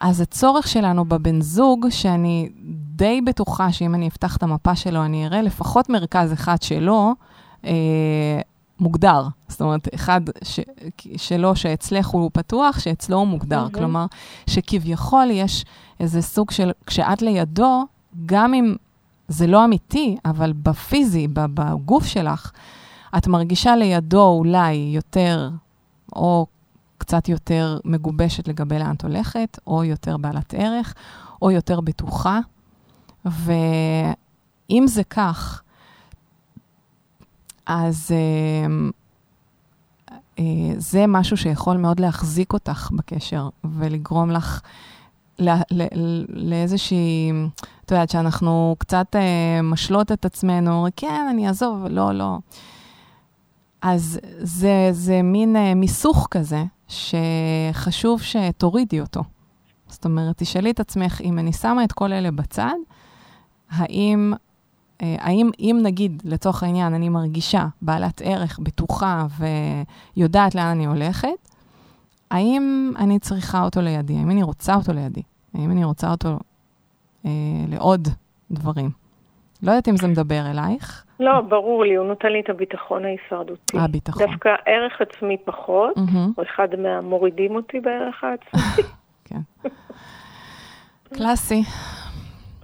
אז 0.00 0.20
הצורך 0.20 0.68
שלנו 0.68 1.04
בבן 1.04 1.40
זוג, 1.40 1.86
שאני 1.90 2.48
די 2.96 3.20
בטוחה 3.20 3.72
שאם 3.72 3.94
אני 3.94 4.08
אפתח 4.08 4.36
את 4.36 4.42
המפה 4.42 4.76
שלו, 4.76 5.04
אני 5.04 5.26
אראה 5.26 5.42
לפחות 5.42 5.88
מרכז 5.88 6.32
אחד 6.32 6.62
שלו, 6.62 7.14
אה, 7.64 8.40
מוגדר. 8.80 9.22
זאת 9.48 9.60
אומרת, 9.60 9.88
אחד 9.94 10.20
ש, 10.42 10.60
שלו 11.16 11.56
שאצלך 11.56 12.06
הוא 12.06 12.30
פתוח, 12.32 12.78
שאצלו 12.78 13.16
הוא 13.16 13.26
מוגדר. 13.26 13.66
Mhm. 13.66 13.74
כלומר, 13.74 14.06
שכביכול 14.46 15.30
יש 15.30 15.64
איזה 16.00 16.22
סוג 16.22 16.50
של, 16.50 16.70
כשאת 16.86 17.22
לידו, 17.22 17.84
גם 18.26 18.54
אם 18.54 18.74
זה 19.28 19.46
לא 19.46 19.64
אמיתי, 19.64 20.16
אבל 20.24 20.52
בפיזי, 20.52 21.28
בגוף 21.32 22.06
שלך, 22.06 22.52
את 23.16 23.26
מרגישה 23.26 23.76
לידו 23.76 24.26
אולי 24.28 24.72
יותר, 24.72 25.50
או 26.16 26.46
קצת 26.98 27.28
יותר 27.28 27.78
מגובשת 27.84 28.48
לגבי 28.48 28.78
לאן 28.78 28.94
את 28.94 29.02
הולכת, 29.02 29.58
או 29.66 29.84
יותר 29.84 30.16
בעלת 30.16 30.54
ערך, 30.54 30.94
או 31.42 31.50
יותר 31.50 31.80
בטוחה. 31.80 32.40
ואם 33.24 34.84
זה 34.86 35.04
כך, 35.04 35.62
אז 37.66 38.10
אה, 38.10 38.66
אה, 40.38 40.74
זה 40.76 41.04
משהו 41.08 41.36
שיכול 41.36 41.76
מאוד 41.76 42.00
להחזיק 42.00 42.52
אותך 42.52 42.90
בקשר 42.92 43.48
ולגרום 43.64 44.30
לך 44.30 44.60
ל- 45.38 45.50
ל- 45.70 46.24
לאיזושהי, 46.28 47.30
את 47.84 47.90
יודעת, 47.90 48.10
שאנחנו 48.10 48.76
קצת 48.78 49.16
אה, 49.16 49.62
משלות 49.62 50.12
את 50.12 50.24
עצמנו, 50.24 50.86
כן, 50.96 51.26
אני 51.30 51.48
אעזוב, 51.48 51.86
לא, 51.90 52.12
לא. 52.12 52.38
אז 53.82 54.18
זה, 54.40 54.88
זה 54.92 55.22
מין 55.22 55.56
אה, 55.56 55.74
מיסוך 55.74 56.28
כזה, 56.30 56.64
שחשוב 56.88 58.22
שתורידי 58.22 59.00
אותו. 59.00 59.22
זאת 59.88 60.04
אומרת, 60.04 60.38
תשאלי 60.38 60.70
את 60.70 60.80
עצמך, 60.80 61.20
אם 61.20 61.38
אני 61.38 61.52
שמה 61.52 61.84
את 61.84 61.92
כל 61.92 62.12
אלה 62.12 62.30
בצד, 62.30 62.74
האם, 63.70 64.32
אה, 65.02 65.16
האם 65.18 65.50
אם 65.58 65.80
נגיד, 65.82 66.22
לצורך 66.24 66.62
העניין, 66.62 66.94
אני 66.94 67.08
מרגישה 67.08 67.66
בעלת 67.82 68.22
ערך, 68.24 68.58
בטוחה 68.62 69.26
ויודעת 70.16 70.54
לאן 70.54 70.66
אני 70.66 70.86
הולכת, 70.86 71.28
האם 72.30 72.92
אני 72.98 73.18
צריכה 73.18 73.64
אותו 73.64 73.80
לידי? 73.80 74.16
האם 74.16 74.30
אני 74.30 74.42
רוצה 74.42 74.74
אותו 74.74 74.92
לידי? 74.92 75.22
האם 75.54 75.70
אני 75.70 75.84
רוצה 75.84 76.10
אותו 76.10 76.38
אה, 77.26 77.30
לעוד 77.68 78.08
דברים? 78.50 78.90
לא 79.62 79.70
יודעת 79.70 79.88
אם 79.88 79.96
זה 79.96 80.06
מדבר 80.06 80.50
אלייך. 80.50 81.04
לא, 81.20 81.40
ברור 81.40 81.84
לי, 81.84 81.94
הוא 81.94 82.06
נותן 82.06 82.28
לי 82.28 82.40
את 82.40 82.50
הביטחון 82.50 83.04
ההישרדותי. 83.04 83.78
הביטחון. 83.78 84.26
דווקא 84.26 84.48
ערך 84.66 85.00
עצמי 85.00 85.36
פחות, 85.44 85.96
מהמם. 85.96 86.32
הוא 86.36 86.44
אחד 86.44 86.68
מהמורידים 86.78 87.54
אותי 87.56 87.80
בערך 87.80 88.24
העצמי. 88.24 88.82
כן. 89.28 89.40
קלאסי. 91.14 91.62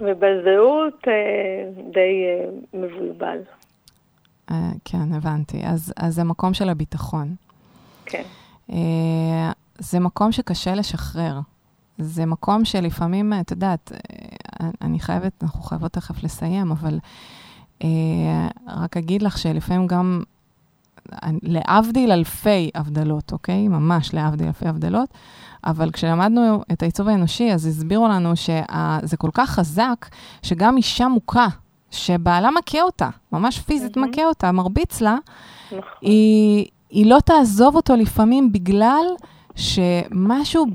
ובזהות 0.00 1.08
אה, 1.08 1.82
די 1.92 2.24
אה, 2.26 2.50
מבולבל. 2.74 3.38
אה, 4.50 4.56
כן, 4.84 5.12
הבנתי. 5.12 5.60
אז, 5.66 5.92
אז 5.96 6.14
זה 6.14 6.24
מקום 6.24 6.54
של 6.54 6.68
הביטחון. 6.68 7.34
כן. 8.06 8.22
אה, 8.72 9.52
זה 9.78 10.00
מקום 10.00 10.32
שקשה 10.32 10.74
לשחרר. 10.74 11.40
זה 11.98 12.26
מקום 12.26 12.64
שלפעמים, 12.64 13.32
את 13.40 13.50
יודעת, 13.50 13.92
אה, 13.92 14.68
אני 14.82 15.00
חייבת, 15.00 15.32
אנחנו 15.42 15.62
חייבות 15.62 15.92
תכף 15.92 16.22
לסיים, 16.22 16.70
אבל 16.70 16.98
אה, 17.84 18.48
רק 18.68 18.96
אגיד 18.96 19.22
לך 19.22 19.38
שלפעמים 19.38 19.86
גם, 19.86 20.22
להבדיל 21.42 22.12
אלפי 22.12 22.70
הבדלות, 22.74 23.32
אוקיי? 23.32 23.68
ממש 23.68 24.14
להבדיל 24.14 24.46
אלפי 24.46 24.68
הבדלות, 24.68 25.08
אבל 25.64 25.90
כשלמדנו 25.90 26.62
את 26.72 26.82
העיצוב 26.82 27.08
האנושי, 27.08 27.52
אז 27.52 27.66
הסבירו 27.66 28.08
לנו 28.08 28.36
שזה 28.36 29.16
כל 29.18 29.30
כך 29.34 29.50
חזק, 29.50 30.06
שגם 30.42 30.76
אישה 30.76 31.08
מוכה, 31.08 31.46
שבעלה 31.90 32.50
מכה 32.50 32.82
אותה, 32.82 33.08
ממש 33.32 33.58
פיזית 33.58 33.96
מהמם. 33.96 34.10
מכה 34.10 34.24
אותה, 34.24 34.52
מרביץ 34.52 35.00
לה, 35.00 35.16
נכון. 35.66 35.80
היא, 36.00 36.66
היא 36.90 37.06
לא 37.06 37.20
תעזוב 37.20 37.76
אותו 37.76 37.96
לפעמים 37.96 38.52
בגלל 38.52 39.04
שמשהו 39.54 40.66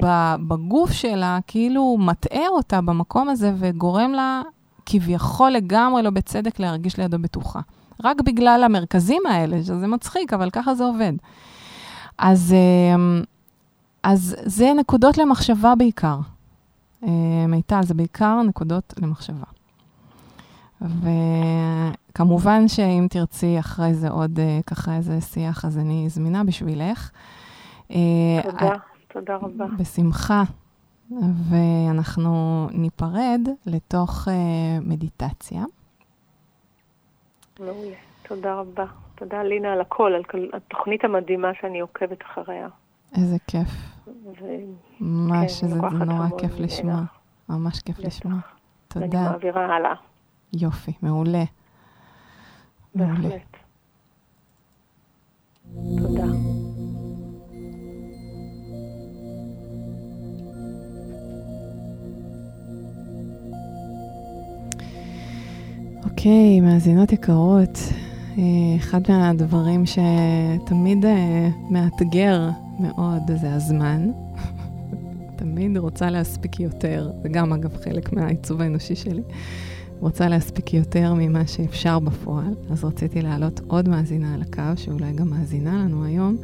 בגוף 0.47 0.91
שלה 0.91 1.39
כאילו 1.47 1.97
מטעה 1.99 2.47
אותה 2.47 2.81
במקום 2.81 3.29
הזה 3.29 3.53
וגורם 3.57 4.11
לה 4.11 4.41
כביכול 4.85 5.51
לגמרי 5.51 6.03
לא 6.03 6.09
בצדק 6.09 6.59
להרגיש 6.59 6.97
לידו 6.97 7.19
בטוחה. 7.19 7.59
רק 8.03 8.21
בגלל 8.21 8.63
המרכזים 8.65 9.21
האלה, 9.29 9.63
שזה 9.63 9.87
מצחיק, 9.87 10.33
אבל 10.33 10.49
ככה 10.49 10.75
זה 10.75 10.83
עובד. 10.83 11.13
אז, 12.17 12.53
אמ, 12.53 13.23
אז 14.03 14.35
זה 14.45 14.73
נקודות 14.79 15.17
למחשבה 15.17 15.75
בעיקר. 15.75 16.17
אה, 17.03 17.09
מיטל, 17.47 17.83
זה 17.83 17.93
בעיקר 17.93 18.41
נקודות 18.41 18.93
למחשבה. 19.01 19.45
וכמובן 22.15 22.67
שאם 22.67 23.07
תרצי 23.09 23.59
אחרי 23.59 23.93
זה 23.93 24.09
עוד 24.09 24.39
אה, 24.39 24.59
ככה 24.67 24.95
איזה 24.95 25.21
שיח, 25.21 25.65
אז 25.65 25.77
אני 25.77 26.09
זמינה 26.09 26.43
בשבילך. 26.43 27.11
אה, 27.91 27.97
תודה, 28.43 28.73
תודה 29.07 29.35
רבה. 29.35 29.65
בשמחה. 29.79 30.43
ואנחנו 31.49 32.67
ניפרד 32.71 33.41
לתוך 33.65 34.27
אה, 34.27 34.33
מדיטציה. 34.81 35.63
מעולה. 37.59 37.95
תודה 38.27 38.55
רבה. 38.55 38.85
תודה, 39.15 39.43
לינה, 39.43 39.73
על 39.73 39.81
הכל, 39.81 40.13
על 40.13 40.49
התוכנית 40.53 41.03
המדהימה 41.03 41.47
שאני 41.61 41.79
עוקבת 41.79 42.21
אחריה. 42.21 42.67
איזה 43.17 43.35
כיף. 43.47 43.69
ו- 44.07 44.45
ממש, 44.99 45.61
כן, 45.61 45.67
זה, 45.67 45.75
לוקחת 45.75 45.97
זה 45.97 46.05
נורא 46.05 46.27
כיף. 46.37 46.59
לשמוע. 46.59 47.01
ממש 47.49 47.79
כיף. 47.79 47.99
לשמוע. 47.99 48.39
תודה. 48.87 49.21
מעבירה 49.31 49.75
הלאה, 49.75 49.93
יופי, 50.53 50.93
מעולה. 51.01 51.43
בהחלט. 52.95 53.57
תודה. 55.97 56.25
אוקיי, 66.03 66.59
מאזינות 66.61 67.11
יקרות, 67.11 67.79
אה, 68.37 68.43
אחד 68.77 69.01
מהדברים 69.09 69.83
שתמיד 69.85 71.05
אה, 71.05 71.49
מאתגר 71.69 72.49
מאוד 72.79 73.31
זה 73.35 73.53
הזמן. 73.53 74.09
תמיד 75.37 75.77
רוצה 75.77 76.09
להספיק 76.09 76.59
יותר, 76.59 77.11
זה 77.23 77.29
גם 77.29 77.53
אגב 77.53 77.77
חלק 77.77 78.13
מהעיצוב 78.13 78.61
האנושי 78.61 78.95
שלי. 78.95 79.21
רוצה 79.99 80.29
להספיק 80.29 80.73
יותר 80.73 81.13
ממה 81.13 81.47
שאפשר 81.47 81.99
בפועל, 81.99 82.53
אז 82.69 82.83
רציתי 82.83 83.21
להעלות 83.21 83.61
עוד 83.67 83.89
מאזינה 83.89 84.33
על 84.33 84.41
הקו, 84.41 84.61
שאולי 84.75 85.13
גם 85.13 85.29
מאזינה 85.29 85.83
לנו 85.83 86.03
היום. 86.03 86.37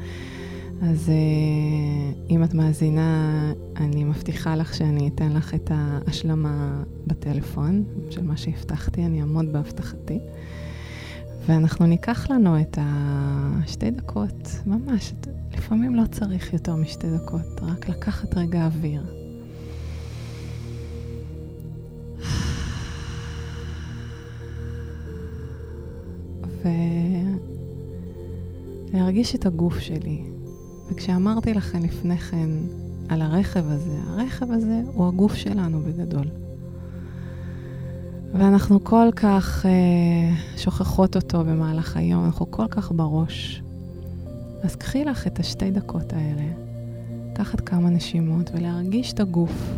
אז 0.81 1.09
אה, 1.09 2.13
אם 2.29 2.43
את 2.43 2.53
מאזינה, 2.53 3.51
אני 3.77 4.03
מבטיחה 4.03 4.55
לך 4.55 4.73
שאני 4.73 5.07
אתן 5.07 5.33
לך 5.33 5.55
את 5.55 5.71
ההשלמה 5.73 6.83
בטלפון 7.07 7.83
של 8.09 8.23
מה 8.23 8.37
שהבטחתי, 8.37 9.05
אני 9.05 9.21
אעמוד 9.21 9.53
בהבטחתי. 9.53 10.19
ואנחנו 11.45 11.85
ניקח 11.85 12.29
לנו 12.29 12.61
את 12.61 12.77
השתי 12.81 13.91
דקות, 13.91 14.49
ממש, 14.65 15.13
לפעמים 15.53 15.95
לא 15.95 16.03
צריך 16.11 16.53
יותר 16.53 16.75
משתי 16.75 17.07
דקות, 17.15 17.61
רק 17.61 17.89
לקחת 17.89 18.37
רגע 18.37 18.65
אוויר. 18.65 19.20
ולהרגיש 28.93 29.35
את 29.35 29.45
הגוף 29.45 29.79
שלי. 29.79 30.21
וכשאמרתי 30.91 31.53
לכם 31.53 31.83
לפני 31.83 32.17
כן 32.17 32.49
על 33.09 33.21
הרכב 33.21 33.63
הזה, 33.67 33.97
הרכב 34.07 34.51
הזה 34.51 34.81
הוא 34.93 35.07
הגוף 35.07 35.35
שלנו 35.35 35.79
בגדול. 35.79 36.25
ואנחנו 38.33 38.83
כל 38.83 39.07
כך 39.15 39.65
אה, 39.65 40.35
שוכחות 40.57 41.15
אותו 41.15 41.43
במהלך 41.43 41.97
היום, 41.97 42.25
אנחנו 42.25 42.51
כל 42.51 42.67
כך 42.67 42.91
בראש. 42.91 43.63
אז 44.63 44.75
קחי 44.75 45.05
לך 45.05 45.27
את 45.27 45.39
השתי 45.39 45.71
דקות 45.71 46.13
האלה, 46.13 46.43
לקחת 47.31 47.61
כמה 47.61 47.89
נשימות 47.89 48.51
ולהרגיש 48.53 49.13
את 49.13 49.19
הגוף. 49.19 49.73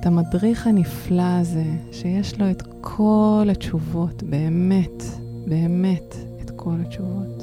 את 0.00 0.06
המדריך 0.06 0.66
הנפלא 0.66 1.22
הזה, 1.22 1.64
שיש 1.92 2.40
לו 2.40 2.50
את 2.50 2.62
כל 2.80 3.48
התשובות, 3.50 4.22
באמת, 4.22 5.02
באמת 5.46 6.14
את 6.42 6.50
כל 6.56 6.74
התשובות. 6.86 7.42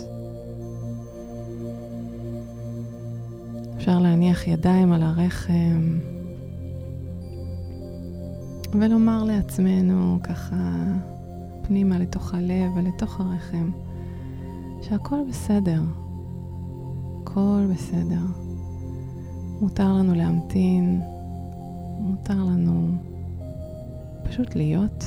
אפשר 3.78 4.00
להניח 4.00 4.48
ידיים 4.48 4.92
על 4.92 5.04
הרחם 5.04 6.00
ולומר 8.74 9.24
לעצמנו 9.24 10.20
ככה 10.24 10.86
פנימה 11.62 12.00
לתוך 12.00 12.34
הלב 12.34 12.72
ולתוך 12.76 13.20
הרחם 13.20 13.72
שהכל 14.82 15.20
בסדר, 15.30 15.82
הכל 17.22 17.66
בסדר. 17.74 18.22
מותר 19.62 19.94
לנו 19.94 20.16
להמתין, 20.16 21.02
מותר 22.00 22.44
לנו 22.44 22.92
פשוט 24.24 24.56
להיות, 24.56 25.06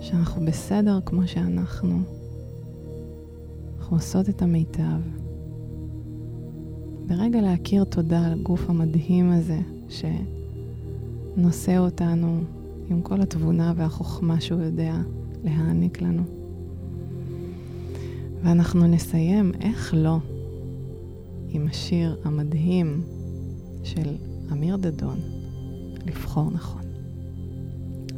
שאנחנו 0.00 0.44
בסדר 0.46 1.00
כמו 1.04 1.26
שאנחנו. 1.26 1.98
אנחנו 3.78 3.96
עושות 3.96 4.28
את 4.28 4.42
המיטב. 4.42 5.00
ברגע 7.06 7.40
להכיר 7.40 7.84
תודה 7.84 8.26
על 8.26 8.32
הגוף 8.32 8.70
המדהים 8.70 9.30
הזה, 9.30 9.58
שנושא 9.88 11.78
אותנו 11.78 12.40
עם 12.90 13.02
כל 13.02 13.20
התבונה 13.20 13.72
והחוכמה 13.76 14.40
שהוא 14.40 14.62
יודע 14.62 14.94
להעניק 15.44 16.02
לנו. 16.02 16.22
ואנחנו 18.42 18.86
נסיים, 18.86 19.52
איך 19.60 19.94
לא, 19.96 20.18
עם 21.48 21.66
השיר 21.66 22.16
המדהים 22.24 23.02
של 23.82 24.16
אמיר 24.52 24.76
דדון, 24.76 25.18
לבחור 26.06 26.50
נכון. 26.50 26.82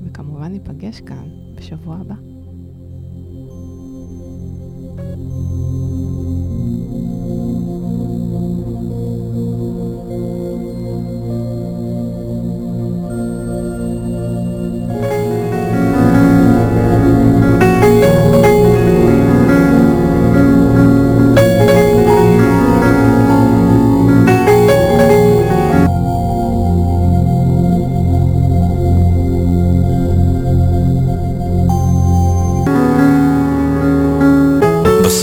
וכמובן 0.05 0.53
ניפגש 0.53 1.01
כאן 1.01 1.29
בשבוע 1.55 1.97
הבא. 1.97 2.28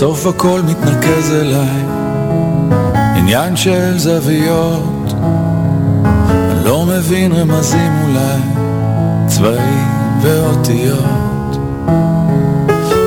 בסוף 0.06 0.26
הכל 0.26 0.60
מתנקז 0.62 1.32
אליי, 1.32 1.84
עניין 3.16 3.56
של 3.56 3.98
זוויות. 3.98 5.14
אני 6.04 6.64
לא 6.64 6.86
מבין 6.86 7.32
רמזים 7.32 7.92
אולי, 8.02 8.40
צבעים 9.26 9.88
ואותיות. 10.22 11.58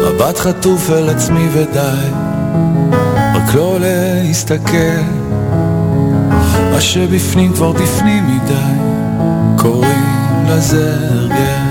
מבט 0.08 0.38
חטוף 0.38 0.90
אל 0.90 1.10
עצמי 1.10 1.48
ודי, 1.54 2.10
רק 3.36 3.56
לא 3.56 3.78
להסתכל. 3.80 5.02
מה 6.72 6.82
שבפנים 6.82 7.54
כבר 7.54 7.72
בפנים 7.72 8.24
מדי, 8.28 8.80
קוראים 9.58 10.06
לזה 10.48 10.96
הרגל. 11.12 11.69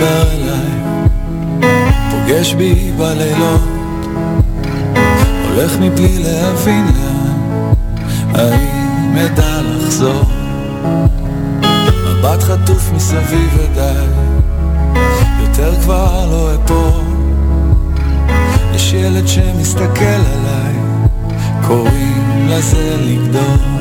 מדבר 0.00 0.22
אליי, 0.32 0.70
פוגש 2.10 2.54
בי 2.54 2.92
בלילות, 2.98 3.60
הולך 5.48 5.72
מבלי 5.80 6.18
להבין 6.18 6.86
לאן, 6.86 7.72
האם 8.34 9.16
אדע 9.16 9.60
לחזור? 9.62 10.24
מבט 12.06 12.42
חטוף 12.42 12.90
מסביב 12.92 13.58
ודי, 13.58 14.06
יותר 15.40 15.80
כבר 15.80 16.26
לא 16.30 16.50
אפול. 16.54 17.00
יש 18.74 18.92
ילד 18.92 19.28
שמסתכל 19.28 20.04
עליי, 20.04 20.74
קוראים 21.66 22.46
לזה 22.48 22.96
לגדול. 23.00 23.79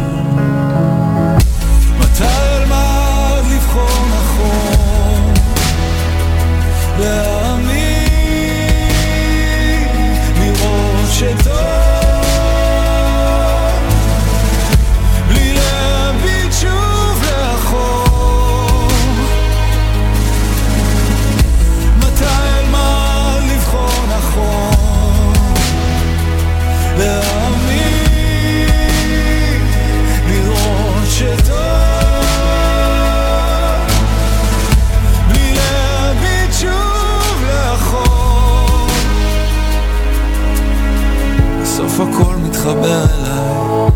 הכל 42.60 42.70
מתחבר 42.70 43.04
אליי. 43.20 43.92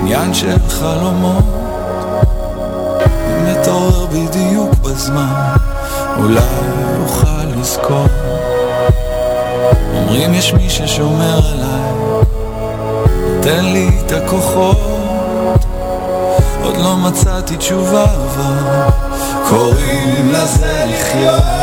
עניין 0.00 0.34
של 0.34 0.56
חלומות. 0.68 1.44
אם 3.06 3.46
נתעורר 3.46 4.06
בדיוק 4.06 4.74
בזמן. 4.74 5.54
אולי 6.18 6.40
אוכל 7.02 7.60
לזכור. 7.60 8.06
אומרים 9.94 10.34
יש 10.34 10.54
מי 10.54 10.70
ששומר 10.70 11.40
עליי. 11.52 12.24
תן 13.40 13.64
לי 13.64 13.90
את 14.06 14.12
הכוחות. 14.12 14.78
עוד 16.62 16.76
לא 16.76 16.96
מצאתי 16.96 17.56
תשובה 17.56 18.04
אבל 18.04 18.90
קוראים 19.48 20.32
לזה 20.32 20.84
לחיות 20.88 21.59